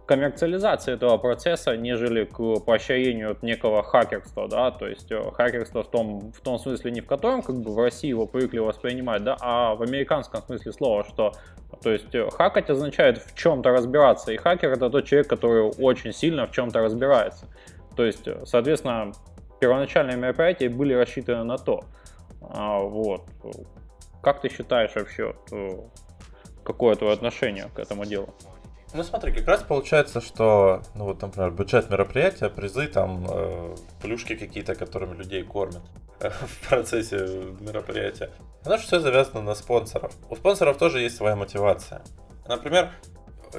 коммерциализации 0.08 0.94
этого 0.94 1.18
процесса, 1.18 1.76
нежели 1.76 2.24
к 2.24 2.60
поощрению 2.60 3.32
от 3.32 3.42
некого 3.42 3.82
хакерства, 3.82 4.48
да, 4.48 4.70
то 4.70 4.88
есть 4.88 5.12
э, 5.12 5.30
хакерство 5.32 5.82
в 5.82 5.90
том, 5.90 6.32
в 6.32 6.40
том 6.40 6.58
смысле 6.58 6.90
не 6.92 7.02
в 7.02 7.06
котором 7.06 7.42
как 7.42 7.56
бы 7.56 7.74
в 7.74 7.78
России 7.78 8.08
его 8.08 8.26
привыкли 8.26 8.58
воспринимать, 8.58 9.22
да, 9.22 9.36
а 9.38 9.74
в 9.74 9.82
американском 9.82 10.42
смысле 10.42 10.72
слова, 10.72 11.04
что, 11.04 11.34
то 11.82 11.92
есть 11.92 12.14
э, 12.14 12.26
хакать 12.30 12.70
означает 12.70 13.18
в 13.18 13.36
чем-то 13.36 13.68
разбираться, 13.68 14.32
и 14.32 14.38
хакер 14.38 14.72
это 14.72 14.88
тот 14.88 15.04
человек, 15.04 15.28
который 15.28 15.70
очень 15.78 16.14
сильно 16.14 16.46
в 16.46 16.52
чем-то 16.52 16.80
разбирается. 16.80 17.44
То 17.94 18.06
есть, 18.06 18.26
э, 18.26 18.46
соответственно, 18.46 19.12
первоначальные 19.60 20.16
мероприятия 20.16 20.70
были 20.70 20.94
рассчитаны 20.94 21.44
на 21.44 21.58
то. 21.58 21.84
А, 22.40 22.80
вот. 22.80 23.26
Как 24.22 24.40
ты 24.40 24.48
считаешь 24.48 24.94
вообще, 24.94 25.34
какое 26.64 26.94
твое 26.94 27.12
отношение 27.12 27.68
к 27.74 27.78
этому 27.78 28.06
делу? 28.06 28.34
Ну 28.94 29.02
смотри, 29.02 29.32
как 29.32 29.46
раз 29.46 29.62
получается, 29.62 30.20
что, 30.20 30.82
ну 30.94 31.04
вот, 31.04 31.20
например, 31.20 31.50
бюджет 31.50 31.90
мероприятия, 31.90 32.48
призы, 32.48 32.86
там, 32.86 33.26
э, 33.30 33.76
плюшки 34.00 34.34
какие-то, 34.34 34.74
которыми 34.74 35.14
людей 35.14 35.42
кормят 35.42 35.82
э, 36.20 36.30
в 36.46 36.68
процессе 36.68 37.18
мероприятия. 37.60 38.30
Оно 38.64 38.78
же 38.78 38.84
все 38.84 39.00
завязано 39.00 39.42
на 39.42 39.54
спонсоров. 39.54 40.12
У 40.30 40.36
спонсоров 40.36 40.78
тоже 40.78 41.00
есть 41.00 41.16
своя 41.16 41.36
мотивация. 41.36 42.02
Например, 42.46 42.90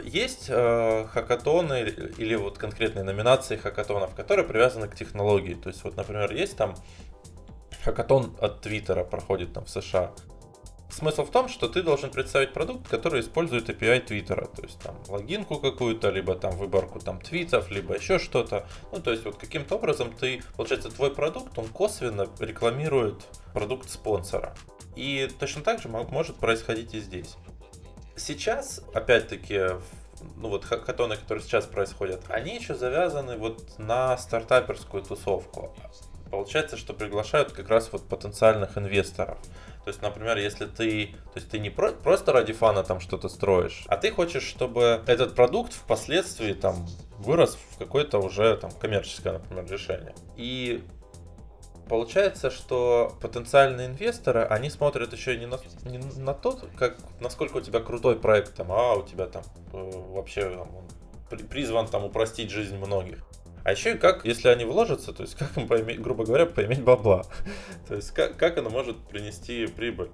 есть 0.03 0.47
э, 0.49 1.05
хакатоны 1.11 1.81
или 2.17 2.35
вот 2.35 2.57
конкретные 2.57 3.03
номинации 3.03 3.55
хакатонов, 3.55 4.15
которые 4.15 4.45
привязаны 4.45 4.87
к 4.87 4.95
технологии. 4.95 5.53
То 5.53 5.69
есть, 5.69 5.83
вот, 5.83 5.95
например, 5.95 6.33
есть 6.33 6.57
там 6.57 6.75
хакатон 7.83 8.35
от 8.41 8.61
Твиттера 8.61 9.03
проходит 9.03 9.53
там 9.53 9.65
в 9.65 9.69
США. 9.69 10.11
Смысл 10.89 11.23
в 11.23 11.31
том, 11.31 11.47
что 11.49 11.67
ты 11.67 11.83
должен 11.83 12.09
представить 12.09 12.51
продукт, 12.51 12.87
который 12.87 13.21
использует 13.21 13.69
API 13.69 14.01
Твиттера, 14.01 14.47
то 14.47 14.63
есть 14.63 14.79
там 14.79 14.95
логинку 15.07 15.57
какую-то, 15.59 16.09
либо 16.09 16.35
там 16.35 16.57
выборку 16.57 16.99
там 16.99 17.21
твитов, 17.21 17.69
либо 17.69 17.95
еще 17.95 18.17
что-то. 18.17 18.67
Ну, 18.91 18.99
то 18.99 19.11
есть 19.11 19.23
вот 19.23 19.37
каким-то 19.37 19.75
образом 19.75 20.11
ты, 20.11 20.41
получается, 20.57 20.89
твой 20.89 21.13
продукт, 21.13 21.57
он 21.57 21.67
косвенно 21.67 22.27
рекламирует 22.39 23.23
продукт 23.53 23.89
спонсора. 23.89 24.55
И 24.95 25.29
точно 25.39 25.61
так 25.61 25.81
же 25.81 25.87
может 25.87 26.37
происходить 26.37 26.93
и 26.95 26.99
здесь. 26.99 27.35
Сейчас, 28.15 28.81
опять-таки, 28.93 29.79
ну 30.37 30.49
вот 30.49 30.65
хакатоны, 30.65 31.15
которые 31.15 31.43
сейчас 31.43 31.65
происходят, 31.65 32.21
они 32.29 32.55
еще 32.55 32.75
завязаны 32.75 33.37
вот 33.37 33.77
на 33.77 34.17
стартаперскую 34.17 35.03
тусовку. 35.03 35.73
Получается, 36.29 36.77
что 36.77 36.93
приглашают 36.93 37.51
как 37.51 37.69
раз 37.69 37.91
вот 37.91 38.07
потенциальных 38.07 38.77
инвесторов. 38.77 39.37
То 39.89 39.91
есть, 39.91 40.03
например, 40.03 40.37
если 40.37 40.67
ты, 40.67 41.15
то 41.33 41.39
есть 41.39 41.49
ты 41.49 41.57
не 41.57 41.71
про, 41.71 41.91
просто 41.91 42.31
ради 42.31 42.53
фана 42.53 42.83
там 42.83 42.99
что-то 42.99 43.27
строишь, 43.27 43.85
а 43.87 43.97
ты 43.97 44.11
хочешь, 44.11 44.43
чтобы 44.43 45.01
этот 45.07 45.33
продукт 45.33 45.73
впоследствии 45.73 46.53
там 46.53 46.87
вырос 47.17 47.57
в 47.71 47.79
какое-то 47.79 48.19
уже 48.19 48.55
там 48.57 48.69
коммерческое, 48.69 49.33
например, 49.33 49.65
решение. 49.65 50.13
И 50.37 50.83
получается, 51.89 52.51
что 52.51 53.17
потенциальные 53.19 53.87
инвесторы, 53.87 54.43
они 54.43 54.69
смотрят 54.69 55.11
еще 55.11 55.35
не 55.39 55.47
на, 55.47 55.57
не 55.85 55.97
на 55.97 56.35
то, 56.35 56.59
как, 56.77 56.97
насколько 57.19 57.57
у 57.57 57.61
тебя 57.61 57.79
крутой 57.79 58.19
проект, 58.19 58.53
там, 58.53 58.71
а 58.71 58.93
у 58.93 59.01
тебя 59.01 59.25
там 59.25 59.41
э, 59.73 59.91
вообще 60.11 60.51
там, 60.51 61.39
призван 61.47 61.87
там 61.87 62.05
упростить 62.05 62.51
жизнь 62.51 62.77
многих. 62.77 63.25
А 63.69 63.71
еще 63.71 63.93
и 63.93 63.97
как, 63.99 64.25
если 64.25 64.47
они 64.47 64.65
вложатся, 64.65 65.13
то 65.13 65.21
есть 65.21 65.35
как 65.35 65.55
им, 65.55 65.67
поиметь, 65.67 66.01
грубо 66.01 66.25
говоря, 66.25 66.47
поиметь 66.47 66.81
бабла. 66.81 67.23
то 67.87 67.93
есть 67.93 68.09
как, 68.09 68.35
как 68.35 68.57
оно 68.57 68.71
может 68.71 68.97
принести 69.07 69.67
прибыль. 69.67 70.09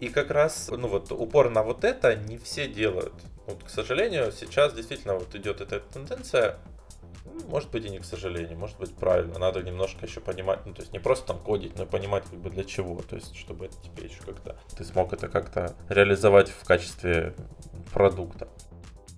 И 0.00 0.08
как 0.08 0.30
раз, 0.30 0.70
ну 0.74 0.88
вот, 0.88 1.12
упор 1.12 1.50
на 1.50 1.62
вот 1.62 1.84
это 1.84 2.16
не 2.16 2.38
все 2.38 2.66
делают. 2.66 3.12
Вот, 3.46 3.62
к 3.64 3.68
сожалению, 3.68 4.32
сейчас 4.32 4.72
действительно 4.72 5.12
вот 5.12 5.34
идет 5.34 5.60
эта 5.60 5.78
тенденция, 5.78 6.56
ну, 7.26 7.46
может 7.48 7.70
быть 7.70 7.84
и 7.84 7.90
не 7.90 7.98
к 7.98 8.04
сожалению, 8.06 8.56
может 8.56 8.78
быть 8.78 8.96
правильно, 8.96 9.38
надо 9.38 9.62
немножко 9.62 10.06
еще 10.06 10.20
понимать, 10.20 10.64
ну 10.64 10.72
то 10.72 10.80
есть 10.80 10.94
не 10.94 10.98
просто 10.98 11.26
там 11.26 11.40
кодить, 11.40 11.78
но 11.78 11.84
понимать 11.84 12.24
как 12.24 12.38
бы 12.38 12.48
для 12.48 12.64
чего, 12.64 13.02
то 13.02 13.16
есть 13.16 13.36
чтобы 13.36 13.66
это 13.66 13.76
тебе 13.82 14.04
еще 14.08 14.22
как-то, 14.24 14.56
ты 14.74 14.84
смог 14.84 15.12
это 15.12 15.28
как-то 15.28 15.74
реализовать 15.90 16.48
в 16.48 16.64
качестве 16.64 17.34
продукта. 17.92 18.48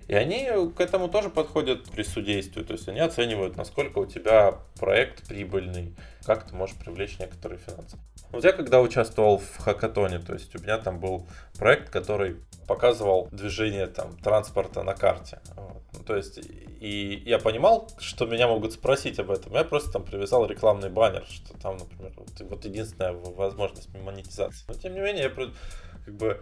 И 0.08 0.14
они 0.14 0.48
к 0.76 0.80
этому 0.80 1.08
тоже 1.08 1.30
подходят 1.30 1.90
при 1.90 2.02
судействии, 2.02 2.62
то 2.62 2.72
есть 2.72 2.88
они 2.88 3.00
оценивают, 3.00 3.56
насколько 3.56 3.98
у 3.98 4.06
тебя 4.06 4.60
проект 4.78 5.26
прибыльный, 5.26 5.96
как 6.24 6.48
ты 6.48 6.54
можешь 6.54 6.76
привлечь 6.76 7.18
некоторые 7.18 7.58
финансы. 7.58 7.98
Вот 8.30 8.44
я 8.44 8.52
когда 8.52 8.80
участвовал 8.80 9.38
в 9.38 9.56
хакатоне, 9.58 10.18
то 10.18 10.32
есть 10.34 10.54
у 10.54 10.62
меня 10.62 10.78
там 10.78 11.00
был 11.00 11.26
проект, 11.58 11.90
который 11.90 12.36
показывал 12.66 13.28
движение 13.32 13.86
там 13.86 14.16
транспорта 14.18 14.82
на 14.82 14.94
карте. 14.94 15.40
Вот. 15.56 15.82
Ну, 15.92 16.04
то 16.04 16.16
есть 16.16 16.38
и 16.38 17.22
я 17.24 17.38
понимал, 17.38 17.88
что 17.98 18.26
меня 18.26 18.48
могут 18.48 18.72
спросить 18.72 19.18
об 19.18 19.30
этом. 19.30 19.54
Я 19.54 19.64
просто 19.64 19.92
там 19.92 20.04
привязал 20.04 20.46
рекламный 20.46 20.90
баннер, 20.90 21.24
что 21.26 21.58
там, 21.58 21.78
например, 21.78 22.12
вот, 22.16 22.28
вот 22.40 22.64
единственная 22.64 23.12
возможность 23.12 23.88
монетизации. 23.94 24.64
Но 24.68 24.74
тем 24.74 24.94
не 24.94 25.00
менее, 25.00 25.24
я 25.24 25.30
как 25.30 26.14
бы 26.14 26.40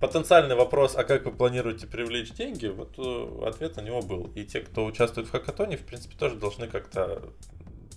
потенциальный 0.00 0.56
вопрос, 0.56 0.96
а 0.96 1.04
как 1.04 1.24
вы 1.24 1.30
планируете 1.30 1.86
привлечь 1.86 2.32
деньги, 2.32 2.66
вот 2.66 2.94
э, 2.98 3.48
ответ 3.48 3.76
на 3.76 3.82
него 3.82 4.00
был. 4.00 4.30
И 4.34 4.44
те, 4.44 4.60
кто 4.60 4.84
участвует 4.84 5.28
в 5.28 5.30
хакатоне, 5.30 5.76
в 5.76 5.84
принципе, 5.84 6.16
тоже 6.16 6.36
должны 6.36 6.66
как-то 6.66 7.22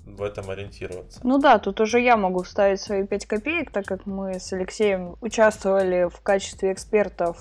в 0.05 0.21
этом 0.21 0.49
ориентироваться. 0.49 1.21
Ну 1.23 1.37
да, 1.37 1.59
тут 1.59 1.79
уже 1.79 2.01
я 2.01 2.17
могу 2.17 2.43
вставить 2.43 2.81
свои 2.81 3.05
5 3.07 3.25
копеек, 3.25 3.71
так 3.71 3.85
как 3.85 4.05
мы 4.05 4.39
с 4.39 4.51
Алексеем 4.51 5.15
участвовали 5.21 6.09
в 6.09 6.19
качестве 6.21 6.73
экспертов 6.73 7.37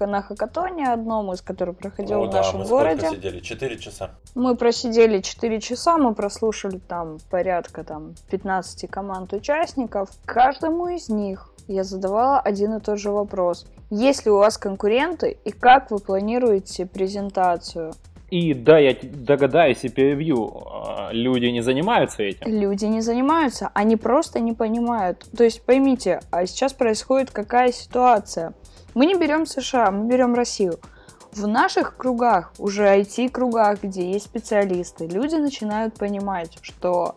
на 0.00 0.22
хакатоне 0.22 0.88
одном 0.88 1.32
из, 1.32 1.42
который 1.42 1.74
проходил 1.74 2.22
О, 2.22 2.26
в 2.26 2.32
нашем 2.32 2.60
мы 2.60 2.66
городе. 2.66 3.10
Мы 3.10 3.16
сидели? 3.16 3.40
4 3.40 3.78
часа. 3.78 4.10
Мы 4.34 4.56
просидели 4.56 5.20
4 5.20 5.60
часа, 5.60 5.98
мы 5.98 6.14
прослушали 6.14 6.78
там 6.78 7.18
порядка 7.30 7.84
там 7.84 8.14
15 8.30 8.90
команд 8.90 9.34
участников. 9.34 10.08
Каждому 10.24 10.88
из 10.88 11.10
них 11.10 11.50
я 11.68 11.84
задавала 11.84 12.40
один 12.40 12.74
и 12.74 12.80
тот 12.80 12.98
же 12.98 13.10
вопрос. 13.10 13.66
Есть 13.90 14.24
ли 14.24 14.30
у 14.30 14.38
вас 14.38 14.58
конкуренты 14.58 15.36
и 15.44 15.50
как 15.50 15.90
вы 15.90 15.98
планируете 15.98 16.86
презентацию? 16.86 17.92
И 18.30 18.54
да, 18.54 18.78
я 18.78 18.96
догадаюсь 19.00 19.84
и 19.84 19.88
перебью, 19.88 20.64
а, 20.66 21.10
люди 21.12 21.46
не 21.46 21.60
занимаются 21.60 22.24
этим. 22.24 22.46
Люди 22.48 22.84
не 22.84 23.00
занимаются, 23.00 23.70
они 23.72 23.96
просто 23.96 24.40
не 24.40 24.52
понимают. 24.52 25.24
То 25.36 25.44
есть 25.44 25.62
поймите, 25.62 26.20
а 26.32 26.44
сейчас 26.46 26.72
происходит 26.72 27.30
какая 27.30 27.70
ситуация? 27.70 28.54
Мы 28.94 29.06
не 29.06 29.14
берем 29.14 29.46
США, 29.46 29.92
мы 29.92 30.08
берем 30.08 30.34
Россию. 30.34 30.80
В 31.32 31.46
наших 31.46 31.96
кругах, 31.96 32.52
уже 32.58 32.84
IT-кругах, 32.98 33.82
где 33.82 34.10
есть 34.10 34.24
специалисты, 34.24 35.06
люди 35.06 35.36
начинают 35.36 35.94
понимать, 35.94 36.58
что 36.62 37.14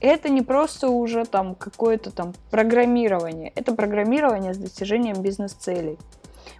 это 0.00 0.28
не 0.28 0.42
просто 0.42 0.88
уже 0.88 1.24
там 1.24 1.54
какое-то 1.54 2.10
там 2.10 2.34
программирование, 2.50 3.52
это 3.54 3.74
программирование 3.74 4.54
с 4.54 4.58
достижением 4.58 5.22
бизнес-целей. 5.22 5.98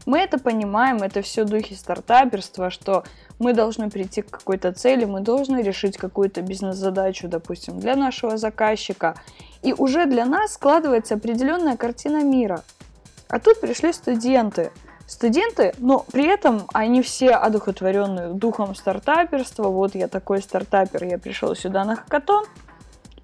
Мы 0.07 0.19
это 0.19 0.39
понимаем, 0.39 0.99
это 0.99 1.23
все 1.23 1.45
духи 1.45 1.75
стартаперства, 1.75 2.71
что 2.71 3.05
мы 3.39 3.53
должны 3.53 3.91
прийти 3.91 4.23
к 4.23 4.31
какой-то 4.31 4.73
цели, 4.73 5.05
мы 5.05 5.21
должны 5.21 5.63
решить 5.63 5.97
какую-то 5.97 6.43
бизнес-задачу, 6.43 7.29
допустим, 7.29 7.79
для 7.81 7.97
нашего 7.97 8.37
заказчика. 8.37 9.15
И 9.63 9.73
уже 9.73 10.07
для 10.07 10.25
нас 10.25 10.55
складывается 10.55 11.15
определенная 11.15 11.77
картина 11.77 12.23
мира. 12.23 12.63
А 13.29 13.39
тут 13.39 13.61
пришли 13.61 13.93
студенты. 13.93 14.71
Студенты, 15.07 15.75
но 15.79 16.05
при 16.13 16.27
этом 16.27 16.67
они 16.73 17.03
все 17.03 17.31
одухотворенные 17.31 18.29
духом 18.29 18.75
стартаперства. 18.75 19.69
Вот 19.69 19.95
я 19.95 20.09
такой 20.09 20.41
стартапер, 20.41 21.05
я 21.05 21.19
пришел 21.19 21.55
сюда 21.55 21.85
на 21.85 21.97
хакатон. 21.97 22.45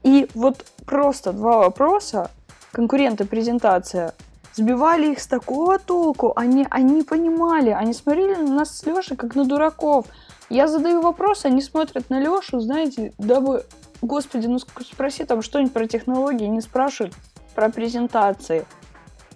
И 0.03 0.29
вот 0.35 0.65
просто 0.85 1.33
два 1.33 1.59
вопроса. 1.59 2.31
Конкуренты, 2.73 3.25
презентация 3.25 4.15
сбивали 4.57 5.13
их 5.13 5.21
с 5.21 5.27
такого 5.27 5.79
толку. 5.79 6.33
Они, 6.37 6.67
они 6.71 7.03
понимали, 7.03 7.71
они 7.71 7.93
смотрели 7.93 8.35
на 8.35 8.55
нас 8.55 8.79
с 8.79 8.87
Лешей 8.87 9.17
как 9.17 9.35
на 9.35 9.45
дураков. 9.45 10.07
Я 10.49 10.69
задаю 10.69 11.03
вопрос, 11.03 11.45
они 11.45 11.61
смотрят 11.61 12.09
на 12.09 12.21
Лешу, 12.21 12.61
знаете, 12.61 13.13
дабы, 13.19 13.65
господи, 14.01 14.47
ну 14.47 14.59
спроси 14.59 15.25
там 15.25 15.43
что-нибудь 15.43 15.73
про 15.73 15.87
технологии, 15.87 16.47
не 16.47 16.61
спрашивают 16.61 17.15
про 17.55 17.69
презентации. 17.69 18.65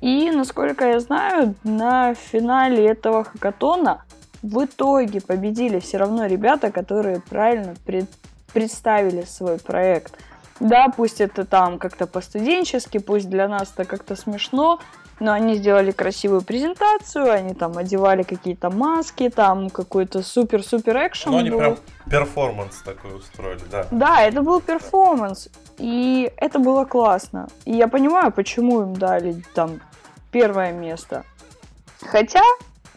И, 0.00 0.30
насколько 0.30 0.86
я 0.86 1.00
знаю, 1.00 1.54
на 1.64 2.14
финале 2.14 2.86
этого 2.86 3.24
хакатона 3.24 4.04
в 4.42 4.64
итоге 4.64 5.20
победили 5.20 5.78
все 5.80 5.98
равно 5.98 6.26
ребята, 6.26 6.70
которые 6.70 7.20
правильно 7.20 7.74
пред, 7.84 8.06
представили 8.52 9.22
свой 9.22 9.58
проект. 9.58 10.14
Да, 10.60 10.88
пусть 10.94 11.20
это 11.20 11.44
там 11.44 11.78
как-то 11.78 12.06
по-студенчески, 12.06 12.98
пусть 12.98 13.28
для 13.28 13.48
нас 13.48 13.72
это 13.74 13.84
как-то 13.84 14.14
смешно, 14.14 14.78
но 15.18 15.32
они 15.32 15.54
сделали 15.56 15.90
красивую 15.90 16.42
презентацию, 16.42 17.30
они 17.32 17.54
там 17.54 17.76
одевали 17.78 18.22
какие-то 18.22 18.70
маски, 18.70 19.28
там 19.28 19.70
какой-то 19.70 20.22
супер-супер 20.22 21.06
экшен. 21.06 21.32
Ну, 21.32 21.38
они 21.38 21.50
был. 21.50 21.58
прям 21.58 21.78
перформанс 22.10 22.76
такой 22.82 23.16
устроили, 23.16 23.62
да. 23.70 23.86
Да, 23.90 24.22
это 24.22 24.42
был 24.42 24.60
перформанс, 24.60 25.48
и 25.78 26.32
это 26.36 26.58
было 26.58 26.84
классно. 26.84 27.48
И 27.64 27.72
я 27.72 27.88
понимаю, 27.88 28.32
почему 28.32 28.82
им 28.82 28.96
дали 28.96 29.42
там 29.54 29.80
первое 30.30 30.72
место. 30.72 31.24
Хотя 32.02 32.42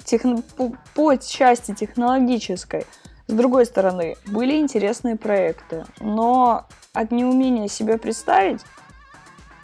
техно... 0.04 0.42
по, 0.58 0.74
по 0.96 1.18
части 1.18 1.74
технологической, 1.74 2.86
с 3.28 3.34
другой 3.34 3.66
стороны, 3.66 4.16
были 4.26 4.58
интересные 4.58 5.16
проекты, 5.16 5.86
но 6.00 6.68
от 6.94 7.12
неумения 7.12 7.68
себя 7.68 7.98
представить 7.98 8.62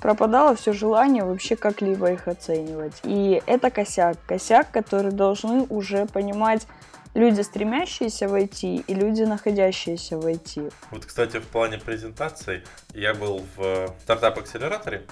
пропадало 0.01 0.55
все 0.55 0.73
желание 0.73 1.23
вообще 1.23 1.55
как-либо 1.55 2.11
их 2.11 2.27
оценивать. 2.27 2.93
И 3.03 3.41
это 3.45 3.69
косяк. 3.69 4.17
Косяк, 4.25 4.71
который 4.71 5.11
должны 5.11 5.65
уже 5.69 6.05
понимать 6.05 6.65
люди, 7.13 7.41
стремящиеся 7.41 8.27
войти, 8.27 8.77
и 8.87 8.93
люди, 8.93 9.23
находящиеся 9.23 10.17
в 10.17 10.25
IT. 10.25 10.73
Вот, 10.91 11.05
кстати, 11.05 11.37
в 11.37 11.47
плане 11.47 11.77
презентаций 11.77 12.63
я 12.93 13.13
был 13.13 13.43
в 13.57 13.93
стартап-акселераторе, 14.03 15.05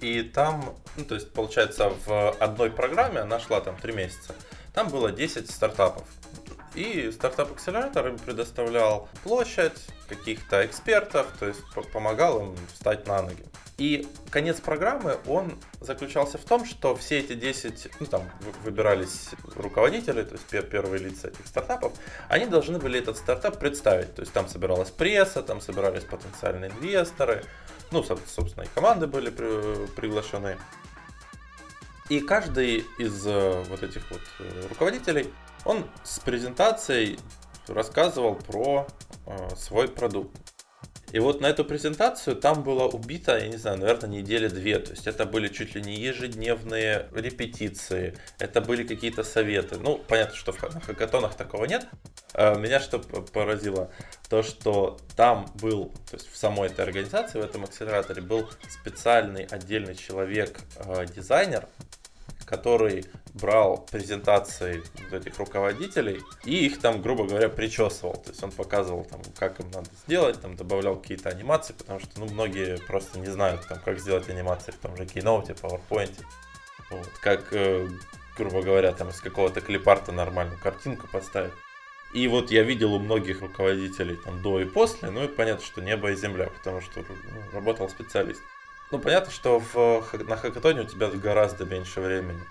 и 0.00 0.22
там, 0.22 0.76
ну, 0.96 1.04
то 1.04 1.14
есть, 1.14 1.32
получается, 1.32 1.92
в 2.06 2.30
одной 2.38 2.70
программе, 2.70 3.20
она 3.20 3.40
шла 3.40 3.60
там 3.60 3.76
три 3.76 3.92
месяца, 3.92 4.34
там 4.72 4.88
было 4.88 5.10
10 5.10 5.50
стартапов. 5.50 6.04
И 6.74 7.10
стартап-акселератор 7.10 8.08
им 8.08 8.18
предоставлял 8.18 9.08
площадь, 9.24 9.72
каких-то 10.10 10.66
экспертов, 10.66 11.28
то 11.38 11.46
есть 11.46 11.60
помогал 11.92 12.40
им 12.44 12.56
встать 12.72 13.06
на 13.06 13.22
ноги. 13.22 13.44
И 13.78 14.06
конец 14.30 14.60
программы, 14.60 15.16
он 15.26 15.58
заключался 15.80 16.36
в 16.36 16.44
том, 16.44 16.66
что 16.66 16.94
все 16.94 17.20
эти 17.20 17.32
10, 17.32 17.88
ну 18.00 18.06
там 18.06 18.22
выбирались 18.62 19.30
руководители, 19.54 20.22
то 20.22 20.34
есть 20.34 20.68
первые 20.68 21.02
лица 21.02 21.28
этих 21.28 21.46
стартапов, 21.46 21.94
они 22.28 22.46
должны 22.46 22.78
были 22.78 22.98
этот 22.98 23.16
стартап 23.16 23.58
представить. 23.58 24.14
То 24.14 24.20
есть 24.20 24.32
там 24.32 24.48
собиралась 24.48 24.90
пресса, 24.90 25.42
там 25.42 25.60
собирались 25.60 26.04
потенциальные 26.04 26.70
инвесторы, 26.72 27.44
ну, 27.90 28.02
собственно, 28.02 28.64
и 28.64 28.68
команды 28.74 29.06
были 29.06 29.30
приглашены. 29.30 30.58
И 32.10 32.18
каждый 32.20 32.84
из 32.98 33.24
э, 33.24 33.62
вот 33.68 33.84
этих 33.84 34.02
вот 34.10 34.20
э, 34.40 34.66
руководителей, 34.68 35.32
он 35.64 35.88
с 36.04 36.18
презентацией 36.18 37.18
рассказывал 37.68 38.34
про 38.34 38.86
э, 39.26 39.48
свой 39.56 39.88
продукт. 39.88 40.36
И 41.12 41.18
вот 41.18 41.40
на 41.40 41.46
эту 41.46 41.64
презентацию 41.64 42.36
там 42.36 42.62
было 42.62 42.84
убито, 42.86 43.36
я 43.36 43.48
не 43.48 43.56
знаю, 43.56 43.78
наверное, 43.78 44.08
недели 44.08 44.48
две. 44.48 44.78
То 44.78 44.92
есть 44.92 45.06
это 45.06 45.24
были 45.26 45.48
чуть 45.48 45.74
ли 45.74 45.82
не 45.82 45.96
ежедневные 45.96 47.08
репетиции, 47.12 48.16
это 48.38 48.60
были 48.60 48.86
какие-то 48.86 49.24
советы. 49.24 49.76
Ну, 49.80 49.98
понятно, 49.98 50.36
что 50.36 50.52
на 50.72 50.80
хакатонах 50.80 51.34
такого 51.34 51.64
нет. 51.64 51.86
А 52.32 52.54
меня 52.54 52.78
что 52.78 53.00
поразило, 53.00 53.90
то 54.28 54.42
что 54.44 54.98
там 55.16 55.50
был, 55.60 55.86
то 56.10 56.16
есть 56.16 56.30
в 56.30 56.36
самой 56.36 56.68
этой 56.68 56.84
организации, 56.84 57.40
в 57.40 57.44
этом 57.44 57.64
акселераторе 57.64 58.22
был 58.22 58.48
специальный 58.68 59.44
отдельный 59.44 59.96
человек, 59.96 60.60
э, 60.76 61.06
дизайнер, 61.06 61.66
который 62.50 63.04
брал 63.32 63.86
презентации 63.90 64.82
вот 65.04 65.12
этих 65.12 65.38
руководителей 65.38 66.20
и 66.44 66.66
их 66.66 66.80
там, 66.80 67.00
грубо 67.00 67.24
говоря, 67.24 67.48
причесывал. 67.48 68.14
То 68.14 68.30
есть 68.30 68.42
он 68.42 68.50
показывал, 68.50 69.04
там, 69.04 69.20
как 69.38 69.60
им 69.60 69.70
надо 69.70 69.88
сделать, 70.04 70.40
там 70.40 70.56
добавлял 70.56 70.96
какие-то 70.96 71.28
анимации, 71.28 71.72
потому 71.72 72.00
что 72.00 72.18
ну, 72.18 72.26
многие 72.26 72.78
просто 72.78 73.20
не 73.20 73.28
знают, 73.28 73.66
там, 73.68 73.78
как 73.78 74.00
сделать 74.00 74.28
анимации 74.28 74.72
в 74.72 74.76
том 74.76 74.96
же 74.96 75.04
Keynote, 75.04 75.56
PowerPoint. 75.60 76.12
Вот, 76.90 77.08
как, 77.22 77.52
э, 77.52 77.88
грубо 78.36 78.62
говоря, 78.62 78.90
там 78.92 79.10
из 79.10 79.20
какого-то 79.20 79.60
клипарта 79.60 80.10
нормальную 80.10 80.58
картинку 80.58 81.06
поставить. 81.06 81.52
И 82.12 82.26
вот 82.26 82.50
я 82.50 82.64
видел 82.64 82.94
у 82.94 82.98
многих 82.98 83.42
руководителей 83.42 84.16
там 84.16 84.42
до 84.42 84.60
и 84.60 84.64
после, 84.64 85.10
ну 85.10 85.22
и 85.22 85.28
понятно, 85.28 85.64
что 85.64 85.80
небо 85.80 86.10
и 86.10 86.16
земля, 86.16 86.48
потому 86.58 86.80
что 86.80 87.00
ну, 87.00 87.52
работал 87.52 87.88
специалист. 87.88 88.40
Ну 88.90 88.98
понятно, 88.98 89.30
что 89.30 89.60
в, 89.60 90.04
на 90.24 90.36
хакатоне 90.36 90.82
у 90.82 90.84
тебя 90.84 91.08
гораздо 91.08 91.64
меньше 91.64 92.00
времени. 92.00 92.42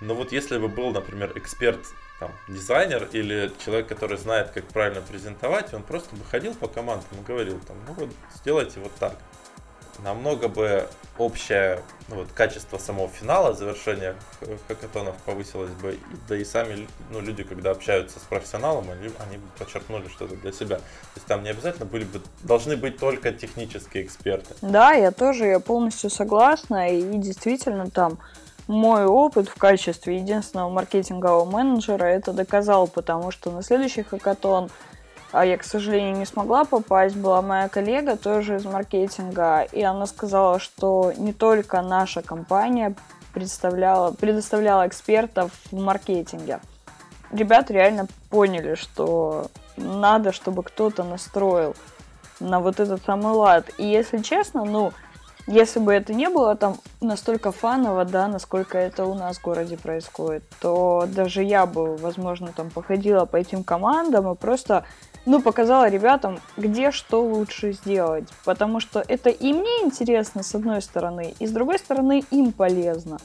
Но 0.00 0.14
вот 0.14 0.30
если 0.30 0.58
бы 0.58 0.68
был, 0.68 0.90
например, 0.90 1.32
эксперт, 1.36 1.80
там, 2.20 2.32
дизайнер 2.48 3.08
или 3.12 3.50
человек, 3.64 3.88
который 3.88 4.18
знает, 4.18 4.50
как 4.50 4.66
правильно 4.68 5.00
презентовать, 5.00 5.72
он 5.72 5.82
просто 5.82 6.14
бы 6.16 6.24
ходил 6.24 6.54
по 6.54 6.68
командам 6.68 7.18
и 7.18 7.22
говорил, 7.22 7.58
там, 7.60 7.76
ну 7.86 7.94
вот 7.94 8.10
сделайте 8.34 8.80
вот 8.80 8.92
так 8.96 9.16
намного 10.02 10.48
бы 10.48 10.88
общее 11.18 11.82
ну, 12.08 12.16
вот, 12.16 12.28
качество 12.32 12.78
самого 12.78 13.08
финала, 13.08 13.52
завершения 13.52 14.14
хакатонов 14.68 15.16
повысилось 15.24 15.72
бы. 15.72 15.98
Да 16.28 16.36
и 16.36 16.44
сами 16.44 16.86
ну, 17.10 17.20
люди, 17.20 17.42
когда 17.42 17.70
общаются 17.70 18.18
с 18.20 18.22
профессионалом, 18.22 18.90
они, 18.90 19.10
они 19.26 19.38
бы 19.38 19.46
подчеркнули 19.58 20.08
что-то 20.08 20.36
для 20.36 20.52
себя. 20.52 20.76
То 20.76 21.16
есть 21.16 21.26
там 21.26 21.42
не 21.42 21.50
обязательно 21.50 21.86
были 21.86 22.04
бы, 22.04 22.20
должны 22.42 22.76
быть 22.76 22.98
только 22.98 23.32
технические 23.32 24.04
эксперты. 24.04 24.54
Да, 24.62 24.92
я 24.92 25.10
тоже 25.10 25.46
я 25.46 25.60
полностью 25.60 26.10
согласна. 26.10 26.90
И 26.90 27.02
действительно 27.18 27.90
там 27.90 28.18
мой 28.68 29.04
опыт 29.04 29.48
в 29.48 29.56
качестве 29.56 30.16
единственного 30.16 30.70
маркетингового 30.70 31.44
менеджера 31.44 32.04
это 32.04 32.32
доказал, 32.32 32.86
потому 32.86 33.30
что 33.30 33.50
на 33.50 33.62
следующий 33.62 34.02
хакатон 34.02 34.70
а 35.32 35.44
я, 35.44 35.58
к 35.58 35.64
сожалению, 35.64 36.16
не 36.16 36.26
смогла 36.26 36.64
попасть, 36.64 37.16
была 37.16 37.42
моя 37.42 37.68
коллега 37.68 38.16
тоже 38.16 38.56
из 38.56 38.64
маркетинга, 38.64 39.62
и 39.72 39.82
она 39.82 40.06
сказала, 40.06 40.58
что 40.58 41.12
не 41.16 41.32
только 41.32 41.82
наша 41.82 42.22
компания 42.22 42.94
представляла, 43.32 44.12
предоставляла 44.12 44.86
экспертов 44.86 45.52
в 45.70 45.78
маркетинге. 45.78 46.60
Ребята 47.32 47.72
реально 47.74 48.06
поняли, 48.30 48.76
что 48.76 49.46
надо, 49.76 50.32
чтобы 50.32 50.62
кто-то 50.62 51.02
настроил 51.04 51.74
на 52.40 52.60
вот 52.60 52.80
этот 52.80 53.04
самый 53.04 53.32
лад. 53.32 53.68
И 53.78 53.84
если 53.84 54.18
честно, 54.18 54.64
ну, 54.64 54.92
если 55.46 55.78
бы 55.78 55.92
это 55.92 56.12
не 56.12 56.28
было 56.28 56.56
там 56.56 56.78
настолько 57.00 57.52
фаново, 57.52 58.04
да, 58.04 58.26
насколько 58.26 58.78
это 58.78 59.04
у 59.04 59.14
нас 59.14 59.38
в 59.38 59.42
городе 59.42 59.76
происходит, 59.76 60.44
то 60.60 61.06
даже 61.06 61.42
я 61.42 61.66
бы, 61.66 61.96
возможно, 61.96 62.52
там 62.54 62.70
походила 62.70 63.26
по 63.26 63.36
этим 63.36 63.62
командам 63.62 64.30
и 64.32 64.34
просто 64.34 64.84
ну, 65.26 65.42
показала 65.42 65.88
ребятам, 65.88 66.40
где 66.56 66.92
что 66.92 67.22
лучше 67.22 67.72
сделать. 67.72 68.28
Потому 68.44 68.80
что 68.80 69.04
это 69.06 69.28
и 69.28 69.52
мне 69.52 69.82
интересно, 69.82 70.42
с 70.42 70.54
одной 70.54 70.80
стороны, 70.80 71.34
и 71.38 71.46
с 71.46 71.50
другой 71.50 71.78
стороны, 71.78 72.22
им 72.30 72.52
полезно. 72.52 73.18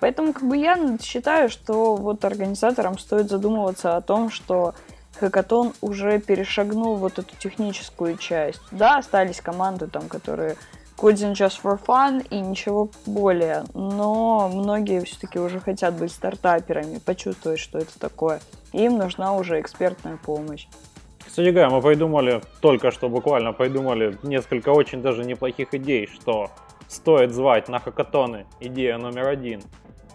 Поэтому 0.00 0.32
как 0.32 0.44
бы 0.44 0.56
я 0.56 0.76
считаю, 1.00 1.48
что 1.48 1.94
вот 1.94 2.24
организаторам 2.24 2.98
стоит 2.98 3.28
задумываться 3.28 3.96
о 3.96 4.00
том, 4.00 4.30
что 4.30 4.74
хакатон 5.18 5.72
уже 5.80 6.18
перешагнул 6.18 6.96
вот 6.96 7.18
эту 7.18 7.34
техническую 7.36 8.16
часть. 8.16 8.60
Да, 8.70 8.98
остались 8.98 9.40
команды 9.40 9.86
там, 9.86 10.08
которые 10.08 10.56
coding 10.96 11.32
just 11.32 11.60
for 11.62 11.78
fun 11.78 12.26
и 12.30 12.40
ничего 12.40 12.90
более. 13.04 13.64
Но 13.74 14.48
многие 14.48 15.02
все-таки 15.04 15.38
уже 15.38 15.60
хотят 15.60 15.94
быть 15.94 16.12
стартаперами, 16.12 16.98
почувствовать, 16.98 17.60
что 17.60 17.78
это 17.78 17.98
такое. 17.98 18.40
Им 18.72 18.98
нужна 18.98 19.34
уже 19.34 19.60
экспертная 19.60 20.16
помощь. 20.16 20.66
Говоря, 21.36 21.68
мы 21.68 21.82
придумали, 21.82 22.40
только 22.60 22.90
что 22.90 23.08
буквально 23.10 23.52
придумали 23.52 24.16
несколько 24.22 24.70
очень 24.70 25.02
даже 25.02 25.22
неплохих 25.22 25.74
идей, 25.74 26.06
что 26.06 26.50
стоит 26.88 27.32
звать 27.32 27.68
на 27.68 27.78
хакатоны 27.78 28.46
идея 28.60 28.96
номер 28.96 29.28
один. 29.28 29.60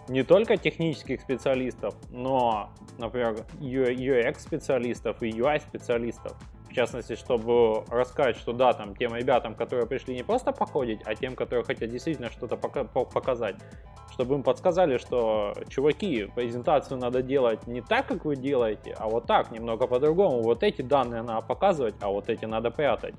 Не 0.08 0.24
только 0.24 0.56
технических 0.56 1.20
специалистов, 1.20 1.94
но, 2.10 2.70
например, 2.98 3.36
UX 3.60 4.40
специалистов 4.40 5.22
и 5.22 5.30
UI 5.30 5.60
специалистов. 5.60 6.36
В 6.72 6.74
частности, 6.74 7.16
чтобы 7.16 7.84
рассказать, 7.90 8.38
что 8.38 8.54
да, 8.54 8.72
там 8.72 8.96
тем 8.96 9.14
ребятам, 9.14 9.54
которые 9.54 9.86
пришли 9.86 10.14
не 10.14 10.22
просто 10.22 10.52
походить, 10.52 11.00
а 11.04 11.14
тем, 11.14 11.36
которые 11.36 11.64
хотят 11.64 11.90
действительно 11.90 12.30
что-то 12.30 12.56
показать, 12.56 13.56
чтобы 14.10 14.36
им 14.36 14.42
подсказали, 14.42 14.96
что, 14.96 15.52
чуваки, 15.68 16.30
презентацию 16.34 16.98
надо 16.98 17.22
делать 17.22 17.66
не 17.66 17.82
так, 17.82 18.06
как 18.06 18.24
вы 18.24 18.36
делаете, 18.36 18.96
а 18.98 19.10
вот 19.10 19.26
так, 19.26 19.50
немного 19.50 19.86
по-другому. 19.86 20.40
Вот 20.40 20.62
эти 20.62 20.80
данные 20.80 21.20
надо 21.20 21.46
показывать, 21.46 21.94
а 22.00 22.08
вот 22.08 22.30
эти 22.30 22.46
надо 22.46 22.70
прятать. 22.70 23.14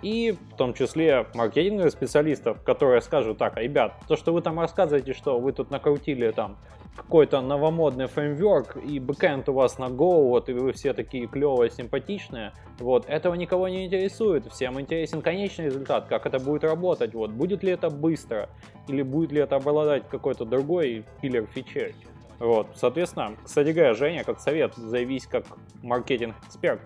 И 0.00 0.32
в 0.52 0.56
том 0.56 0.72
числе 0.72 1.26
маркетинговых 1.34 1.92
специалистов, 1.92 2.62
которые 2.62 3.02
скажут, 3.02 3.36
так, 3.36 3.58
ребят, 3.58 3.96
то, 4.08 4.16
что 4.16 4.32
вы 4.32 4.40
там 4.40 4.58
рассказываете, 4.58 5.12
что 5.12 5.38
вы 5.38 5.52
тут 5.52 5.70
накрутили 5.70 6.30
там 6.30 6.56
какой-то 6.98 7.40
новомодный 7.40 8.06
фреймворк, 8.06 8.76
и 8.76 8.98
бэкэнд 8.98 9.48
у 9.48 9.52
вас 9.52 9.78
на 9.78 9.84
Go, 9.84 10.28
вот, 10.28 10.48
и 10.48 10.52
вы 10.52 10.72
все 10.72 10.92
такие 10.92 11.26
клевые, 11.26 11.70
симпатичные, 11.70 12.52
вот, 12.78 13.06
этого 13.08 13.34
никого 13.34 13.68
не 13.68 13.86
интересует, 13.86 14.46
всем 14.52 14.80
интересен 14.80 15.22
конечный 15.22 15.66
результат, 15.66 16.06
как 16.08 16.26
это 16.26 16.38
будет 16.38 16.64
работать, 16.64 17.14
вот, 17.14 17.30
будет 17.30 17.62
ли 17.62 17.72
это 17.72 17.88
быстро, 17.88 18.50
или 18.88 19.02
будет 19.02 19.32
ли 19.32 19.40
это 19.40 19.56
обладать 19.56 20.08
какой-то 20.08 20.44
другой 20.44 21.04
киллер 21.22 21.46
фичей. 21.46 21.94
Вот, 22.38 22.68
соответственно, 22.76 23.34
кстати 23.44 23.70
говоря, 23.70 23.94
Женя, 23.94 24.24
как 24.24 24.38
совет, 24.40 24.74
заявись 24.76 25.26
как 25.26 25.44
маркетинг-эксперт 25.82 26.80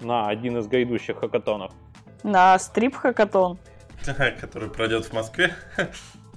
на 0.00 0.28
один 0.28 0.58
из 0.58 0.66
грядущих 0.66 1.18
хакатонов. 1.18 1.72
На 2.22 2.58
стрип-хакатон. 2.58 3.58
Который 4.40 4.70
пройдет 4.70 5.04
в 5.04 5.12
Москве. 5.12 5.54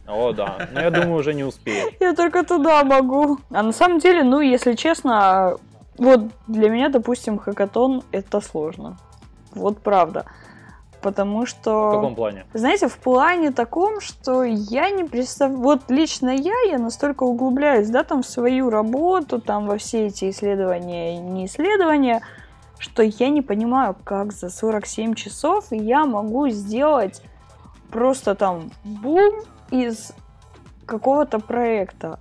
О, 0.08 0.32
да. 0.34 0.68
Но 0.72 0.82
я 0.82 0.89
думаю, 0.89 1.16
уже 1.16 1.34
не 1.34 1.43
успеет. 1.43 1.95
Я 1.99 2.14
только 2.14 2.43
туда 2.43 2.84
могу. 2.84 3.38
А 3.52 3.64
на 3.64 3.72
самом 3.72 3.99
деле, 3.99 4.24
ну, 4.24 4.39
если 4.39 4.74
честно, 4.74 5.58
вот 5.97 6.22
для 6.47 6.70
меня, 6.70 6.89
допустим, 6.89 7.38
хакатон 7.38 8.04
это 8.12 8.41
сложно. 8.41 8.97
Вот 9.54 9.80
правда. 9.80 10.26
Потому 11.02 11.45
что... 11.45 11.89
В 11.89 11.95
каком 11.95 12.16
плане? 12.16 12.45
Знаете, 12.54 12.88
в 12.88 12.97
плане 12.97 13.52
таком, 13.52 14.02
что 14.02 14.43
я 14.43 14.89
не 14.91 15.04
представляю... 15.04 15.62
Вот 15.62 15.89
лично 15.89 16.30
я, 16.30 16.54
я 16.70 16.78
настолько 16.78 17.24
углубляюсь, 17.24 17.89
да, 17.89 18.04
там 18.04 18.22
в 18.22 18.28
свою 18.28 18.70
работу, 18.70 19.41
там 19.41 19.66
во 19.66 19.78
все 19.78 20.08
эти 20.08 20.30
исследования 20.30 21.16
и 21.16 21.20
не 21.20 21.45
исследования, 21.47 22.22
что 22.78 23.02
я 23.04 23.30
не 23.30 23.41
понимаю, 23.41 23.95
как 24.04 24.32
за 24.32 24.49
47 24.49 25.16
часов 25.16 25.66
я 25.72 26.06
могу 26.06 26.49
сделать 26.49 27.22
просто 27.91 28.36
там 28.36 28.72
бум, 28.84 29.41
из 29.72 30.13
какого-то 30.86 31.39
проекта. 31.39 32.19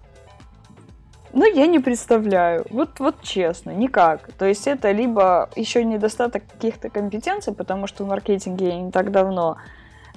Ну, 1.32 1.44
я 1.44 1.66
не 1.66 1.78
представляю. 1.78 2.66
Вот, 2.70 2.98
вот 2.98 3.22
честно, 3.22 3.70
никак. 3.70 4.32
То 4.32 4.46
есть 4.46 4.66
это 4.66 4.90
либо 4.90 5.48
еще 5.54 5.84
недостаток 5.84 6.42
каких-то 6.46 6.90
компетенций, 6.90 7.54
потому 7.54 7.86
что 7.86 8.04
в 8.04 8.08
маркетинге 8.08 8.68
я 8.68 8.80
не 8.80 8.90
так 8.90 9.12
давно, 9.12 9.56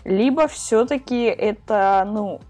либо 0.06 0.48
все-таки 0.48 1.26
это, 1.26 2.08
ну, 2.08 2.42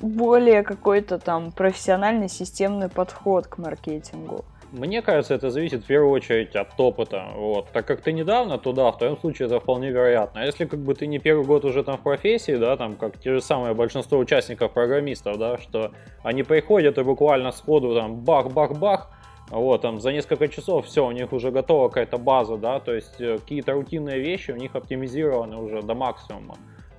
более 0.00 0.62
какой-то 0.62 1.18
там 1.18 1.52
профессиональный 1.52 2.28
системный 2.28 2.88
подход 2.88 3.46
к 3.46 3.58
маркетингу. 3.58 4.44
Мне 4.72 5.02
кажется, 5.02 5.34
это 5.34 5.50
зависит 5.50 5.84
в 5.84 5.86
первую 5.86 6.10
очередь 6.10 6.56
от 6.56 6.80
опыта. 6.80 7.26
Вот. 7.36 7.68
Так 7.72 7.86
как 7.86 8.00
ты 8.00 8.10
недавно 8.10 8.56
туда, 8.56 8.90
в 8.90 8.96
твоем 8.96 9.18
случае 9.18 9.46
это 9.46 9.60
вполне 9.60 9.90
вероятно. 9.90 10.40
А 10.40 10.46
если 10.46 10.64
как 10.64 10.80
бы 10.80 10.94
ты 10.94 11.06
не 11.06 11.18
первый 11.18 11.44
год 11.44 11.66
уже 11.66 11.84
там 11.84 11.98
в 11.98 12.00
профессии, 12.00 12.56
да, 12.56 12.78
там 12.78 12.96
как 12.96 13.18
те 13.18 13.34
же 13.34 13.42
самые 13.42 13.74
большинство 13.74 14.18
участников 14.18 14.72
программистов, 14.72 15.36
да, 15.36 15.58
что 15.58 15.92
они 16.22 16.42
приходят 16.42 16.96
и 16.96 17.02
буквально 17.02 17.52
сходу 17.52 17.94
там 17.94 18.14
бах-бах-бах, 18.24 19.10
вот, 19.50 19.82
там 19.82 20.00
за 20.00 20.10
несколько 20.10 20.48
часов 20.48 20.86
все, 20.86 21.06
у 21.06 21.12
них 21.12 21.34
уже 21.34 21.50
готова 21.50 21.88
какая-то 21.88 22.16
база, 22.16 22.56
да, 22.56 22.80
то 22.80 22.94
есть 22.94 23.20
э, 23.20 23.36
какие-то 23.36 23.72
рутинные 23.72 24.20
вещи 24.20 24.52
у 24.52 24.56
них 24.56 24.74
оптимизированы 24.74 25.58
уже 25.58 25.82
до 25.82 25.94
максимума. 25.94 26.56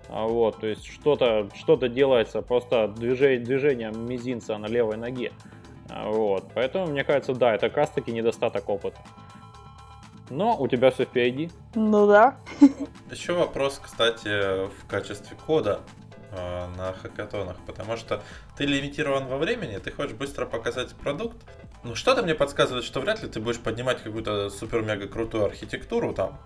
А 0.09 0.27
вот, 0.27 0.59
то 0.59 0.67
есть 0.67 0.85
что-то 0.85 1.49
что 1.55 1.75
делается 1.77 2.43
просто 2.43 2.87
движение, 2.87 3.39
движением 3.39 4.07
мизинца 4.07 4.59
на 4.59 4.67
левой 4.67 4.97
ноге. 4.97 5.31
Вот, 6.01 6.51
поэтому, 6.53 6.87
мне 6.87 7.03
кажется, 7.03 7.33
да, 7.33 7.53
это 7.53 7.69
как 7.69 7.77
раз 7.77 7.89
таки 7.91 8.11
недостаток 8.11 8.67
опыта. 8.69 8.99
Но 10.29 10.57
у 10.57 10.67
тебя 10.67 10.89
все 10.89 11.05
впереди. 11.05 11.51
Ну 11.75 12.07
да. 12.07 12.37
Еще 13.11 13.33
вопрос, 13.33 13.79
кстати, 13.83 14.67
в 14.67 14.87
качестве 14.87 15.37
кода 15.45 15.81
э, 16.31 16.67
на 16.77 16.93
хакатонах, 16.93 17.57
потому 17.67 17.97
что 17.97 18.23
ты 18.57 18.65
лимитирован 18.65 19.27
во 19.27 19.37
времени, 19.37 19.77
ты 19.77 19.91
хочешь 19.91 20.13
быстро 20.13 20.45
показать 20.45 20.95
продукт. 20.95 21.37
Ну 21.83 21.95
что-то 21.95 22.23
мне 22.23 22.33
подсказывает, 22.33 22.85
что 22.85 23.01
вряд 23.01 23.21
ли 23.21 23.29
ты 23.29 23.39
будешь 23.39 23.59
поднимать 23.59 24.01
какую-то 24.01 24.49
супер-мега 24.49 25.07
крутую 25.07 25.45
архитектуру 25.45 26.13
там. 26.13 26.39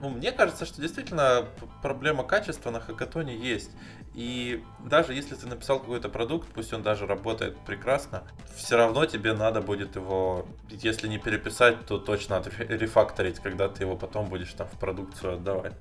Ну, 0.00 0.10
мне 0.10 0.30
кажется, 0.30 0.66
что 0.66 0.80
действительно 0.80 1.46
проблема 1.82 2.22
качества 2.22 2.70
на 2.70 2.80
хакатоне 2.80 3.34
есть. 3.34 3.70
И 4.14 4.62
даже 4.84 5.14
если 5.14 5.34
ты 5.34 5.46
написал 5.46 5.80
какой-то 5.80 6.08
продукт, 6.08 6.48
пусть 6.52 6.72
он 6.72 6.82
даже 6.82 7.06
работает 7.06 7.56
прекрасно, 7.66 8.24
все 8.54 8.76
равно 8.76 9.06
тебе 9.06 9.32
надо 9.32 9.60
будет 9.62 9.96
его, 9.96 10.46
если 10.70 11.08
не 11.08 11.18
переписать, 11.18 11.86
то 11.86 11.98
точно 11.98 12.42
рефакторить, 12.58 13.40
когда 13.40 13.68
ты 13.68 13.84
его 13.84 13.96
потом 13.96 14.28
будешь 14.28 14.52
там 14.52 14.68
в 14.68 14.78
продукцию 14.78 15.34
отдавать. 15.34 15.72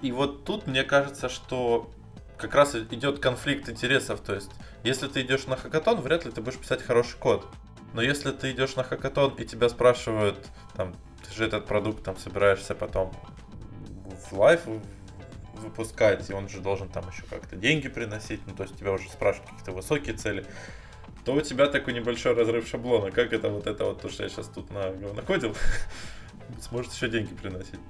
И 0.00 0.12
вот 0.12 0.44
тут 0.44 0.66
мне 0.66 0.84
кажется, 0.84 1.28
что 1.28 1.90
как 2.38 2.54
раз 2.54 2.74
идет 2.74 3.18
конфликт 3.18 3.68
интересов. 3.68 4.20
То 4.20 4.34
есть, 4.34 4.50
если 4.82 5.08
ты 5.08 5.20
идешь 5.22 5.46
на 5.46 5.56
хакатон, 5.56 6.00
вряд 6.00 6.24
ли 6.24 6.30
ты 6.30 6.40
будешь 6.40 6.58
писать 6.58 6.82
хороший 6.82 7.18
код. 7.18 7.46
Но 7.92 8.02
если 8.02 8.30
ты 8.30 8.52
идешь 8.52 8.76
на 8.76 8.84
хакатон 8.84 9.34
и 9.34 9.44
тебя 9.44 9.68
спрашивают, 9.68 10.48
там, 10.74 10.94
ты 11.26 11.34
же 11.34 11.44
этот 11.44 11.66
продукт 11.66 12.04
там 12.04 12.16
собираешься 12.16 12.74
потом 12.74 13.12
лайф 14.32 14.62
выпускать, 15.54 16.28
и 16.30 16.32
он 16.32 16.48
же 16.48 16.60
должен 16.60 16.88
там 16.88 17.04
еще 17.10 17.22
как-то 17.28 17.56
деньги 17.56 17.88
приносить, 17.88 18.40
ну 18.46 18.54
то 18.54 18.62
есть 18.62 18.78
тебя 18.78 18.92
уже 18.92 19.08
спрашивают 19.10 19.50
какие-то 19.50 19.72
высокие 19.72 20.14
цели, 20.14 20.44
то 21.24 21.34
у 21.34 21.40
тебя 21.40 21.66
такой 21.66 21.92
небольшой 21.92 22.34
разрыв 22.34 22.66
шаблона. 22.66 23.10
Как 23.10 23.32
это 23.32 23.50
вот 23.50 23.66
это 23.66 23.84
вот, 23.84 24.00
то, 24.00 24.08
что 24.08 24.22
я 24.22 24.28
сейчас 24.28 24.48
тут 24.48 24.70
на 24.70 24.90
накодил, 25.14 25.54
сможет 26.60 26.92
еще 26.92 27.08
деньги 27.08 27.34
приносить? 27.34 27.80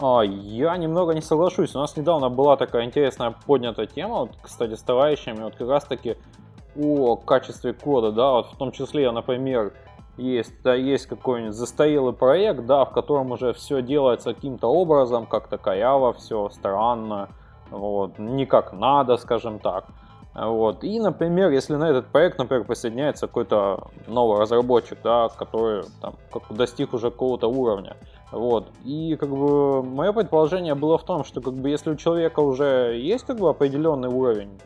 А, 0.00 0.22
я 0.22 0.76
немного 0.76 1.12
не 1.12 1.20
соглашусь. 1.20 1.74
У 1.74 1.78
нас 1.78 1.96
недавно 1.96 2.30
была 2.30 2.56
такая 2.56 2.84
интересная 2.84 3.34
поднятая 3.46 3.86
тема, 3.86 4.20
вот, 4.20 4.30
кстати, 4.40 4.74
с 4.74 4.82
товарищами, 4.82 5.42
вот 5.42 5.56
как 5.56 5.68
раз 5.68 5.84
таки 5.84 6.16
о 6.76 7.16
качестве 7.16 7.72
кода, 7.72 8.12
да, 8.12 8.32
вот 8.32 8.52
в 8.52 8.56
том 8.56 8.70
числе, 8.70 9.10
например, 9.10 9.72
есть, 10.18 10.62
да, 10.62 10.74
есть 10.74 11.06
какой-нибудь 11.06 11.54
застоялый 11.54 12.12
проект, 12.12 12.66
да, 12.66 12.84
в 12.84 12.92
котором 12.92 13.32
уже 13.32 13.52
все 13.52 13.80
делается 13.80 14.34
каким-то 14.34 14.66
образом, 14.68 15.26
как-то 15.26 15.58
коряво, 15.58 16.12
все 16.12 16.50
странно, 16.50 17.28
вот, 17.70 18.18
не 18.18 18.44
как 18.44 18.72
надо, 18.72 19.16
скажем 19.16 19.58
так. 19.58 19.86
Вот. 20.34 20.84
И, 20.84 21.00
например, 21.00 21.50
если 21.50 21.74
на 21.74 21.90
этот 21.90 22.06
проект, 22.08 22.38
например, 22.38 22.64
присоединяется 22.64 23.26
какой-то 23.26 23.88
новый 24.06 24.38
разработчик, 24.38 24.98
да, 25.02 25.28
который 25.30 25.82
там, 26.00 26.14
как 26.32 26.42
достиг 26.50 26.94
уже 26.94 27.10
какого-то 27.10 27.48
уровня, 27.48 27.96
вот. 28.30 28.68
И 28.84 29.16
как 29.16 29.30
бы 29.30 29.82
мое 29.82 30.12
предположение 30.12 30.74
было 30.74 30.98
в 30.98 31.04
том, 31.04 31.24
что 31.24 31.40
как 31.40 31.54
бы 31.54 31.70
если 31.70 31.90
у 31.90 31.96
человека 31.96 32.40
уже 32.40 32.98
есть 33.00 33.24
как 33.26 33.38
бы 33.38 33.48
определенный 33.48 34.08
уровень, 34.08 34.60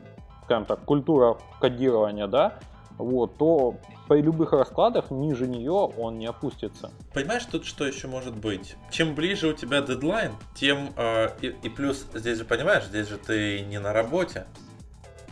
скажем 0.45 0.67
так, 0.67 0.81
культура 0.81 1.37
кодирования, 1.61 2.27
да, 2.27 2.55
вот, 3.03 3.37
то 3.37 3.77
при 4.09 4.21
любых 4.21 4.53
раскладах 4.53 5.11
ниже 5.11 5.47
нее 5.47 5.73
он 5.73 6.19
не 6.19 6.27
опустится. 6.27 6.91
Понимаешь, 7.15 7.45
тут 7.45 7.65
что 7.65 7.87
еще 7.87 8.09
может 8.09 8.35
быть? 8.35 8.77
Чем 8.91 9.15
ближе 9.15 9.49
у 9.49 9.53
тебя 9.53 9.81
дедлайн, 9.81 10.33
тем 10.55 10.93
э, 10.97 11.29
и, 11.41 11.49
и 11.63 11.69
плюс 11.69 12.07
здесь 12.15 12.39
же 12.39 12.45
понимаешь, 12.45 12.85
здесь 12.85 13.09
же 13.09 13.19
ты 13.19 13.61
не 13.63 13.79
на 13.79 13.93
работе, 13.93 14.47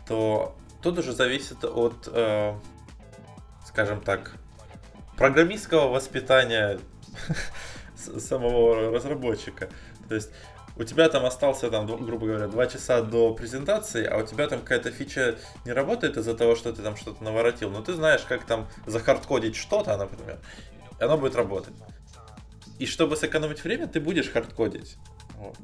то 0.07 0.57
тут 0.83 0.99
уже 0.99 1.13
зависит 1.13 1.65
от, 1.65 2.09
э, 2.13 2.55
скажем 3.67 4.01
так, 4.01 4.37
программистского 5.17 5.89
воспитания 5.89 6.79
самого 7.97 8.93
разработчика. 8.93 9.69
То 10.09 10.15
есть 10.15 10.31
у 10.81 10.85
тебя 10.85 11.11
там 11.11 11.27
остался, 11.27 11.71
там, 11.71 11.87
грубо 11.87 12.27
говоря, 12.27 12.47
два 12.47 12.67
часа 12.67 13.03
до 13.03 13.35
презентации, 13.35 14.07
а 14.07 14.17
у 14.17 14.27
тебя 14.27 14.49
там 14.49 14.61
какая-то 14.61 14.91
фича 14.91 15.37
не 15.67 15.73
работает 15.73 16.17
из-за 16.17 16.35
того, 16.35 16.57
что 16.57 16.73
ты 16.73 16.81
там 16.81 16.97
что-то 16.97 17.23
наворотил, 17.23 17.69
но 17.69 17.83
ты 17.83 17.93
знаешь, 17.93 18.23
как 18.23 18.47
там 18.47 18.67
захардкодить 18.87 19.57
что-то, 19.57 19.95
например, 19.99 20.39
и 20.99 21.05
оно 21.05 21.19
будет 21.19 21.35
работать. 21.35 21.75
И 22.79 22.87
чтобы 22.87 23.17
сэкономить 23.17 23.63
время, 23.63 23.89
ты 23.89 24.01
будешь 24.01 24.31
хардкодить. 24.31 24.97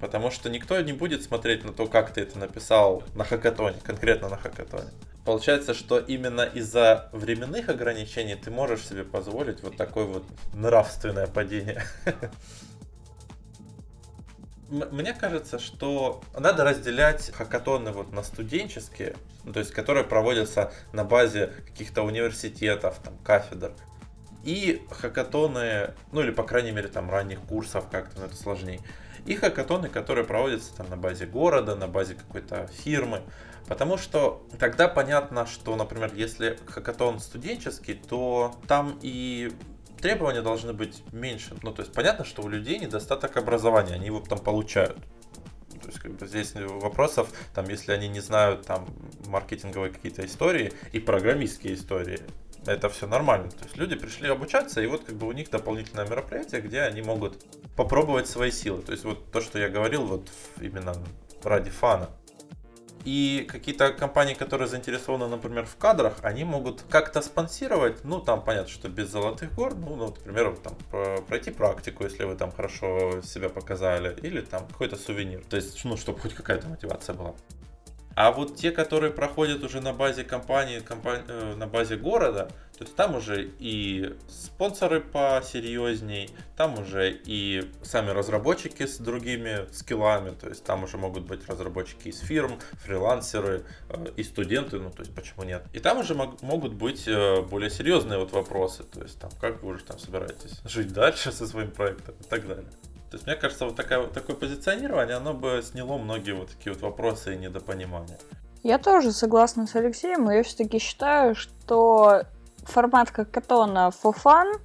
Потому 0.02 0.30
что 0.30 0.50
никто 0.50 0.78
не 0.82 0.92
будет 0.92 1.22
смотреть 1.22 1.64
на 1.64 1.72
то, 1.72 1.86
как 1.86 2.12
ты 2.12 2.20
это 2.20 2.38
написал 2.38 3.02
на 3.14 3.24
хакатоне, 3.24 3.76
конкретно 3.82 4.28
на 4.28 4.36
хакатоне. 4.36 4.90
Получается, 5.24 5.72
что 5.72 5.98
именно 5.98 6.42
из-за 6.42 7.08
временных 7.12 7.70
ограничений 7.70 8.34
ты 8.34 8.50
можешь 8.50 8.86
себе 8.86 9.02
позволить 9.02 9.62
вот 9.62 9.78
такое 9.78 10.04
вот 10.04 10.24
нравственное 10.52 11.26
падение. 11.26 11.82
Мне 14.68 15.14
кажется, 15.14 15.58
что 15.58 16.22
надо 16.36 16.64
разделять 16.64 17.30
хакатоны 17.32 17.92
вот 17.92 18.12
на 18.12 18.22
студенческие, 18.22 19.14
ну, 19.44 19.52
то 19.52 19.60
есть 19.60 19.72
которые 19.72 20.04
проводятся 20.04 20.72
на 20.92 21.04
базе 21.04 21.52
каких-то 21.66 22.02
университетов, 22.02 22.98
там, 23.04 23.16
кафедр, 23.18 23.72
и 24.42 24.84
хакатоны, 24.90 25.94
ну 26.12 26.20
или 26.20 26.30
по 26.30 26.42
крайней 26.42 26.72
мере 26.72 26.88
там 26.88 27.10
ранних 27.10 27.40
курсов 27.40 27.86
как-то, 27.90 28.20
но 28.20 28.26
это 28.26 28.36
сложнее 28.36 28.80
и 29.26 29.34
хакатоны, 29.34 29.88
которые 29.88 30.24
проводятся 30.24 30.74
там 30.76 30.88
на 30.88 30.96
базе 30.96 31.26
города, 31.26 31.74
на 31.74 31.88
базе 31.88 32.14
какой-то 32.14 32.68
фирмы. 32.68 33.22
Потому 33.66 33.98
что 33.98 34.46
тогда 34.58 34.86
понятно, 34.86 35.46
что, 35.46 35.74
например, 35.74 36.12
если 36.14 36.58
хакатон 36.66 37.18
студенческий, 37.18 37.94
то 37.94 38.54
там 38.68 38.98
и 39.02 39.52
требования 40.00 40.42
должны 40.42 40.72
быть 40.72 41.02
меньше. 41.12 41.56
Ну, 41.62 41.72
то 41.72 41.82
есть 41.82 41.92
понятно, 41.92 42.24
что 42.24 42.42
у 42.42 42.48
людей 42.48 42.78
недостаток 42.78 43.36
образования, 43.36 43.94
они 43.94 44.06
его 44.06 44.20
там 44.20 44.38
получают. 44.38 44.96
То 45.82 45.88
есть, 45.88 46.00
как 46.00 46.12
бы 46.12 46.26
здесь 46.26 46.52
вопросов, 46.54 47.28
там, 47.54 47.68
если 47.68 47.92
они 47.92 48.08
не 48.08 48.20
знают 48.20 48.66
там 48.66 48.88
маркетинговые 49.26 49.92
какие-то 49.92 50.24
истории 50.24 50.72
и 50.92 50.98
программистские 50.98 51.74
истории, 51.74 52.20
это 52.66 52.88
все 52.88 53.06
нормально. 53.06 53.50
То 53.50 53.64
есть 53.64 53.76
люди 53.76 53.94
пришли 53.94 54.28
обучаться, 54.28 54.80
и 54.80 54.86
вот 54.86 55.04
как 55.04 55.14
бы 55.14 55.28
у 55.28 55.32
них 55.32 55.50
дополнительное 55.50 56.06
мероприятие, 56.06 56.60
где 56.60 56.80
они 56.80 57.02
могут 57.02 57.44
попробовать 57.76 58.26
свои 58.26 58.50
силы. 58.50 58.82
То 58.82 58.92
есть 58.92 59.04
вот 59.04 59.30
то, 59.30 59.40
что 59.40 59.58
я 59.58 59.68
говорил, 59.68 60.04
вот 60.06 60.28
именно 60.60 60.94
ради 61.44 61.70
фана. 61.70 62.10
И 63.06 63.46
какие-то 63.48 63.92
компании, 63.92 64.34
которые 64.34 64.66
заинтересованы, 64.66 65.28
например, 65.28 65.64
в 65.64 65.76
кадрах, 65.76 66.14
они 66.22 66.42
могут 66.42 66.82
как-то 66.90 67.22
спонсировать, 67.22 68.02
ну, 68.02 68.18
там 68.18 68.42
понятно, 68.42 68.68
что 68.68 68.88
без 68.88 69.10
золотых 69.10 69.54
гор, 69.54 69.76
ну, 69.76 69.94
ну 69.94 70.06
например, 70.08 70.56
там, 70.56 70.76
пройти 71.28 71.52
практику, 71.52 72.02
если 72.02 72.24
вы 72.24 72.34
там 72.34 72.50
хорошо 72.50 73.22
себя 73.22 73.48
показали, 73.48 74.18
или 74.22 74.40
там 74.40 74.66
какой-то 74.66 74.96
сувенир. 74.96 75.44
То 75.48 75.54
есть, 75.54 75.84
ну, 75.84 75.96
чтобы 75.96 76.18
хоть 76.18 76.34
какая-то 76.34 76.68
мотивация 76.68 77.14
была. 77.14 77.32
А 78.16 78.32
вот 78.32 78.56
те, 78.56 78.70
которые 78.70 79.12
проходят 79.12 79.62
уже 79.62 79.82
на 79.82 79.92
базе 79.92 80.24
компании, 80.24 80.80
компании 80.80 81.26
э, 81.28 81.54
на 81.54 81.66
базе 81.66 81.96
города, 81.96 82.48
то 82.78 82.84
есть 82.84 82.96
там 82.96 83.14
уже 83.14 83.50
и 83.58 84.16
спонсоры 84.26 85.02
посерьезней, 85.02 86.30
там 86.56 86.78
уже 86.78 87.10
и 87.12 87.70
сами 87.82 88.10
разработчики 88.10 88.86
с 88.86 88.96
другими 88.96 89.70
скиллами, 89.70 90.30
то 90.30 90.48
есть 90.48 90.64
там 90.64 90.84
уже 90.84 90.96
могут 90.96 91.24
быть 91.24 91.46
разработчики 91.46 92.08
из 92.08 92.20
фирм, 92.20 92.58
фрилансеры 92.84 93.64
э, 93.90 94.06
и 94.16 94.22
студенты, 94.22 94.78
ну 94.78 94.90
то 94.90 95.00
есть 95.00 95.14
почему 95.14 95.44
нет. 95.44 95.66
И 95.74 95.78
там 95.78 95.98
уже 95.98 96.14
могут 96.14 96.72
быть 96.72 97.06
э, 97.06 97.42
более 97.42 97.68
серьезные 97.68 98.18
вот 98.18 98.32
вопросы, 98.32 98.84
то 98.84 99.02
есть 99.02 99.20
там 99.20 99.30
как 99.38 99.62
вы 99.62 99.74
уже 99.74 99.84
там 99.84 99.98
собираетесь 99.98 100.62
жить 100.64 100.90
дальше 100.90 101.32
со 101.32 101.46
своим 101.46 101.70
проектом 101.70 102.14
и 102.18 102.24
так 102.24 102.48
далее. 102.48 102.70
То 103.10 103.16
есть, 103.16 103.26
мне 103.26 103.36
кажется, 103.36 103.66
вот 103.66 103.76
такое, 103.76 104.06
такое 104.08 104.34
позиционирование, 104.34 105.16
оно 105.16 105.32
бы 105.32 105.62
сняло 105.62 105.96
многие 105.96 106.32
вот 106.32 106.50
такие 106.50 106.72
вот 106.72 106.82
вопросы 106.82 107.34
и 107.34 107.38
недопонимания. 107.38 108.18
Я 108.62 108.78
тоже 108.78 109.12
согласна 109.12 109.66
с 109.66 109.76
Алексеем, 109.76 110.24
но 110.24 110.32
я 110.32 110.42
все-таки 110.42 110.78
считаю, 110.78 111.36
что 111.36 112.22
формат 112.64 113.10
катона 113.10 113.92
for 114.02 114.12
fun 114.12 114.60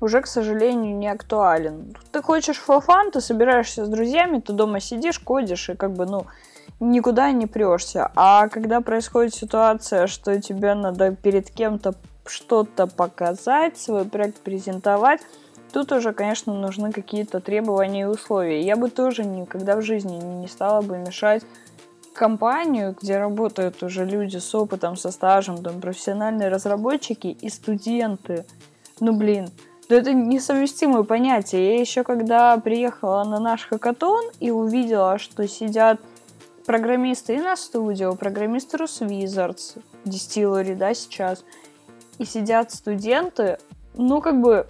уже, 0.00 0.20
к 0.22 0.26
сожалению, 0.26 0.96
не 0.96 1.08
актуален. 1.08 1.96
Ты 2.10 2.20
хочешь 2.22 2.60
for 2.66 2.84
fun, 2.84 3.12
ты 3.12 3.20
собираешься 3.20 3.84
с 3.84 3.88
друзьями, 3.88 4.40
ты 4.40 4.52
дома 4.52 4.80
сидишь, 4.80 5.20
кодишь 5.20 5.70
и 5.70 5.76
как 5.76 5.92
бы, 5.92 6.06
ну, 6.06 6.26
никуда 6.80 7.30
не 7.32 7.46
прешься. 7.46 8.10
А 8.14 8.48
когда 8.48 8.80
происходит 8.80 9.34
ситуация, 9.34 10.06
что 10.06 10.40
тебе 10.40 10.74
надо 10.74 11.14
перед 11.14 11.50
кем-то 11.50 11.94
что-то 12.26 12.86
показать, 12.86 13.78
свой 13.78 14.04
проект 14.04 14.40
презентовать, 14.40 15.20
Тут 15.72 15.92
уже, 15.92 16.12
конечно, 16.12 16.52
нужны 16.54 16.92
какие-то 16.92 17.40
требования 17.40 18.02
и 18.02 18.04
условия. 18.04 18.62
Я 18.62 18.76
бы 18.76 18.90
тоже 18.90 19.24
никогда 19.24 19.76
в 19.76 19.82
жизни 19.82 20.16
не 20.16 20.48
стала 20.48 20.80
бы 20.80 20.98
мешать 20.98 21.42
компанию, 22.14 22.96
где 23.00 23.18
работают 23.18 23.82
уже 23.82 24.04
люди 24.04 24.38
с 24.38 24.54
опытом, 24.54 24.96
со 24.96 25.10
стажем, 25.10 25.62
там, 25.62 25.80
профессиональные 25.80 26.48
разработчики 26.48 27.28
и 27.28 27.48
студенты. 27.48 28.44
Ну, 28.98 29.12
блин, 29.12 29.50
да 29.88 29.96
это 29.96 30.12
несовместимые 30.12 31.04
понятия. 31.04 31.74
Я 31.74 31.80
еще 31.80 32.02
когда 32.02 32.56
приехала 32.58 33.24
на 33.24 33.38
наш 33.38 33.66
хакатон 33.66 34.24
и 34.40 34.50
увидела, 34.50 35.18
что 35.18 35.46
сидят 35.46 36.00
программисты 36.66 37.36
и 37.36 37.40
на 37.40 37.56
студио, 37.56 38.14
программисты 38.14 38.76
Русвизардс, 38.76 39.76
Distillery, 40.04 40.74
да, 40.74 40.92
сейчас, 40.92 41.44
и 42.18 42.24
сидят 42.24 42.72
студенты, 42.72 43.58
ну, 43.94 44.20
как 44.20 44.40
бы, 44.40 44.66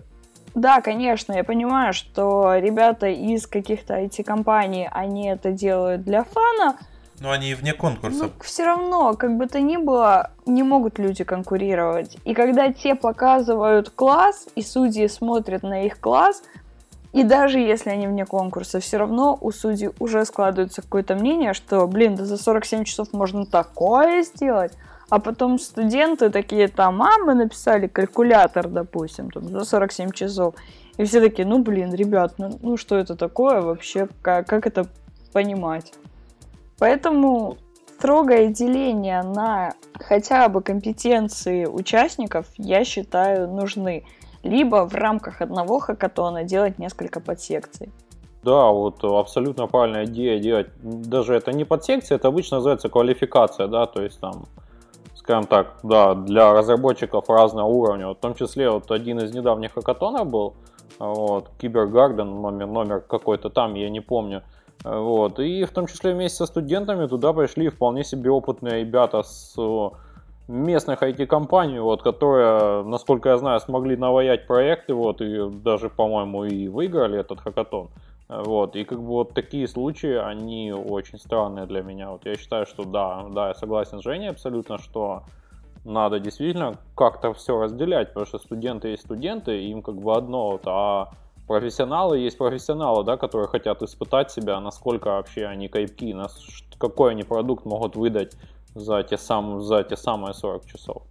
да, 0.59 0.81
конечно, 0.81 1.33
я 1.33 1.45
понимаю, 1.45 1.93
что 1.93 2.57
ребята 2.57 3.07
из 3.07 3.47
каких-то 3.47 4.01
IT-компаний, 4.01 4.89
они 4.91 5.29
это 5.29 5.53
делают 5.53 6.05
для 6.05 6.25
фана. 6.25 6.79
Но 7.21 7.33
они 7.33 7.55
вне 7.55 7.75
конкурса. 7.75 8.25
Но 8.25 8.31
все 8.41 8.65
равно, 8.65 9.15
как 9.15 9.37
бы 9.37 9.47
то 9.47 9.61
ни 9.61 9.77
было, 9.77 10.31
не 10.47 10.63
могут 10.63 10.99
люди 10.99 11.25
конкурировать. 11.25 12.17
И 12.25 12.35
когда 12.35 12.73
те 12.73 12.95
показывают 12.95 13.91
класс, 13.91 14.47
и 14.55 14.63
судьи 14.63 15.09
смотрят 15.09 15.63
на 15.63 15.85
их 15.85 15.99
класс, 15.99 16.43
и 17.13 17.25
даже 17.25 17.59
если 17.59 17.91
они 17.91 18.07
вне 18.07 18.27
конкурса, 18.27 18.81
все 18.81 18.99
равно 18.99 19.37
у 19.41 19.51
судей 19.51 19.91
уже 19.99 20.25
складывается 20.25 20.83
какое-то 20.83 21.15
мнение, 21.15 21.55
что, 21.55 21.87
блин, 21.87 22.15
да 22.15 22.25
за 22.25 22.37
47 22.37 22.85
часов 22.85 23.13
можно 23.13 23.47
такое 23.47 24.23
сделать 24.23 24.73
а 25.11 25.19
потом 25.19 25.59
студенты 25.59 26.31
такие 26.31 26.69
там, 26.69 27.03
а 27.03 27.19
мы 27.19 27.35
написали 27.35 27.87
калькулятор, 27.87 28.69
допустим, 28.69 29.31
там, 29.31 29.45
за 29.45 29.65
47 29.65 30.11
часов. 30.11 30.55
И 30.97 31.05
все 31.05 31.21
такие, 31.21 31.47
ну 31.47 31.63
блин, 31.63 31.95
ребят, 31.95 32.35
ну, 32.39 32.59
ну 32.61 32.77
что 32.77 32.97
это 32.97 33.17
такое 33.17 33.61
вообще, 33.61 34.09
как, 34.23 34.47
как 34.47 34.67
это 34.67 34.87
понимать? 35.33 35.93
Поэтому 36.79 37.57
строгое 37.99 38.49
деление 38.49 39.23
на 39.23 39.75
хотя 39.95 40.49
бы 40.49 40.61
компетенции 40.61 41.67
участников, 41.67 42.47
я 42.57 42.85
считаю, 42.85 43.49
нужны. 43.49 44.05
либо 44.43 44.87
в 44.89 44.95
рамках 44.95 45.41
одного 45.43 45.81
хакатона 45.81 46.45
делать 46.45 46.79
несколько 46.79 47.21
подсекций. 47.21 47.91
Да, 48.43 48.71
вот 48.71 49.03
абсолютно 49.03 49.67
правильная 49.67 50.05
идея 50.05 50.39
делать. 50.39 50.69
Даже 50.83 51.35
это 51.35 51.53
не 51.53 51.65
подсекция, 51.65 52.17
это 52.17 52.29
обычно 52.29 52.59
называется 52.59 52.89
квалификация, 52.89 53.67
да, 53.67 53.87
то 53.87 54.03
есть 54.03 54.21
там, 54.21 54.47
скажем 55.29 55.45
так, 55.45 55.75
да, 55.83 56.15
для 56.15 56.55
разработчиков 56.55 57.29
разного 57.29 57.67
уровня. 57.67 58.09
В 58.09 58.15
том 58.15 58.35
числе 58.35 58.71
вот 58.71 58.91
один 58.91 59.19
из 59.19 59.35
недавних 59.35 59.75
хакатонов 59.75 60.27
был, 60.27 60.55
вот, 60.99 61.51
Кибергарден, 61.61 62.41
номер, 62.41 62.67
номер 62.67 63.01
какой-то 63.01 63.51
там, 63.51 63.75
я 63.75 63.91
не 63.91 64.01
помню. 64.01 64.43
Вот, 64.85 65.39
и 65.39 65.65
в 65.65 65.71
том 65.71 65.87
числе 65.87 66.15
вместе 66.15 66.39
со 66.39 66.47
студентами 66.47 67.07
туда 67.07 67.35
пришли 67.35 67.69
вполне 67.69 68.05
себе 68.05 68.31
опытные 68.31 68.81
ребята 68.81 69.23
с 69.23 69.55
местных 70.49 71.03
IT-компаний, 71.03 71.81
вот, 71.81 72.03
которые, 72.03 72.83
насколько 72.85 73.29
я 73.29 73.37
знаю, 73.37 73.61
смогли 73.61 73.97
наваять 73.97 74.47
проекты, 74.47 74.95
вот, 74.95 75.21
и 75.21 75.51
даже, 75.51 75.91
по-моему, 75.91 76.45
и 76.45 76.69
выиграли 76.69 77.21
этот 77.21 77.41
хакатон. 77.41 77.89
Вот, 78.29 78.77
и 78.77 78.85
как 78.85 78.99
бы 78.99 79.07
вот 79.07 79.33
такие 79.33 79.67
случаи, 79.67 80.15
они 80.15 80.73
очень 80.73 81.19
странные 81.19 81.67
для 81.67 81.83
меня. 81.83 82.11
Вот 82.11 82.27
я 82.27 82.37
считаю, 82.37 82.67
что 82.67 82.85
да, 82.85 83.27
да, 83.31 83.49
я 83.49 83.55
согласен 83.55 84.01
с 84.01 84.05
Женей 84.05 84.29
абсолютно, 84.29 84.77
что 84.77 85.23
надо 85.85 86.21
действительно 86.21 86.77
как-то 86.95 87.33
все 87.33 87.59
разделять, 87.59 88.09
потому 88.09 88.27
что 88.27 88.39
студенты 88.39 88.89
есть 88.89 89.05
студенты, 89.05 89.65
им 89.65 89.83
как 89.83 89.97
бы 89.97 90.15
одно, 90.15 90.51
вот, 90.51 90.63
а 90.67 91.11
профессионалы 91.47 92.19
есть 92.19 92.37
профессионалы, 92.37 93.03
да, 93.03 93.17
которые 93.17 93.49
хотят 93.49 93.83
испытать 93.83 94.31
себя, 94.31 94.61
насколько 94.61 95.07
вообще 95.09 95.47
они 95.47 95.69
кайпки, 95.69 96.13
нас, 96.13 96.39
какой 96.79 97.13
они 97.13 97.23
продукт 97.23 97.65
могут 97.65 97.97
выдать 97.97 98.37
за 98.75 99.03
те, 99.05 99.17
сам, 99.17 99.63
за 99.63 99.83
те 99.83 99.97
самые 99.97 100.35
40 100.35 100.67
часов. 100.67 101.03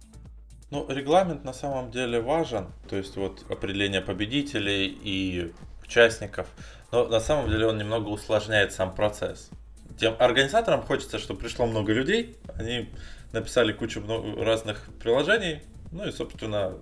Ну, 0.70 0.86
регламент 0.88 1.44
на 1.44 1.52
самом 1.52 1.90
деле 1.90 2.20
важен, 2.20 2.68
то 2.88 2.94
есть 2.94 3.16
вот 3.16 3.44
определение 3.50 4.02
победителей 4.02 4.86
и 4.86 5.52
участников, 5.88 6.46
но 6.92 7.06
на 7.06 7.20
самом 7.20 7.50
деле 7.50 7.66
он 7.66 7.78
немного 7.78 8.08
усложняет 8.08 8.72
сам 8.72 8.94
процесс. 8.94 9.50
Тем 9.98 10.14
организаторам 10.18 10.82
хочется, 10.82 11.18
чтобы 11.18 11.40
пришло 11.40 11.66
много 11.66 11.92
людей, 11.92 12.36
они 12.56 12.88
написали 13.32 13.72
кучу 13.72 14.02
разных 14.36 14.86
приложений, 15.00 15.62
ну 15.90 16.06
и, 16.06 16.12
собственно, 16.12 16.74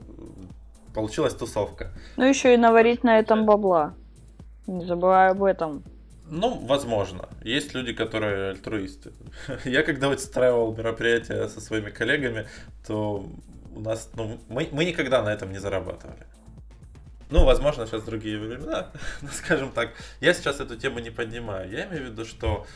получилась 0.94 1.34
тусовка. 1.34 1.92
Ну, 2.16 2.24
еще 2.24 2.52
и 2.52 2.56
наварить 2.56 3.04
на 3.04 3.18
этом 3.18 3.46
бабла. 3.46 3.94
Не 4.66 4.84
забывай 4.84 5.30
об 5.30 5.42
этом. 5.42 5.84
Ну, 6.28 6.58
возможно. 6.66 7.28
Есть 7.44 7.74
люди, 7.74 7.92
которые 7.92 8.50
альтруисты. 8.50 9.12
Я 9.64 9.82
когда 9.82 10.08
устраивал 10.08 10.74
мероприятия 10.74 11.48
со 11.48 11.60
своими 11.60 11.90
коллегами, 11.90 12.46
то 12.86 13.24
у 13.74 13.80
нас, 13.80 14.10
ну, 14.16 14.38
мы, 14.48 14.68
мы 14.72 14.84
никогда 14.84 15.22
на 15.22 15.28
этом 15.28 15.52
не 15.52 15.58
зарабатывали. 15.58 16.26
Ну, 17.30 17.44
возможно, 17.44 17.86
сейчас 17.86 18.02
другие 18.02 18.38
времена, 18.38 18.92
ну, 19.22 19.28
скажем 19.32 19.72
так. 19.72 19.90
Я 20.20 20.32
сейчас 20.34 20.60
эту 20.60 20.76
тему 20.76 21.00
не 21.00 21.10
поднимаю. 21.10 21.70
Я 21.70 21.86
имею 21.86 22.04
в 22.04 22.10
виду, 22.10 22.24
что 22.24 22.66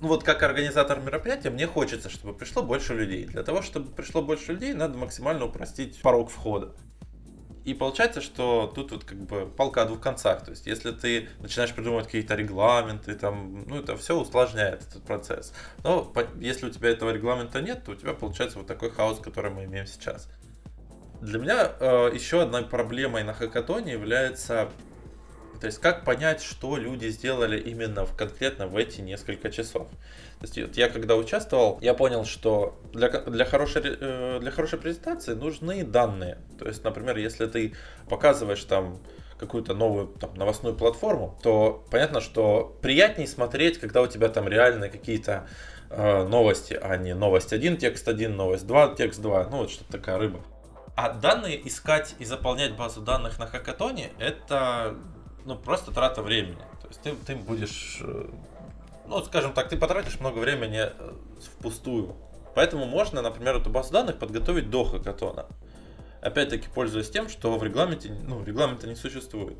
ну 0.00 0.08
вот 0.08 0.24
как 0.24 0.42
организатор 0.42 1.00
мероприятия, 1.00 1.48
мне 1.48 1.66
хочется, 1.66 2.10
чтобы 2.10 2.34
пришло 2.34 2.62
больше 2.62 2.94
людей. 2.94 3.24
Для 3.24 3.42
того, 3.42 3.62
чтобы 3.62 3.90
пришло 3.90 4.20
больше 4.20 4.52
людей, 4.52 4.74
надо 4.74 4.98
максимально 4.98 5.46
упростить 5.46 6.02
порог 6.02 6.30
входа. 6.30 6.74
И 7.64 7.74
получается, 7.74 8.20
что 8.20 8.70
тут 8.72 8.92
вот 8.92 9.04
как 9.04 9.18
бы 9.18 9.46
палка 9.46 9.82
о 9.82 9.86
двух 9.86 10.00
концах. 10.00 10.44
То 10.44 10.50
есть, 10.50 10.66
если 10.66 10.92
ты 10.92 11.28
начинаешь 11.40 11.74
придумывать 11.74 12.06
какие-то 12.06 12.36
регламенты, 12.36 13.16
там, 13.16 13.64
ну, 13.66 13.80
это 13.80 13.96
все 13.96 14.16
усложняет 14.16 14.82
этот 14.82 15.02
процесс. 15.02 15.52
Но 15.82 16.12
если 16.38 16.66
у 16.66 16.70
тебя 16.70 16.90
этого 16.90 17.10
регламента 17.10 17.60
нет, 17.60 17.82
то 17.84 17.90
у 17.90 17.94
тебя 17.96 18.12
получается 18.12 18.58
вот 18.58 18.68
такой 18.68 18.90
хаос, 18.90 19.18
который 19.18 19.50
мы 19.50 19.64
имеем 19.64 19.86
сейчас. 19.86 20.28
Для 21.26 21.40
меня 21.40 21.72
э, 21.80 22.10
еще 22.14 22.42
одной 22.42 22.62
проблемой 22.62 23.24
на 23.24 23.34
хакатоне 23.34 23.94
является, 23.94 24.68
то 25.60 25.66
есть 25.66 25.80
как 25.80 26.04
понять, 26.04 26.40
что 26.40 26.76
люди 26.76 27.08
сделали 27.08 27.58
именно 27.58 28.06
в, 28.06 28.16
конкретно 28.16 28.68
в 28.68 28.76
эти 28.76 29.00
несколько 29.00 29.50
часов. 29.50 29.88
То 30.38 30.42
есть 30.42 30.56
вот 30.56 30.76
я 30.76 30.88
когда 30.88 31.16
участвовал, 31.16 31.80
я 31.82 31.94
понял, 31.94 32.24
что 32.24 32.78
для, 32.92 33.08
для, 33.08 33.44
хорошей, 33.44 33.82
э, 33.84 34.38
для 34.40 34.52
хорошей 34.52 34.78
презентации 34.78 35.34
нужны 35.34 35.82
данные. 35.82 36.38
То 36.60 36.68
есть, 36.68 36.84
например, 36.84 37.16
если 37.16 37.46
ты 37.46 37.74
показываешь 38.08 38.62
там 38.62 39.00
какую-то 39.36 39.74
новую 39.74 40.06
там, 40.06 40.32
новостную 40.34 40.76
платформу, 40.76 41.36
то 41.42 41.84
понятно, 41.90 42.20
что 42.20 42.78
приятнее 42.82 43.26
смотреть, 43.26 43.80
когда 43.80 44.00
у 44.00 44.06
тебя 44.06 44.28
там 44.28 44.46
реально 44.46 44.88
какие-то 44.88 45.48
э, 45.90 46.22
новости, 46.22 46.78
а 46.80 46.96
не 46.96 47.16
новость 47.16 47.52
1, 47.52 47.78
текст 47.78 48.06
1, 48.06 48.36
новость 48.36 48.64
2, 48.68 48.94
текст 48.94 49.20
2, 49.20 49.48
ну 49.50 49.56
вот 49.56 49.72
что-то 49.72 49.90
такая 49.90 50.18
рыба. 50.18 50.40
А 50.96 51.10
данные 51.10 51.66
искать 51.68 52.14
и 52.18 52.24
заполнять 52.24 52.74
базу 52.74 53.02
данных 53.02 53.38
на 53.38 53.46
хакатоне 53.46 54.12
это 54.18 54.96
ну, 55.44 55.54
просто 55.54 55.92
трата 55.92 56.22
времени. 56.22 56.58
То 56.80 56.88
есть 56.88 57.02
ты, 57.02 57.14
ты 57.26 57.36
будешь, 57.36 57.98
э, 58.00 58.30
ну, 59.06 59.22
скажем 59.22 59.52
так, 59.52 59.68
ты 59.68 59.76
потратишь 59.76 60.18
много 60.20 60.38
времени 60.38 60.80
э, 60.84 61.12
впустую. 61.58 62.16
Поэтому 62.54 62.86
можно, 62.86 63.20
например, 63.20 63.56
эту 63.56 63.68
базу 63.68 63.92
данных 63.92 64.18
подготовить 64.18 64.70
до 64.70 64.84
хакатона. 64.84 65.44
Опять-таки, 66.22 66.68
пользуясь 66.74 67.10
тем, 67.10 67.28
что 67.28 67.58
в 67.58 67.62
регламенте, 67.62 68.10
ну, 68.26 68.42
регламента 68.42 68.86
не 68.86 68.96
существует. 68.96 69.58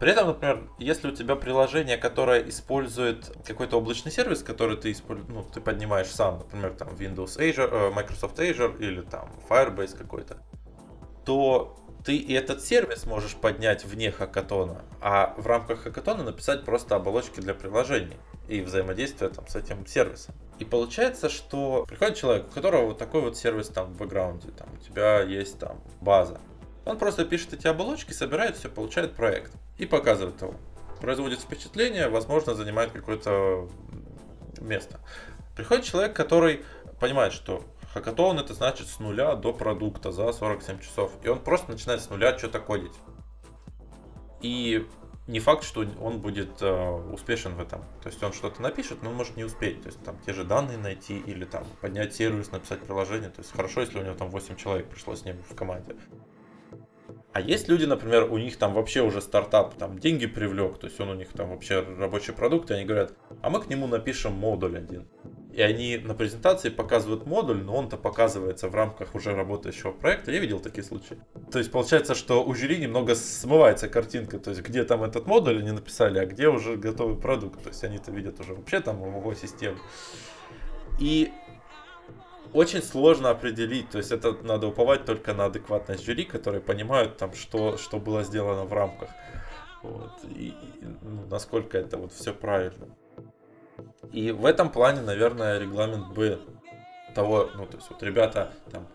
При 0.00 0.12
этом, 0.12 0.28
например, 0.28 0.66
если 0.78 1.08
у 1.08 1.14
тебя 1.14 1.36
приложение, 1.36 1.98
которое 1.98 2.48
использует 2.48 3.36
какой-то 3.46 3.76
облачный 3.76 4.10
сервис, 4.10 4.42
который 4.42 4.78
ты, 4.78 4.92
использ... 4.92 5.20
ну, 5.28 5.44
ты 5.44 5.60
поднимаешь 5.60 6.08
сам, 6.08 6.38
например, 6.38 6.72
там 6.72 6.88
Windows 6.88 7.38
Azure, 7.38 7.68
э, 7.70 7.90
Microsoft 7.90 8.38
Azure 8.38 8.78
или 8.78 9.02
там 9.02 9.30
Firebase 9.46 9.94
какой-то, 9.98 10.38
то 11.26 11.76
ты 12.02 12.16
и 12.16 12.32
этот 12.32 12.64
сервис 12.64 13.04
можешь 13.04 13.34
поднять 13.34 13.84
вне 13.84 14.10
хакатона, 14.10 14.80
а 15.02 15.34
в 15.36 15.46
рамках 15.46 15.82
хакатона 15.82 16.22
написать 16.22 16.64
просто 16.64 16.96
оболочки 16.96 17.40
для 17.40 17.52
приложений 17.52 18.16
и 18.48 18.62
взаимодействия 18.62 19.28
там 19.28 19.46
с 19.48 19.54
этим 19.54 19.86
сервисом. 19.86 20.34
И 20.58 20.64
получается, 20.64 21.28
что 21.28 21.84
приходит 21.86 22.16
человек, 22.16 22.46
у 22.48 22.54
которого 22.54 22.86
вот 22.86 22.98
такой 22.98 23.20
вот 23.20 23.36
сервис 23.36 23.68
там 23.68 23.92
в 23.92 23.98
бэкграунде, 23.98 24.50
там 24.52 24.68
у 24.72 24.78
тебя 24.78 25.20
есть 25.20 25.58
там 25.58 25.78
база, 26.00 26.40
он 26.84 26.98
просто 26.98 27.24
пишет 27.24 27.52
эти 27.52 27.66
оболочки, 27.66 28.12
собирает 28.12 28.56
все, 28.56 28.68
получает 28.68 29.14
проект 29.14 29.52
и 29.78 29.86
показывает 29.86 30.40
его. 30.40 30.54
Производит 31.00 31.40
впечатление, 31.40 32.08
возможно, 32.08 32.54
занимает 32.54 32.92
какое-то 32.92 33.68
место. 34.60 35.00
Приходит 35.56 35.84
человек, 35.84 36.14
который 36.14 36.64
понимает, 37.00 37.32
что 37.32 37.64
хакатон 37.92 38.38
это 38.38 38.54
значит 38.54 38.86
с 38.88 38.98
нуля 38.98 39.34
до 39.34 39.52
продукта 39.52 40.12
за 40.12 40.32
47 40.32 40.80
часов. 40.80 41.12
И 41.22 41.28
он 41.28 41.40
просто 41.40 41.70
начинает 41.70 42.00
с 42.00 42.10
нуля 42.10 42.36
что-то 42.36 42.60
кодить. 42.60 42.94
И 44.40 44.86
не 45.26 45.38
факт, 45.38 45.64
что 45.64 45.86
он 46.00 46.20
будет 46.20 46.60
э, 46.60 46.90
успешен 47.12 47.54
в 47.54 47.60
этом. 47.60 47.84
То 48.02 48.08
есть 48.08 48.22
он 48.22 48.32
что-то 48.32 48.60
напишет, 48.62 49.02
но 49.02 49.10
он 49.10 49.16
может 49.16 49.36
не 49.36 49.44
успеть. 49.44 49.82
То 49.82 49.88
есть 49.88 50.02
там 50.02 50.18
те 50.26 50.32
же 50.32 50.44
данные 50.44 50.78
найти 50.78 51.18
или 51.18 51.44
там 51.44 51.64
поднять 51.80 52.14
сервис, 52.14 52.50
написать 52.50 52.80
приложение. 52.80 53.30
То 53.30 53.40
есть 53.40 53.52
хорошо, 53.52 53.80
если 53.80 53.98
у 53.98 54.02
него 54.02 54.14
там 54.14 54.30
8 54.30 54.56
человек 54.56 54.88
пришло 54.88 55.14
с 55.14 55.24
ним 55.24 55.36
в 55.48 55.54
команде. 55.54 55.94
А 57.32 57.40
есть 57.40 57.68
люди, 57.68 57.84
например, 57.84 58.30
у 58.30 58.38
них 58.38 58.56
там 58.56 58.74
вообще 58.74 59.02
уже 59.02 59.20
стартап, 59.20 59.74
там 59.74 59.98
деньги 59.98 60.26
привлек, 60.26 60.78
то 60.78 60.86
есть 60.88 60.98
он 61.00 61.10
у 61.10 61.14
них 61.14 61.28
там 61.28 61.50
вообще 61.50 61.80
рабочий 61.80 62.32
продукт, 62.32 62.70
и 62.70 62.74
они 62.74 62.84
говорят, 62.84 63.12
а 63.40 63.50
мы 63.50 63.60
к 63.60 63.68
нему 63.68 63.86
напишем 63.86 64.32
модуль 64.32 64.76
один. 64.76 65.06
И 65.52 65.62
они 65.62 65.98
на 65.98 66.14
презентации 66.14 66.70
показывают 66.70 67.26
модуль, 67.26 67.62
но 67.62 67.76
он-то 67.76 67.96
показывается 67.96 68.68
в 68.68 68.74
рамках 68.74 69.14
уже 69.14 69.34
работающего 69.34 69.92
проекта. 69.92 70.32
Я 70.32 70.38
видел 70.40 70.60
такие 70.60 70.82
случаи. 70.82 71.18
То 71.52 71.58
есть 71.58 71.70
получается, 71.70 72.14
что 72.14 72.44
у 72.44 72.54
жюри 72.54 72.78
немного 72.78 73.14
смывается 73.14 73.88
картинка, 73.88 74.38
то 74.38 74.50
есть 74.50 74.62
где 74.62 74.84
там 74.84 75.02
этот 75.02 75.26
модуль 75.26 75.58
они 75.58 75.72
написали, 75.72 76.18
а 76.18 76.26
где 76.26 76.48
уже 76.48 76.76
готовый 76.76 77.16
продукт. 77.16 77.62
То 77.62 77.68
есть 77.68 77.82
они-то 77.84 78.10
видят 78.10 78.40
уже 78.40 78.54
вообще 78.54 78.80
там 78.80 79.00
его 79.04 79.34
систему. 79.34 79.76
И 81.00 81.32
очень 82.52 82.82
сложно 82.82 83.30
определить, 83.30 83.90
то 83.90 83.98
есть 83.98 84.12
это 84.12 84.32
надо 84.42 84.66
уповать 84.66 85.04
только 85.04 85.34
на 85.34 85.46
адекватность 85.46 86.04
жюри, 86.04 86.24
которые 86.24 86.60
понимают 86.60 87.16
там, 87.16 87.32
что, 87.34 87.76
что 87.76 87.98
было 87.98 88.22
сделано 88.22 88.64
в 88.64 88.72
рамках. 88.72 89.10
Вот, 89.82 90.12
и, 90.24 90.48
и 90.48 90.54
ну, 91.02 91.26
насколько 91.30 91.78
это 91.78 91.96
вот 91.96 92.12
все 92.12 92.34
правильно. 92.34 92.88
И 94.12 94.30
в 94.30 94.44
этом 94.44 94.70
плане, 94.70 95.00
наверное, 95.00 95.58
регламент 95.58 96.08
бы 96.08 96.40
того, 97.14 97.50
ну, 97.54 97.66
то 97.66 97.76
есть 97.76 97.90
вот 97.90 98.02
ребята 98.02 98.52
там, 98.70 98.86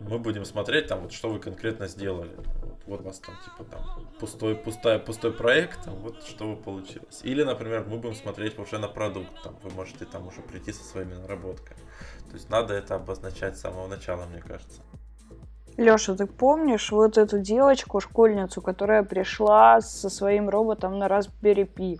мы 0.00 0.18
будем 0.18 0.44
смотреть 0.44 0.88
там, 0.88 1.00
вот 1.00 1.12
что 1.12 1.30
вы 1.30 1.38
конкретно 1.38 1.86
сделали. 1.88 2.30
Вот, 2.36 2.46
вот 2.86 3.00
у 3.00 3.04
вас 3.04 3.18
там, 3.18 3.34
типа, 3.44 3.70
там, 3.70 4.08
пустой, 4.18 4.54
пустая, 4.54 4.98
пустой 4.98 5.32
проект, 5.32 5.84
там, 5.84 5.94
вот 5.96 6.22
что 6.24 6.50
вы 6.50 6.56
получилось. 6.56 7.20
Или, 7.22 7.42
например, 7.42 7.84
мы 7.88 7.98
будем 7.98 8.14
смотреть 8.14 8.58
уже 8.58 8.78
на 8.78 8.88
продукт, 8.88 9.42
там, 9.42 9.56
вы 9.62 9.70
можете 9.70 10.04
там 10.04 10.26
уже 10.26 10.42
прийти 10.42 10.72
со 10.72 10.84
своими 10.84 11.14
наработками. 11.14 11.80
То 12.36 12.38
есть 12.38 12.50
надо 12.50 12.74
это 12.74 12.96
обозначать 12.96 13.56
с 13.56 13.62
самого 13.62 13.88
начала, 13.88 14.26
мне 14.26 14.42
кажется. 14.42 14.82
Леша, 15.78 16.14
ты 16.14 16.26
помнишь 16.26 16.92
вот 16.92 17.16
эту 17.16 17.38
девочку, 17.38 17.98
школьницу, 17.98 18.60
которая 18.60 19.04
пришла 19.04 19.80
со 19.80 20.10
своим 20.10 20.50
роботом 20.50 20.98
на 20.98 21.06
Raspberry 21.06 21.66
Pi? 21.66 21.98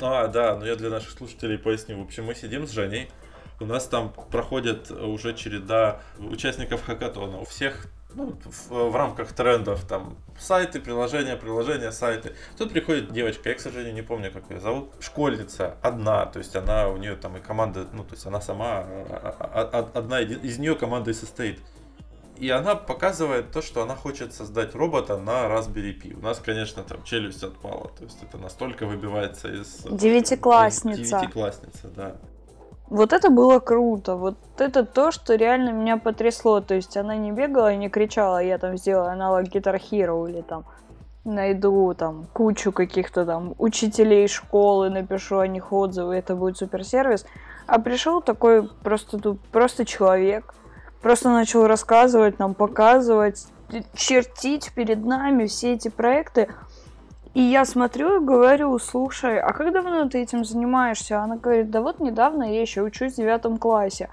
А, 0.00 0.28
да, 0.28 0.54
но 0.54 0.64
я 0.64 0.76
для 0.76 0.88
наших 0.88 1.10
слушателей 1.10 1.58
поясню. 1.58 1.98
В 1.98 2.04
общем, 2.04 2.26
мы 2.26 2.36
сидим 2.36 2.68
с 2.68 2.70
Женей, 2.70 3.10
у 3.58 3.64
нас 3.64 3.88
там 3.88 4.12
проходит 4.30 4.92
уже 4.92 5.34
череда 5.34 6.00
участников 6.18 6.84
хакатона. 6.84 7.40
У 7.40 7.44
всех 7.44 7.88
ну, 8.18 8.36
в, 8.44 8.90
в 8.90 8.96
рамках 8.96 9.32
трендов, 9.32 9.84
там, 9.86 10.16
сайты, 10.38 10.80
приложения, 10.80 11.36
приложения, 11.36 11.92
сайты. 11.92 12.34
Тут 12.56 12.72
приходит 12.72 13.12
девочка, 13.12 13.48
я, 13.48 13.54
к 13.54 13.60
сожалению, 13.60 13.94
не 13.94 14.02
помню, 14.02 14.32
как 14.32 14.50
ее 14.50 14.60
зовут, 14.60 14.90
школьница, 15.00 15.76
одна, 15.82 16.26
то 16.26 16.40
есть 16.40 16.54
она, 16.56 16.88
у 16.88 16.96
нее 16.96 17.14
там 17.14 17.36
и 17.36 17.40
команда, 17.40 17.86
ну, 17.92 18.02
то 18.02 18.14
есть 18.14 18.26
она 18.26 18.40
сама, 18.40 18.84
а, 18.84 19.36
а, 19.38 19.70
а, 19.72 19.98
одна 19.98 20.20
из 20.20 20.58
нее 20.58 20.74
команда 20.74 21.12
и 21.12 21.14
состоит. 21.14 21.60
И 22.36 22.50
она 22.50 22.76
показывает 22.76 23.50
то, 23.50 23.62
что 23.62 23.82
она 23.82 23.96
хочет 23.96 24.32
создать 24.32 24.74
робота 24.74 25.18
на 25.18 25.46
Raspberry 25.46 26.00
Pi. 26.00 26.16
У 26.16 26.22
нас, 26.22 26.38
конечно, 26.38 26.84
там 26.84 27.02
челюсть 27.02 27.42
отпала. 27.42 27.90
То 27.98 28.04
есть 28.04 28.22
это 28.22 28.38
настолько 28.38 28.86
выбивается 28.86 29.48
из... 29.48 29.82
Девятиклассница. 29.90 31.18
Девятиклассница, 31.18 31.88
да. 31.96 32.16
Вот 32.90 33.12
это 33.12 33.30
было 33.30 33.58
круто. 33.58 34.16
Вот 34.16 34.36
это 34.58 34.84
то, 34.84 35.10
что 35.10 35.34
реально 35.34 35.70
меня 35.70 35.98
потрясло. 35.98 36.60
То 36.60 36.74
есть 36.74 36.96
она 36.96 37.16
не 37.16 37.32
бегала 37.32 37.72
и 37.72 37.76
не 37.76 37.88
кричала, 37.88 38.42
я 38.42 38.58
там 38.58 38.76
сделаю 38.76 39.10
аналог 39.10 39.44
Guitar 39.44 39.78
Hero 39.78 40.28
или 40.28 40.40
там 40.40 40.64
найду 41.24 41.94
там 41.94 42.26
кучу 42.32 42.72
каких-то 42.72 43.26
там 43.26 43.54
учителей 43.58 44.26
школы, 44.28 44.88
напишу 44.90 45.38
о 45.38 45.46
них 45.46 45.72
отзывы, 45.72 46.16
это 46.16 46.34
будет 46.34 46.56
суперсервис. 46.56 47.26
А 47.66 47.78
пришел 47.78 48.22
такой 48.22 48.68
просто, 48.82 49.36
просто 49.52 49.84
человек, 49.84 50.54
просто 51.02 51.28
начал 51.28 51.66
рассказывать 51.66 52.38
нам, 52.38 52.54
показывать, 52.54 53.46
чертить 53.94 54.72
перед 54.74 55.04
нами 55.04 55.46
все 55.46 55.74
эти 55.74 55.88
проекты. 55.88 56.48
И 57.34 57.42
я 57.42 57.64
смотрю 57.64 58.20
и 58.20 58.24
говорю, 58.24 58.78
слушай, 58.78 59.38
а 59.38 59.52
как 59.52 59.72
давно 59.72 60.08
ты 60.08 60.22
этим 60.22 60.44
занимаешься? 60.44 61.20
Она 61.20 61.36
говорит, 61.36 61.70
да 61.70 61.82
вот 61.82 62.00
недавно 62.00 62.42
я 62.42 62.60
еще 62.60 62.82
учусь 62.82 63.14
в 63.14 63.16
девятом 63.16 63.58
классе. 63.58 64.08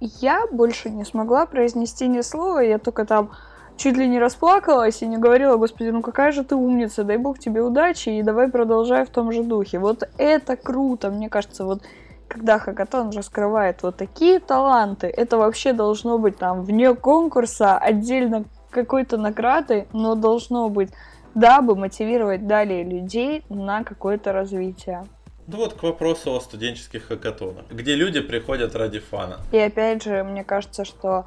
Я 0.00 0.46
больше 0.52 0.90
не 0.90 1.04
смогла 1.04 1.46
произнести 1.46 2.06
ни 2.06 2.20
слова, 2.20 2.60
я 2.60 2.78
только 2.78 3.04
там 3.04 3.30
чуть 3.76 3.96
ли 3.96 4.06
не 4.06 4.18
расплакалась 4.18 5.02
и 5.02 5.06
не 5.06 5.16
говорила, 5.16 5.56
господи, 5.56 5.88
ну 5.88 6.02
какая 6.02 6.32
же 6.32 6.44
ты 6.44 6.54
умница, 6.54 7.04
дай 7.04 7.16
бог 7.16 7.38
тебе 7.38 7.62
удачи 7.62 8.10
и 8.10 8.22
давай 8.22 8.48
продолжай 8.48 9.04
в 9.04 9.10
том 9.10 9.32
же 9.32 9.42
духе. 9.42 9.78
Вот 9.78 10.08
это 10.18 10.56
круто, 10.56 11.10
мне 11.10 11.28
кажется, 11.28 11.64
вот 11.64 11.82
когда 12.28 12.58
Хакатон 12.58 13.10
раскрывает 13.10 13.82
вот 13.82 13.96
такие 13.96 14.38
таланты, 14.38 15.06
это 15.06 15.38
вообще 15.38 15.72
должно 15.72 16.18
быть 16.18 16.36
там 16.36 16.62
вне 16.62 16.94
конкурса, 16.94 17.78
отдельно 17.78 18.44
какой-то 18.70 19.16
награды, 19.16 19.88
но 19.92 20.14
должно 20.14 20.68
быть 20.68 20.90
дабы 21.38 21.76
мотивировать 21.76 22.46
далее 22.46 22.82
людей 22.82 23.44
на 23.48 23.84
какое-то 23.84 24.32
развитие. 24.32 25.04
Ну 25.46 25.58
вот 25.58 25.74
к 25.74 25.82
вопросу 25.82 26.34
о 26.34 26.40
студенческих 26.40 27.06
хакатонах, 27.06 27.64
где 27.70 27.94
люди 27.94 28.20
приходят 28.20 28.74
ради 28.74 28.98
фана. 28.98 29.38
И 29.52 29.58
опять 29.58 30.02
же, 30.02 30.24
мне 30.24 30.44
кажется, 30.44 30.84
что 30.84 31.26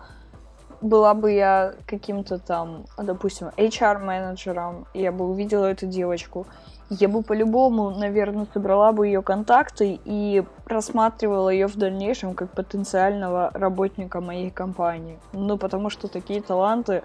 была 0.82 1.14
бы 1.14 1.32
я 1.32 1.74
каким-то 1.88 2.39
там, 2.39 2.86
допустим, 2.97 3.47
HR-менеджером, 3.57 4.86
я 4.93 5.12
бы 5.12 5.30
увидела 5.30 5.66
эту 5.66 5.88
девочку, 5.88 6.45
я 6.89 7.07
бы 7.07 7.24
по-любому, 7.24 7.91
наверное, 7.91 8.47
собрала 8.53 8.91
бы 8.91 9.07
ее 9.07 9.22
контакты 9.22 9.97
и 10.03 10.43
рассматривала 10.66 11.49
ее 11.49 11.68
в 11.68 11.78
дальнейшем 11.78 12.34
как 12.34 12.51
потенциального 12.51 13.49
работника 13.53 14.20
моей 14.20 14.49
компании. 14.49 15.18
Ну, 15.32 15.57
потому 15.57 15.89
что 15.89 16.09
такие 16.09 16.41
таланты 16.41 17.01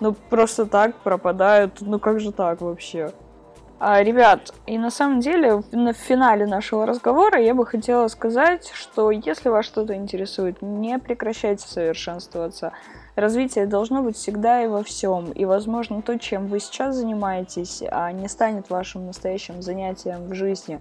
ну 0.00 0.14
просто 0.30 0.66
так 0.66 0.94
пропадают. 0.96 1.80
Ну 1.80 1.98
как 1.98 2.20
же 2.20 2.32
так 2.32 2.60
вообще? 2.60 3.12
А, 3.82 4.02
ребят, 4.02 4.52
и 4.66 4.76
на 4.76 4.90
самом 4.90 5.20
деле 5.20 5.56
в, 5.56 5.92
финале 5.94 6.46
нашего 6.46 6.84
разговора 6.84 7.40
я 7.40 7.54
бы 7.54 7.64
хотела 7.64 8.08
сказать, 8.08 8.70
что 8.74 9.10
если 9.10 9.48
вас 9.48 9.64
что-то 9.64 9.94
интересует, 9.94 10.60
не 10.60 10.98
прекращайте 10.98 11.66
совершенствоваться. 11.66 12.72
Развитие 13.16 13.66
должно 13.66 14.02
быть 14.02 14.16
всегда 14.16 14.62
и 14.62 14.66
во 14.66 14.82
всем. 14.82 15.32
И, 15.32 15.46
возможно, 15.46 16.02
то, 16.02 16.18
чем 16.18 16.48
вы 16.48 16.60
сейчас 16.60 16.96
занимаетесь, 16.96 17.82
а 17.90 18.12
не 18.12 18.28
станет 18.28 18.68
вашим 18.68 19.06
настоящим 19.06 19.62
занятием 19.62 20.28
в 20.28 20.34
жизни. 20.34 20.80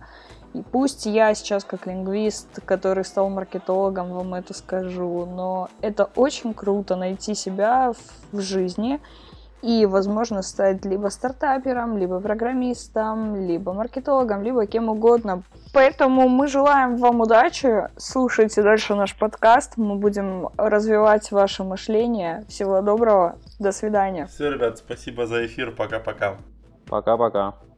И 0.53 0.63
пусть 0.63 1.05
я 1.05 1.33
сейчас 1.35 1.63
как 1.63 1.85
лингвист, 1.85 2.47
который 2.65 3.05
стал 3.05 3.29
маркетологом, 3.29 4.11
вам 4.11 4.33
это 4.33 4.53
скажу, 4.53 5.25
но 5.25 5.69
это 5.81 6.09
очень 6.15 6.53
круто 6.53 6.95
найти 6.95 7.35
себя 7.35 7.93
в 8.31 8.41
жизни 8.41 8.99
и, 9.61 9.85
возможно, 9.85 10.41
стать 10.41 10.85
либо 10.85 11.09
стартапером, 11.09 11.97
либо 11.97 12.19
программистом, 12.19 13.35
либо 13.35 13.73
маркетологом, 13.73 14.41
либо 14.41 14.65
кем 14.65 14.89
угодно. 14.89 15.43
Поэтому 15.73 16.29
мы 16.29 16.47
желаем 16.47 16.95
вам 16.95 17.21
удачи. 17.21 17.89
Слушайте 17.97 18.63
дальше 18.63 18.95
наш 18.95 19.17
подкаст. 19.17 19.77
Мы 19.77 19.95
будем 19.95 20.49
развивать 20.57 21.31
ваше 21.31 21.63
мышление. 21.63 22.45
Всего 22.47 22.81
доброго. 22.81 23.35
До 23.59 23.71
свидания. 23.71 24.27
Все, 24.27 24.49
ребят, 24.51 24.77
спасибо 24.77 25.27
за 25.27 25.45
эфир. 25.45 25.71
Пока-пока. 25.75 26.37
Пока-пока. 26.87 27.68